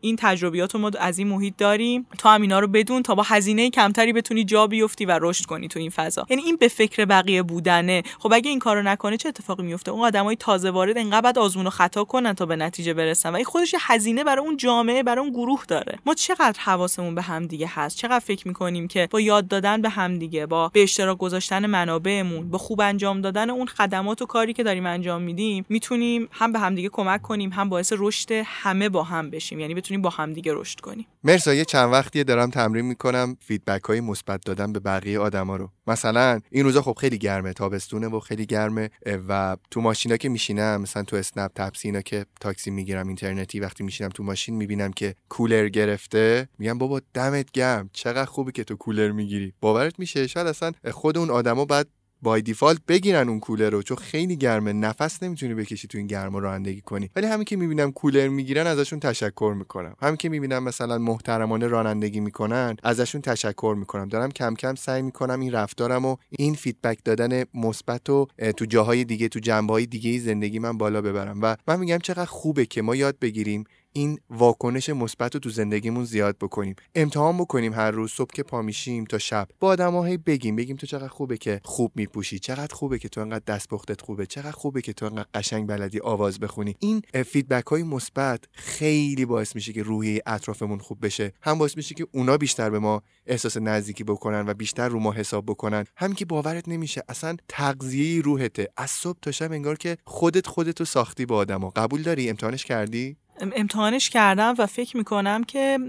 این 0.02 0.16
تجربیات 0.20 0.76
ما 0.76 0.92
از 1.00 1.20
این 1.20 1.28
محیط 1.28 1.54
داریم. 1.58 2.08
تو 2.18 2.30
هم 2.30 2.42
اینا 2.42 2.60
رو 2.60 2.68
بدون 2.68 3.04
تا 3.04 3.16
با 3.16 3.24
هزینه 3.24 3.70
کمتری 3.70 4.14
بتونی 4.14 4.44
جا 4.44 4.68
بیفتی 4.68 5.06
و 5.06 5.20
رشد 5.22 5.46
کنی 5.46 5.68
تو 5.68 5.80
این 5.80 5.90
فضا. 5.90 6.26
یعنی 6.30 6.44
این 6.44 6.56
به 6.56 6.68
فکر 6.68 7.06
بقیه 7.06 7.44
بود 7.44 7.60
بودنه. 7.60 8.04
خب 8.20 8.34
اگه 8.34 8.50
این 8.50 8.60
کارو 8.60 8.82
نکنه 8.82 9.18
چه 9.18 9.30
اتفاقی 9.30 9.64
میفته 9.64 9.92
اون 9.92 10.02
آدمای 10.02 10.36
تازه 10.36 10.72
وارد 10.72 10.98
انقدر 10.98 11.40
آزمون 11.40 11.68
و 11.68 11.70
خطا 11.70 12.04
کنن 12.04 12.34
تا 12.34 12.46
به 12.46 12.56
نتیجه 12.56 12.94
برسن. 12.94 13.30
و 13.30 13.36
این 13.36 13.46
خودش 13.46 13.76
هزینه 13.80 14.24
برای 14.24 14.46
اون 14.46 14.58
جامعه 14.58 15.04
برای 15.04 15.20
اون 15.20 15.30
گروه 15.30 15.66
داره. 15.68 16.00
ما 16.06 16.14
چقدر 16.14 16.60
حواسمون 16.60 17.16
به 17.16 17.22
هم 17.22 17.48
دیگه 17.48 17.68
هست؟ 17.68 17.98
چقدر 17.98 18.20
فکر 18.20 18.48
می‌کنیم 18.48 18.88
که 18.88 19.08
با 19.12 19.22
یاد 19.22 19.48
دادن 19.48 19.82
به 19.82 19.90
هم 19.90 20.20
دیگه 20.20 20.46
با 20.46 20.68
به 20.74 20.84
اشتراک 20.84 21.18
گذاشتن 21.18 21.66
منابعمون 21.66 22.50
با 22.50 22.58
خوب 22.58 22.82
انجام 22.82 23.22
دادن 23.22 23.50
اون 23.50 23.66
خدمات 23.66 24.09
و 24.22 24.26
کاری 24.26 24.54
که 24.54 24.64
داریم 24.64 24.86
انجام 24.86 25.22
میدیم 25.22 25.66
می‌تونیم 25.70 26.28
هم 26.32 26.52
به 26.52 26.60
همدیگه 26.60 26.90
کمک 26.90 27.22
کنیم 27.22 27.50
هم 27.50 27.70
باعث 27.70 27.94
رشد 27.98 28.32
همه 28.46 28.90
با 28.90 29.04
هم 29.04 29.30
بشیم. 29.30 29.60
یعنی 29.60 29.74
بتونیم 29.74 30.02
با 30.02 30.10
همدیگه 30.10 30.54
رشد 30.56 30.80
کنیم. 30.80 31.06
مرسا 31.24 31.54
یه 31.54 31.66
چند 31.66 31.92
وقتیه 31.92 32.24
دارم 32.24 32.50
تمرین 32.50 32.86
می‌کنم 32.86 33.38
فیدبک 33.40 33.84
های 33.84 34.02
مثبت 34.02 34.46
دادن 34.46 34.74
به 34.74 34.80
بقیه 34.80 35.20
آدما 35.20 35.56
رو. 35.56 35.70
مثلا 35.88 36.40
این 36.52 36.64
روزا 36.64 36.82
خب 36.82 36.98
خیلی 37.02 37.18
گرمه 37.18 37.54
تابستونه 37.54 38.08
و 38.08 38.20
خیلی 38.20 38.46
گرمه 38.46 38.90
و 39.28 39.58
تو 39.72 39.82
ماشینا 39.82 40.18
که 40.18 40.30
میشینم 40.30 40.82
مثلا 40.82 41.04
تو 41.04 41.16
اسنپ 41.16 41.52
تپسینا 41.56 42.02
که 42.02 42.26
تاکسی 42.42 42.72
می‌گیرم 42.72 43.08
اینترنتی 43.08 43.60
وقتی 43.60 43.84
میشینم 43.84 44.10
تو 44.10 44.24
ماشین 44.24 44.56
می‌بینم 44.56 44.92
که 44.92 45.16
کولر 45.30 45.70
گرفته 45.70 46.48
میگم 46.60 46.78
بابا 46.78 47.02
دمت 47.14 47.52
گرم 47.52 47.90
چقدر 47.94 48.26
خوبه 48.26 48.52
که 48.52 48.64
تو 48.64 48.76
کولر 48.76 49.12
می‌گیری. 49.12 49.54
باورت 49.62 50.00
میشه؟ 50.00 50.28
شاید 50.28 50.48
اصلا 50.48 50.72
خود 50.92 51.18
اون 51.18 51.30
آدما 51.30 51.66
بعد 51.66 51.88
by 52.22 52.42
default 52.42 52.80
بگیرن 52.88 53.30
اون 53.30 53.40
کولر 53.40 53.70
رو 53.70 53.82
چون 53.82 53.98
خیلی 53.98 54.36
گرمه 54.36 54.74
نفس 54.74 55.24
نمی‌تونی 55.24 55.54
بکشی 55.54 55.88
تو 55.88 55.98
این 55.98 56.08
گرما 56.08 56.40
رانندگی 56.40 56.82
کنی. 56.82 57.10
ولی 57.16 57.28
همین 57.28 57.46
که 57.46 57.56
می‌بینم 57.56 57.92
کولر 57.92 58.28
می‌گیرن 58.28 58.68
ازشون 58.68 59.00
تشکر 59.00 59.54
می‌کنم. 59.58 59.96
همین 60.02 60.16
که 60.16 60.30
می‌بینم 60.30 60.64
مثلا 60.64 60.98
محترمانه 60.98 61.68
رانندگی 61.68 62.20
می‌کنن 62.20 62.76
ازشون 62.84 63.22
تشکر 63.22 63.76
می‌کنم. 63.80 64.08
دارم 64.08 64.32
کم 64.32 64.54
کم 64.56 64.76
سعی 64.76 65.02
می‌کنم 65.02 65.40
این 65.40 65.52
رفتارم 65.52 66.06
و 66.06 66.16
این 66.30 66.54
feedback 66.54 67.00
دادن 67.06 67.44
مثبت 67.54 68.10
و 68.10 68.28
تو 68.58 68.66
جاهای 68.66 69.04
دیگه 69.04 69.28
تو 69.28 69.40
جنبه 69.40 69.74
های 69.74 69.86
دیگه 69.86 70.20
زندگیمم 70.20 70.78
بالا 70.78 71.02
ببرم. 71.02 71.40
و 71.42 71.58
من 71.68 71.80
میگم 71.80 71.98
چقدر 71.98 72.26
خوبه 72.26 72.66
که 72.66 72.82
ما 72.82 72.96
یاد 72.96 73.20
بگیریم 73.20 73.64
این 73.94 74.20
واکنش 74.30 74.90
مثبت 74.90 75.34
رو 75.34 75.40
تو 75.40 75.50
زندگیمون 75.50 76.06
زیاد 76.06 76.38
بکنیم. 76.38 76.76
امتحان 76.96 77.38
بکنیم 77.38 77.74
هر 77.74 77.92
روز 77.92 78.12
صبح 78.12 78.34
که 78.34 78.44
پا 78.44 78.62
میشیم 78.62 79.06
تا 79.06 79.18
شب. 79.18 79.48
با 79.60 79.68
آدمایی 79.68 80.18
بگیم 80.18 80.56
بگیم 80.56 80.76
تو 80.76 80.88
چقدر 80.88 81.08
خوبه 81.08 81.38
که 81.38 81.62
خوب 81.64 81.92
میپوشی 81.96 82.40
چقدر 82.40 82.76
خوبه 82.76 83.00
که 83.00 83.10
تو 83.10 83.22
انقدر 83.22 83.44
دستپختت 83.48 84.02
خوبه 84.02 84.26
چقدر 84.26 84.52
خوبه 84.52 84.82
که 84.82 84.94
تو 84.94 85.06
انقدر 85.06 85.28
قشنگ 85.34 85.68
بلدی 85.68 86.00
آواز 86.00 86.40
بخونی. 86.40 86.76
این 86.80 87.02
feedback 87.26 87.66
های 87.66 87.84
مثبت 87.84 88.44
خیلی 88.52 89.26
باعث 89.26 89.56
میشه 89.56 89.74
که 89.74 89.84
روحیه 89.84 90.22
اطرافمون 90.26 90.80
خوب 90.80 91.06
بشه. 91.06 91.34
هم 91.42 91.58
باعث 91.58 91.78
میشه 91.78 91.96
که 91.96 92.08
اونا 92.12 92.38
بیشتر 92.38 92.70
به 92.70 92.80
ما 92.80 93.04
احساس 93.28 93.58
نزدیکی 93.58 94.04
بکنن 94.04 94.50
و 94.50 94.54
بیشتر 94.54 94.90
رو 94.90 95.00
ما 95.00 95.12
حساب 95.12 95.46
بکنن. 95.46 95.86
هم 95.98 96.14
که 96.14 96.26
باورت 96.26 96.68
نمیشه 96.68 97.04
اصلا 97.10 97.38
تغذیه 97.48 98.22
روحته. 98.22 98.68
از 98.78 98.90
صبح 98.90 99.20
تا 99.22 99.32
شب 99.32 99.52
انگار 99.52 99.78
که 99.78 99.98
خودت 100.06 100.48
خودتو 100.48 100.86
ساختی 100.86 101.26
با 101.26 101.38
آدما 101.38 101.70
قبول 101.70 102.02
داری 102.02 102.30
امتحانش 102.30 102.66
کردی؟ 102.66 103.18
امتحانش 103.56 104.10
کردم 104.10 104.56
و 104.58 104.66
فکر 104.66 104.98
می‌کنم 104.98 105.44
که 105.44 105.80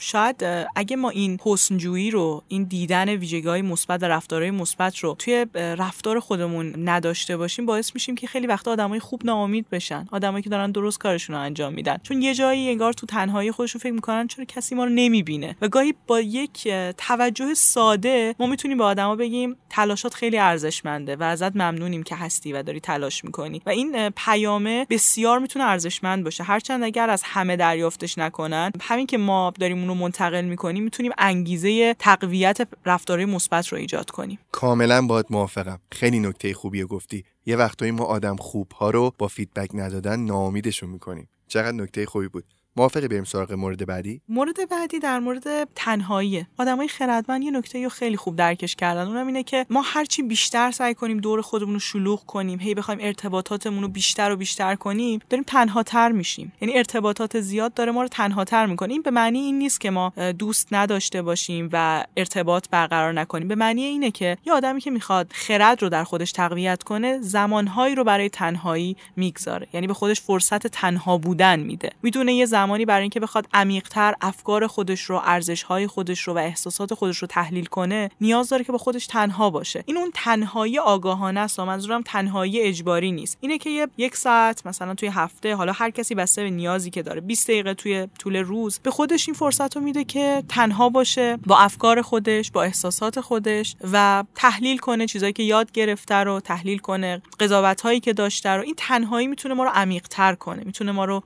شاید 0.00 0.44
اگه 0.76 0.96
ما 0.96 1.10
این 1.10 1.38
حسنجویی 1.44 2.10
رو 2.10 2.42
این 2.48 2.64
دیدن 2.64 3.08
ویژگی 3.08 3.48
های 3.48 3.62
مثبت 3.62 4.02
و 4.02 4.06
رفتارهای 4.06 4.50
مثبت 4.50 4.98
رو 4.98 5.16
توی 5.18 5.46
رفتار 5.54 6.20
خودمون 6.20 6.88
نداشته 6.88 7.36
باشیم 7.36 7.66
باعث 7.66 7.94
میشیم 7.94 8.14
که 8.14 8.26
خیلی 8.26 8.46
وقتا 8.46 8.70
آدمای 8.72 9.00
خوب 9.00 9.20
ناامید 9.24 9.70
بشن. 9.70 10.08
آدمایی 10.12 10.42
که 10.42 10.50
دارن 10.50 10.70
درست 10.70 10.98
کارشون 10.98 11.36
رو 11.36 11.42
انجام 11.42 11.72
میدن. 11.72 11.96
چون 12.02 12.22
یه 12.22 12.34
جایی 12.34 12.70
انگار 12.70 12.92
تو 12.92 13.06
تنهایی 13.06 13.52
خودشون 13.52 13.80
فکر 13.80 13.92
می‌کنن 13.92 14.26
چرا 14.26 14.44
کسی 14.44 14.74
ما 14.74 14.84
رو 14.84 14.90
نمی‌بینه. 14.90 15.56
و 15.60 15.68
گاهی 15.68 15.94
با 16.06 16.20
یک 16.20 16.68
توجه 16.98 17.54
ساده 17.54 18.34
ما 18.38 18.46
می‌تونیم 18.46 18.78
به 18.78 18.84
آدما 18.84 19.16
بگیم 19.16 19.56
تلاشات 19.70 20.14
خیلی 20.14 20.38
ارزشمنده 20.38 21.16
و 21.16 21.22
ازت 21.22 21.56
ممنونیم 21.56 22.02
که 22.02 22.16
هستی 22.16 22.52
و 22.52 22.62
داری 22.62 22.80
تلاش 22.80 23.24
می‌کنی. 23.24 23.62
و 23.66 23.70
این 23.70 24.10
پیامه 24.10 24.86
بسیار 24.90 25.38
می‌تونه 25.38 25.64
ارزشمند 25.64 26.24
باشه. 26.24 26.44
هرچند 26.44 26.84
اگر 27.00 27.10
از 27.10 27.22
همه 27.24 27.56
دریافتش 27.56 28.18
نکنن 28.18 28.72
همین 28.80 29.06
که 29.06 29.18
ما 29.18 29.52
داریم 29.60 29.78
اون 29.78 29.88
رو 29.88 29.94
منتقل 29.94 30.44
می‌کنیم 30.44 30.84
می‌تونیم 30.84 31.12
انگیزه 31.18 31.94
تقویت 31.98 32.68
رفتارهای 32.86 33.26
مثبت 33.26 33.68
رو 33.68 33.78
ایجاد 33.78 34.10
کنیم. 34.10 34.38
کاملا 34.52 35.06
باید 35.06 35.26
موافقم. 35.30 35.80
خیلی 35.92 36.20
نکته 36.20 36.54
خوبی 36.54 36.84
گفتی. 36.84 37.24
یه 37.46 37.56
وقتایی 37.56 37.90
ما 37.90 38.04
آدم 38.04 38.36
خوب 38.36 38.72
ها 38.72 38.90
رو 38.90 39.12
با 39.18 39.28
فیدبک 39.28 39.70
ندادن 39.74 40.20
ناامیدشون 40.20 40.90
می‌کنیم. 40.90 41.28
چقدر 41.48 41.72
نکته 41.72 42.06
خوبی 42.06 42.28
بود. 42.28 42.44
موافقی 42.76 43.08
بریم 43.08 43.24
سراغ 43.24 43.52
مورد 43.52 43.86
بعدی؟ 43.86 44.20
مورد 44.28 44.68
بعدی 44.70 44.98
در 44.98 45.18
مورد 45.18 45.68
تنهایی. 45.74 46.46
آدمای 46.58 46.88
خردمند 46.88 47.42
یه 47.42 47.50
نکته 47.50 47.88
خیلی 47.88 48.16
خوب 48.16 48.36
درکش 48.36 48.76
کردن. 48.76 49.06
اونم 49.06 49.26
اینه 49.26 49.42
که 49.42 49.66
ما 49.70 49.82
هرچی 49.84 50.22
بیشتر 50.22 50.70
سعی 50.70 50.94
کنیم 50.94 51.18
دور 51.18 51.40
خودمون 51.40 51.72
رو 51.72 51.80
شلوغ 51.80 52.26
کنیم 52.26 52.60
هی 52.60 52.74
بخوایم 52.74 53.00
ارتباطاتمون 53.02 53.82
رو 53.82 53.88
بیشتر 53.88 54.32
و 54.32 54.36
بیشتر 54.36 54.74
کنیم 54.74 55.20
داریم 55.30 55.44
تنها 55.44 55.82
تر 55.82 56.12
میشیم. 56.12 56.52
یعنی 56.60 56.76
ارتباطات 56.76 57.40
زیاد 57.40 57.74
داره 57.74 57.92
ما 57.92 58.02
رو 58.02 58.08
تنها 58.08 58.44
تر 58.44 58.66
می‌کنه. 58.66 58.92
این 58.92 59.02
به 59.02 59.10
معنی 59.10 59.38
این 59.38 59.58
نیست 59.58 59.80
که 59.80 59.90
ما 59.90 60.12
دوست 60.38 60.68
نداشته 60.72 61.22
باشیم 61.22 61.68
و 61.72 62.04
ارتباط 62.16 62.68
برقرار 62.70 63.12
نکنیم. 63.12 63.48
به 63.48 63.54
معنی 63.54 63.82
اینه 63.82 64.10
که 64.10 64.36
یه 64.46 64.52
آدمی 64.52 64.80
که 64.80 64.90
می‌خواد 64.90 65.32
خرد 65.32 65.82
رو 65.82 65.88
در 65.88 66.04
خودش 66.04 66.32
تقویت 66.32 66.82
کنه 66.82 67.18
زمانهایی 67.20 67.94
رو 67.94 68.04
برای 68.04 68.28
تنهایی 68.28 68.96
می‌گذاره. 69.16 69.68
یعنی 69.72 69.86
به 69.86 69.94
خودش 69.94 70.20
فرصت 70.20 70.66
تنها 70.66 71.18
بودن 71.18 71.60
میده. 71.60 71.90
می‌دونه 72.02 72.34
یه 72.34 72.46
زمانی 72.60 72.84
برای 72.84 73.02
اینکه 73.02 73.20
بخواد 73.20 73.46
عمیقتر 73.54 74.14
افکار 74.20 74.66
خودش 74.66 75.02
رو 75.02 75.20
ارزشهای 75.24 75.86
خودش 75.86 76.20
رو 76.20 76.34
و 76.34 76.38
احساسات 76.38 76.94
خودش 76.94 77.18
رو 77.18 77.28
تحلیل 77.28 77.66
کنه 77.66 78.10
نیاز 78.20 78.48
داره 78.48 78.64
که 78.64 78.72
با 78.72 78.78
خودش 78.78 79.06
تنها 79.06 79.50
باشه. 79.50 79.84
این 79.86 79.96
اون 79.96 80.10
تنهایی 80.14 80.78
آگاهانه 80.78 81.40
است 81.40 81.60
منظورم 81.60 82.02
تنهایی 82.02 82.60
اجباری 82.60 83.12
نیست. 83.12 83.38
اینه 83.40 83.58
که 83.58 83.88
یک 83.98 84.16
ساعت 84.16 84.66
مثلا 84.66 84.94
توی 84.94 85.08
هفته 85.08 85.54
حالا 85.54 85.72
هر 85.72 85.90
کسی 85.90 86.14
بسته 86.14 86.42
به 86.42 86.50
نیازی 86.50 86.90
که 86.90 87.02
داره 87.02 87.20
20 87.20 87.46
دقیقه 87.50 87.74
توی 87.74 88.08
طول 88.18 88.36
روز 88.36 88.78
به 88.82 88.90
خودش 88.90 89.28
این 89.28 89.34
فرصت 89.34 89.76
رو 89.76 89.82
میده 89.82 90.04
که 90.04 90.42
تنها 90.48 90.88
باشه 90.88 91.38
با 91.46 91.58
افکار 91.58 92.02
خودش 92.02 92.50
با 92.50 92.62
احساسات 92.62 93.20
خودش 93.20 93.76
و 93.92 94.24
تحلیل 94.34 94.78
کنه 94.78 95.06
چیزایی 95.06 95.32
که 95.32 95.42
یاد 95.42 95.72
گرفته 95.72 96.14
رو 96.14 96.40
تحلیل 96.40 96.78
کنه 96.78 97.22
قضاوت 97.40 97.80
هایی 97.80 98.00
که 98.00 98.12
داشته 98.12 98.50
رو. 98.50 98.62
این 98.62 98.74
تنهایی 98.76 99.26
می‌تونه 99.26 99.54
ما 99.54 99.64
رو 99.64 99.70
عمیق 99.74 100.08
تر 100.08 100.34
کنه 100.34 100.62
می‌تونه 100.64 100.92
ما 100.92 101.04
رو 101.04 101.22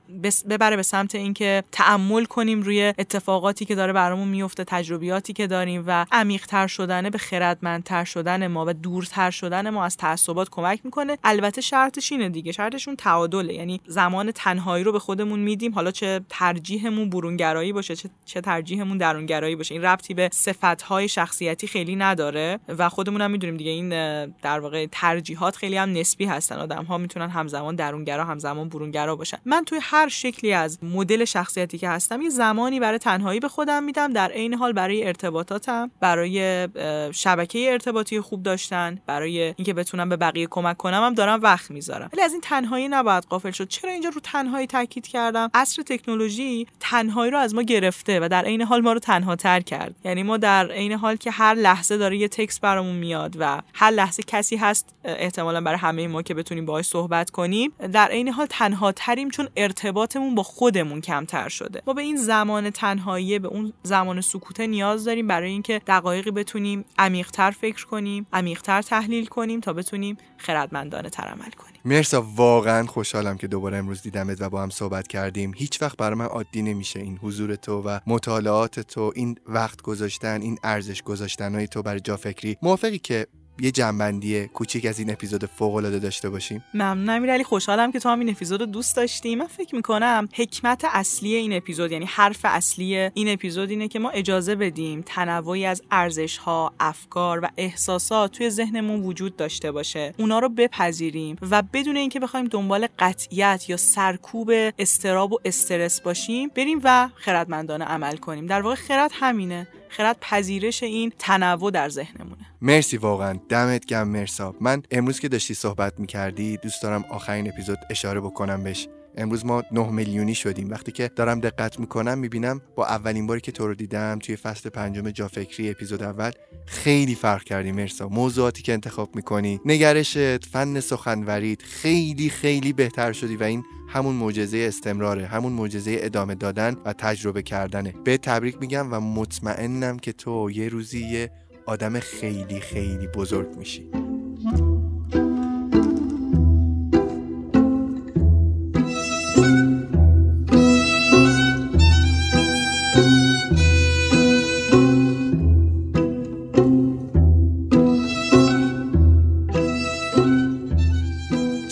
ببره 0.49 0.75
به 0.75 0.83
سمت 0.83 1.15
اینکه 1.25 1.63
تعمل 1.71 2.25
کنیم 2.25 2.61
روی 2.61 2.93
اتفاقاتی 2.97 3.65
که 3.65 3.75
داره 3.75 3.93
برامون 3.93 4.27
میفته 4.27 4.63
تجربیاتی 4.63 5.33
که 5.33 5.47
داریم 5.47 5.83
و 5.87 6.05
عمیقتر 6.11 6.67
شدن 6.67 7.09
به 7.09 7.17
خردمندتر 7.17 8.03
شدن 8.03 8.47
ما 8.47 8.65
و 8.67 8.73
دورتر 8.73 9.31
شدن 9.31 9.69
ما 9.69 9.85
از 9.85 9.97
تعصبات 9.97 10.49
کمک 10.49 10.79
می‌کنه. 10.83 11.17
البته 11.23 11.61
شرطش 11.61 12.11
اینه 12.11 12.29
دیگه. 12.29 12.51
شرطشون 12.51 12.95
تعادله. 12.95 13.53
یعنی 13.53 13.81
زمان 13.87 14.31
تنهایی 14.31 14.83
رو 14.83 14.91
به 14.91 14.99
خودمون 14.99 15.39
میدیم. 15.39 15.73
حالا 15.73 15.91
چه 15.91 16.21
ترجیحمون 16.29 17.09
برونگرایی 17.09 17.73
باشه 17.73 17.95
چه, 17.95 18.09
چه 18.25 18.41
ترجیحمون 18.41 18.97
درونگرایی 18.97 19.55
باشه. 19.55 19.75
این 19.75 19.83
ربطی 19.83 20.13
به 20.13 20.29
صفتهای 20.33 21.07
شخصیتی 21.07 21.67
خیلی 21.67 21.95
نداره 21.95 22.59
و 22.67 22.89
خودمون 22.89 23.21
هم 23.21 23.31
می‌دونیم 23.31 23.57
دیگه 23.57 23.71
این 23.71 23.89
در 24.25 24.59
واقع 24.59 24.87
ترجیحات 24.91 25.55
خیلی 25.55 25.77
هم 25.77 25.93
نسبی 25.93 26.25
هستن. 26.25 26.55
آدم 26.55 26.83
ها 26.83 26.97
می‌تونن 26.97 27.29
همزمان 27.29 27.75
درونگرا 27.75 28.25
همزمان 28.25 28.69
برونگرا 28.69 29.15
باشن. 29.15 29.37
من 29.45 29.63
توی 29.65 29.79
هر 29.81 30.07
شکلی 30.07 30.53
از 30.53 30.83
مدل 30.83 31.14
شخصیتی 31.23 31.77
که 31.77 31.89
هستم 31.89 32.21
یه 32.21 32.29
زمانی 32.29 32.79
برای 32.79 32.97
تنهایی 32.97 33.39
به 33.39 33.47
خودم 33.47 33.83
میدم 33.83 34.13
در 34.13 34.31
عین 34.31 34.53
حال 34.53 34.73
برای 34.73 35.07
ارتباطاتم 35.07 35.91
برای 35.99 36.67
شبکه 37.11 37.71
ارتباطی 37.71 38.21
خوب 38.21 38.43
داشتن 38.43 39.01
برای 39.05 39.41
اینکه 39.41 39.73
بتونم 39.73 40.09
به 40.09 40.17
بقیه 40.17 40.47
کمک 40.47 40.77
کنم 40.77 41.03
هم 41.03 41.13
دارم 41.13 41.41
وقت 41.41 41.71
می‌ذارم. 41.71 42.09
ولی 42.13 42.21
از 42.21 42.31
این 42.31 42.41
تنهایی 42.41 42.87
نباید 42.87 43.23
قافل 43.23 43.51
شد. 43.51 43.67
چرا 43.67 43.91
اینجا 43.91 44.09
رو 44.09 44.21
تنهایی 44.23 44.67
تاکید 44.67 45.07
کردم؟ 45.07 45.49
عصر 45.53 45.83
تکنولوژی 45.83 46.67
تنهایی 46.79 47.31
رو 47.31 47.37
از 47.37 47.55
ما 47.55 47.61
گرفته 47.61 48.19
و 48.19 48.27
در 48.27 48.45
عین 48.45 48.61
حال 48.61 48.81
ما 48.81 48.93
رو 48.93 48.99
تنها 48.99 49.35
تر 49.35 49.59
کرد. 49.59 49.95
یعنی 50.05 50.23
ما 50.23 50.37
در 50.37 50.71
عین 50.71 50.91
حال 50.91 51.15
که 51.15 51.31
هر 51.31 51.53
لحظه 51.53 51.97
داره 51.97 52.17
یه 52.17 52.27
تکست 52.27 52.61
برامون 52.61 52.95
میاد 52.95 53.35
و 53.39 53.61
هر 53.73 53.91
لحظه 53.91 54.23
کسی 54.23 54.55
هست 54.55 54.95
احتمالا 55.03 55.61
برای 55.61 55.77
همه 55.77 56.07
ما 56.07 56.21
که 56.21 56.33
بتونیم 56.33 56.65
باهاش 56.65 56.85
صحبت 56.85 57.29
کنیم 57.29 57.71
در 57.93 58.07
عین 58.07 58.29
حال 58.29 58.47
تنها 58.49 58.91
تریم 58.91 59.29
چون 59.29 59.47
ارتباطمون 59.55 60.35
با 60.35 60.43
خودمون 60.43 61.01
کمتر 61.05 61.49
شده. 61.49 61.81
ما 61.87 61.93
به 61.93 62.01
این 62.01 62.17
زمان 62.17 62.69
تنهایی 62.69 63.39
به 63.39 63.47
اون 63.47 63.73
زمان 63.83 64.21
سکوته 64.21 64.67
نیاز 64.67 65.05
داریم 65.05 65.27
برای 65.27 65.51
اینکه 65.51 65.81
دقایقی 65.87 66.31
بتونیم 66.31 66.85
عمیقتر 66.97 67.51
فکر 67.51 67.85
کنیم 67.85 68.27
عمیقتر 68.33 68.81
تحلیل 68.81 69.25
کنیم 69.25 69.59
تا 69.59 69.73
بتونیم 69.73 70.17
خردمندانه 70.37 71.09
تر 71.09 71.23
عمل 71.23 71.51
کنیم. 71.51 71.81
مرسا 71.85 72.21
واقعا 72.35 72.85
خوشحالم 72.85 73.37
که 73.37 73.47
دوباره 73.47 73.77
امروز 73.77 74.01
دیدمت 74.01 74.41
و 74.41 74.49
با 74.49 74.63
هم 74.63 74.69
صحبت 74.69 75.07
کردیم. 75.07 75.53
هیچ 75.55 75.81
وقت 75.81 75.97
برای 75.97 76.15
من 76.15 76.25
عادی 76.25 76.61
نمیشه 76.61 76.99
این 76.99 77.17
حضور 77.17 77.55
تو 77.55 77.81
و 77.81 77.99
مطالعات 78.07 78.79
تو 78.79 79.11
این 79.15 79.37
وقت 79.47 79.81
گذاشتن 79.81 80.41
این 80.41 80.57
ارزش 80.63 81.01
گذاشتن 81.01 81.55
های 81.55 81.67
تو 81.67 81.81
برای 81.81 81.99
جا 81.99 82.17
فکری. 82.17 82.57
موافقی 82.61 82.99
که 82.99 83.27
یه 83.59 83.71
جنبندی 83.71 84.47
کوچیک 84.47 84.85
از 84.85 84.99
این 84.99 85.11
اپیزود 85.11 85.45
فوق 85.45 85.75
العاده 85.75 85.99
داشته 85.99 86.29
باشیم. 86.29 86.63
ممنون 86.73 87.09
امیرعلی 87.09 87.43
خوشحالم 87.43 87.91
که 87.91 87.99
تو 87.99 88.09
هم 88.09 88.19
این 88.19 88.29
اپیزود 88.29 88.59
رو 88.59 88.65
دوست 88.65 88.95
داشتی. 88.95 89.35
من 89.35 89.47
فکر 89.47 89.75
می‌کنم 89.75 90.29
حکمت 90.33 90.85
اصلی 90.85 91.35
این 91.35 91.53
اپیزود 91.53 91.91
یعنی 91.91 92.05
حرف 92.05 92.39
اصلی 92.43 92.95
این 92.95 93.29
اپیزود 93.29 93.69
اینه 93.69 93.87
که 93.87 93.99
ما 93.99 94.09
اجازه 94.09 94.55
بدیم 94.55 95.03
تنوعی 95.05 95.65
از 95.65 95.81
ارزش 95.91 96.37
ها 96.37 96.73
افکار 96.79 97.39
و 97.43 97.49
احساسات 97.57 98.31
توی 98.31 98.49
ذهنمون 98.49 99.01
وجود 99.01 99.35
داشته 99.35 99.71
باشه. 99.71 100.13
اونا 100.17 100.39
رو 100.39 100.49
بپذیریم 100.49 101.35
و 101.51 101.63
بدون 101.73 101.97
اینکه 101.97 102.19
بخوایم 102.19 102.45
دنبال 102.45 102.87
قطعیت 102.99 103.65
یا 103.69 103.77
سرکوب 103.77 104.51
استراب 104.79 105.33
و 105.33 105.39
استرس 105.45 106.01
باشیم 106.01 106.49
بریم 106.55 106.81
و 106.83 107.09
خردمندانه 107.15 107.85
عمل 107.85 108.17
کنیم. 108.17 108.47
در 108.47 108.61
واقع 108.61 108.75
خرد 108.75 109.11
همینه. 109.13 109.67
خرد 109.89 110.17
پذیرش 110.21 110.83
این 110.83 111.11
تنوع 111.19 111.71
در 111.71 111.89
ذهنمونه. 111.89 112.45
مرسی 112.61 112.97
واقعا. 112.97 113.39
دمت 113.49 113.85
گم 113.85 114.07
مرساب 114.07 114.55
من 114.61 114.83
امروز 114.91 115.19
که 115.19 115.29
داشتی 115.29 115.53
صحبت 115.53 115.99
می‌کردی 115.99 116.57
دوست 116.57 116.83
دارم 116.83 117.05
آخرین 117.09 117.49
اپیزود 117.49 117.77
اشاره 117.89 118.19
بکنم 118.19 118.63
بهش. 118.63 118.87
امروز 119.17 119.45
ما 119.45 119.63
9 119.71 119.89
میلیونی 119.91 120.35
شدیم. 120.35 120.69
وقتی 120.69 120.91
که 120.91 121.11
دارم 121.15 121.39
دقت 121.39 121.79
می‌کنم 121.79 122.17
می‌بینم 122.17 122.61
با 122.75 122.85
اولین 122.85 123.27
باری 123.27 123.41
که 123.41 123.51
تو 123.51 123.67
رو 123.67 123.75
دیدم 123.75 124.19
توی 124.19 124.35
فصل 124.35 124.69
پنجم 124.69 125.11
جافکری 125.11 125.69
اپیزود 125.69 126.03
اول 126.03 126.31
خیلی 126.65 127.15
فرق 127.15 127.43
کردی 127.43 127.71
مرسا. 127.71 128.09
موضوعاتی 128.09 128.61
که 128.63 128.73
انتخاب 128.73 129.15
می‌کنی 129.15 129.59
نگرشت 129.65 130.45
فن 130.45 130.79
سخنوریت 130.79 131.61
خیلی 131.61 132.29
خیلی 132.29 132.73
بهتر 132.73 133.11
شدی 133.11 133.35
و 133.35 133.43
این 133.43 133.63
همون 133.89 134.15
معجزه 134.15 134.57
استمراره 134.57 135.25
همون 135.25 135.53
معجزه 135.53 135.97
ادامه 135.99 136.35
دادن 136.35 136.77
و 136.85 136.93
تجربه 136.93 137.41
کردنه. 137.41 137.93
به 138.03 138.17
تبریک 138.17 138.57
میگم 138.61 138.93
و 138.93 138.99
مطمئنم 138.99 139.99
که 139.99 140.11
تو 140.11 140.51
یه 140.51 140.69
روزی 140.69 140.99
یه 140.99 141.31
آدم 141.65 141.99
خیلی 141.99 142.59
خیلی 142.59 143.07
بزرگ 143.07 143.57
میشی. 143.57 144.14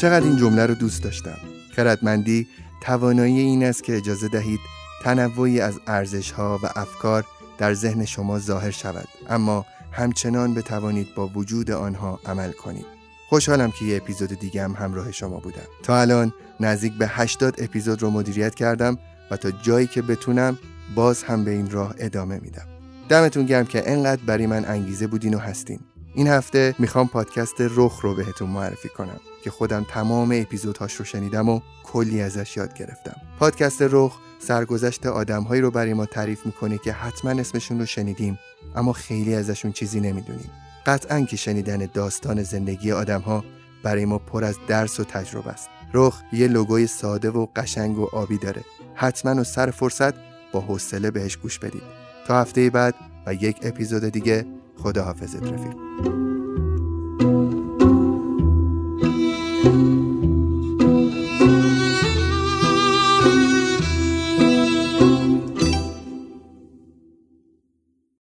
چقدر 0.04 0.26
این 0.26 0.36
جمله 0.36 0.66
رو 0.66 0.76
دوست 0.76 1.04
داشتم. 1.04 1.38
خردمندی 1.76 2.48
توانایی 2.82 3.40
این 3.40 3.64
است 3.64 3.84
که 3.84 3.98
اجازه 3.98 4.28
دهید 4.28 4.60
تنوعی 5.04 5.62
از 5.62 5.80
ارزش 5.88 6.32
ها 6.32 6.60
و 6.64 6.70
افکار 6.76 7.26
در 7.58 7.74
ذهن 7.74 8.06
شما 8.06 8.40
ظاهر 8.40 8.72
شود. 8.72 9.08
اما 9.30 9.66
همچنان 9.92 10.54
بتوانید 10.54 11.16
با 11.16 11.28
وجود 11.28 11.72
آنها 11.72 12.20
عمل 12.26 12.52
کنید. 12.52 12.86
خوشحالم 13.30 13.72
که 13.72 13.86
یه 13.86 13.98
اپیزود 13.98 14.40
دیگه 14.40 14.64
هم 14.64 14.72
همراه 14.72 15.12
شما 15.12 15.38
بودم. 15.40 15.68
تا 15.84 16.02
الان 16.02 16.34
نزدیک 16.60 16.94
به 16.94 17.08
80 17.08 17.56
اپیزود 17.64 18.02
رو 18.02 18.10
مدیریت 18.10 18.56
کردم 18.56 18.98
و 19.32 19.38
تا 19.38 19.52
جایی 19.52 19.88
که 19.88 20.02
بتونم 20.02 20.58
باز 20.96 21.24
هم 21.24 21.44
به 21.44 21.52
این 21.52 21.72
راه 21.72 21.96
ادامه 21.98 22.40
میدم. 22.40 22.68
دمتون 23.10 23.46
گرم 23.46 23.66
که 23.66 23.92
انقدر 23.92 24.22
برای 24.26 24.48
من 24.48 24.66
انگیزه 24.66 25.08
بودین 25.08 25.34
و 25.34 25.40
هستین. 25.40 25.80
این 26.16 26.28
هفته 26.28 26.76
می‌خوام 26.80 27.08
پادکست 27.08 27.56
رخ 27.60 28.00
رو 28.02 28.16
بهتون 28.16 28.50
معرفی 28.50 28.90
کنم 28.90 29.20
که 29.44 29.52
خودم 29.52 29.86
تمام 29.90 30.32
اپیزودهاش 30.34 30.94
رو 30.94 31.06
شنیدم 31.06 31.50
و 31.50 31.60
کلی 31.84 32.22
ازش 32.22 32.58
یاد 32.58 32.74
گرفتم. 32.74 33.16
پادکست 33.40 33.82
رخ 33.82 34.18
سرگذشت 34.40 35.06
آدمهایی 35.06 35.62
رو 35.62 35.72
برای 35.72 35.94
ما 35.94 36.06
تعریف 36.06 36.46
می‌کنه 36.46 36.78
که 36.78 36.94
حتما 36.94 37.32
اسمشون 37.32 37.80
رو 37.80 37.86
شنیدیم 37.86 38.40
اما 38.76 38.94
خیلی 38.94 39.36
ازشون 39.36 39.72
چیزی 39.72 40.00
نمی‌دونیم. 40.00 40.52
قطعا 40.86 41.22
که 41.22 41.38
شنیدن 41.38 41.90
داستان 41.94 42.44
زندگی 42.44 42.92
آدمها 42.92 43.44
برای 43.84 44.06
ما 44.06 44.18
پر 44.18 44.44
از 44.44 44.56
درس 44.68 45.00
و 45.00 45.04
تجربه 45.04 45.50
است. 45.50 45.70
رخ 45.94 46.22
یه 46.34 46.48
لوگوی 46.48 46.88
ساده 46.88 47.30
و 47.30 47.48
قشنگ 47.56 48.00
و 48.00 48.10
آبی 48.14 48.38
داره. 48.38 48.62
حتما 48.96 49.42
و 49.42 49.44
سر 49.44 49.72
فرصت 49.72 50.14
با 50.52 50.62
حوصله 50.62 51.12
بهش 51.12 51.38
گوش 51.38 51.60
بدید. 51.60 51.84
تا 52.28 52.42
هفته 52.42 52.70
بعد 52.70 52.96
و 53.26 53.34
یک 53.34 53.60
اپیزود 53.62 54.04
دیگه 54.04 54.46
خداحافظت 54.78 55.44
رفیق. 55.44 56.33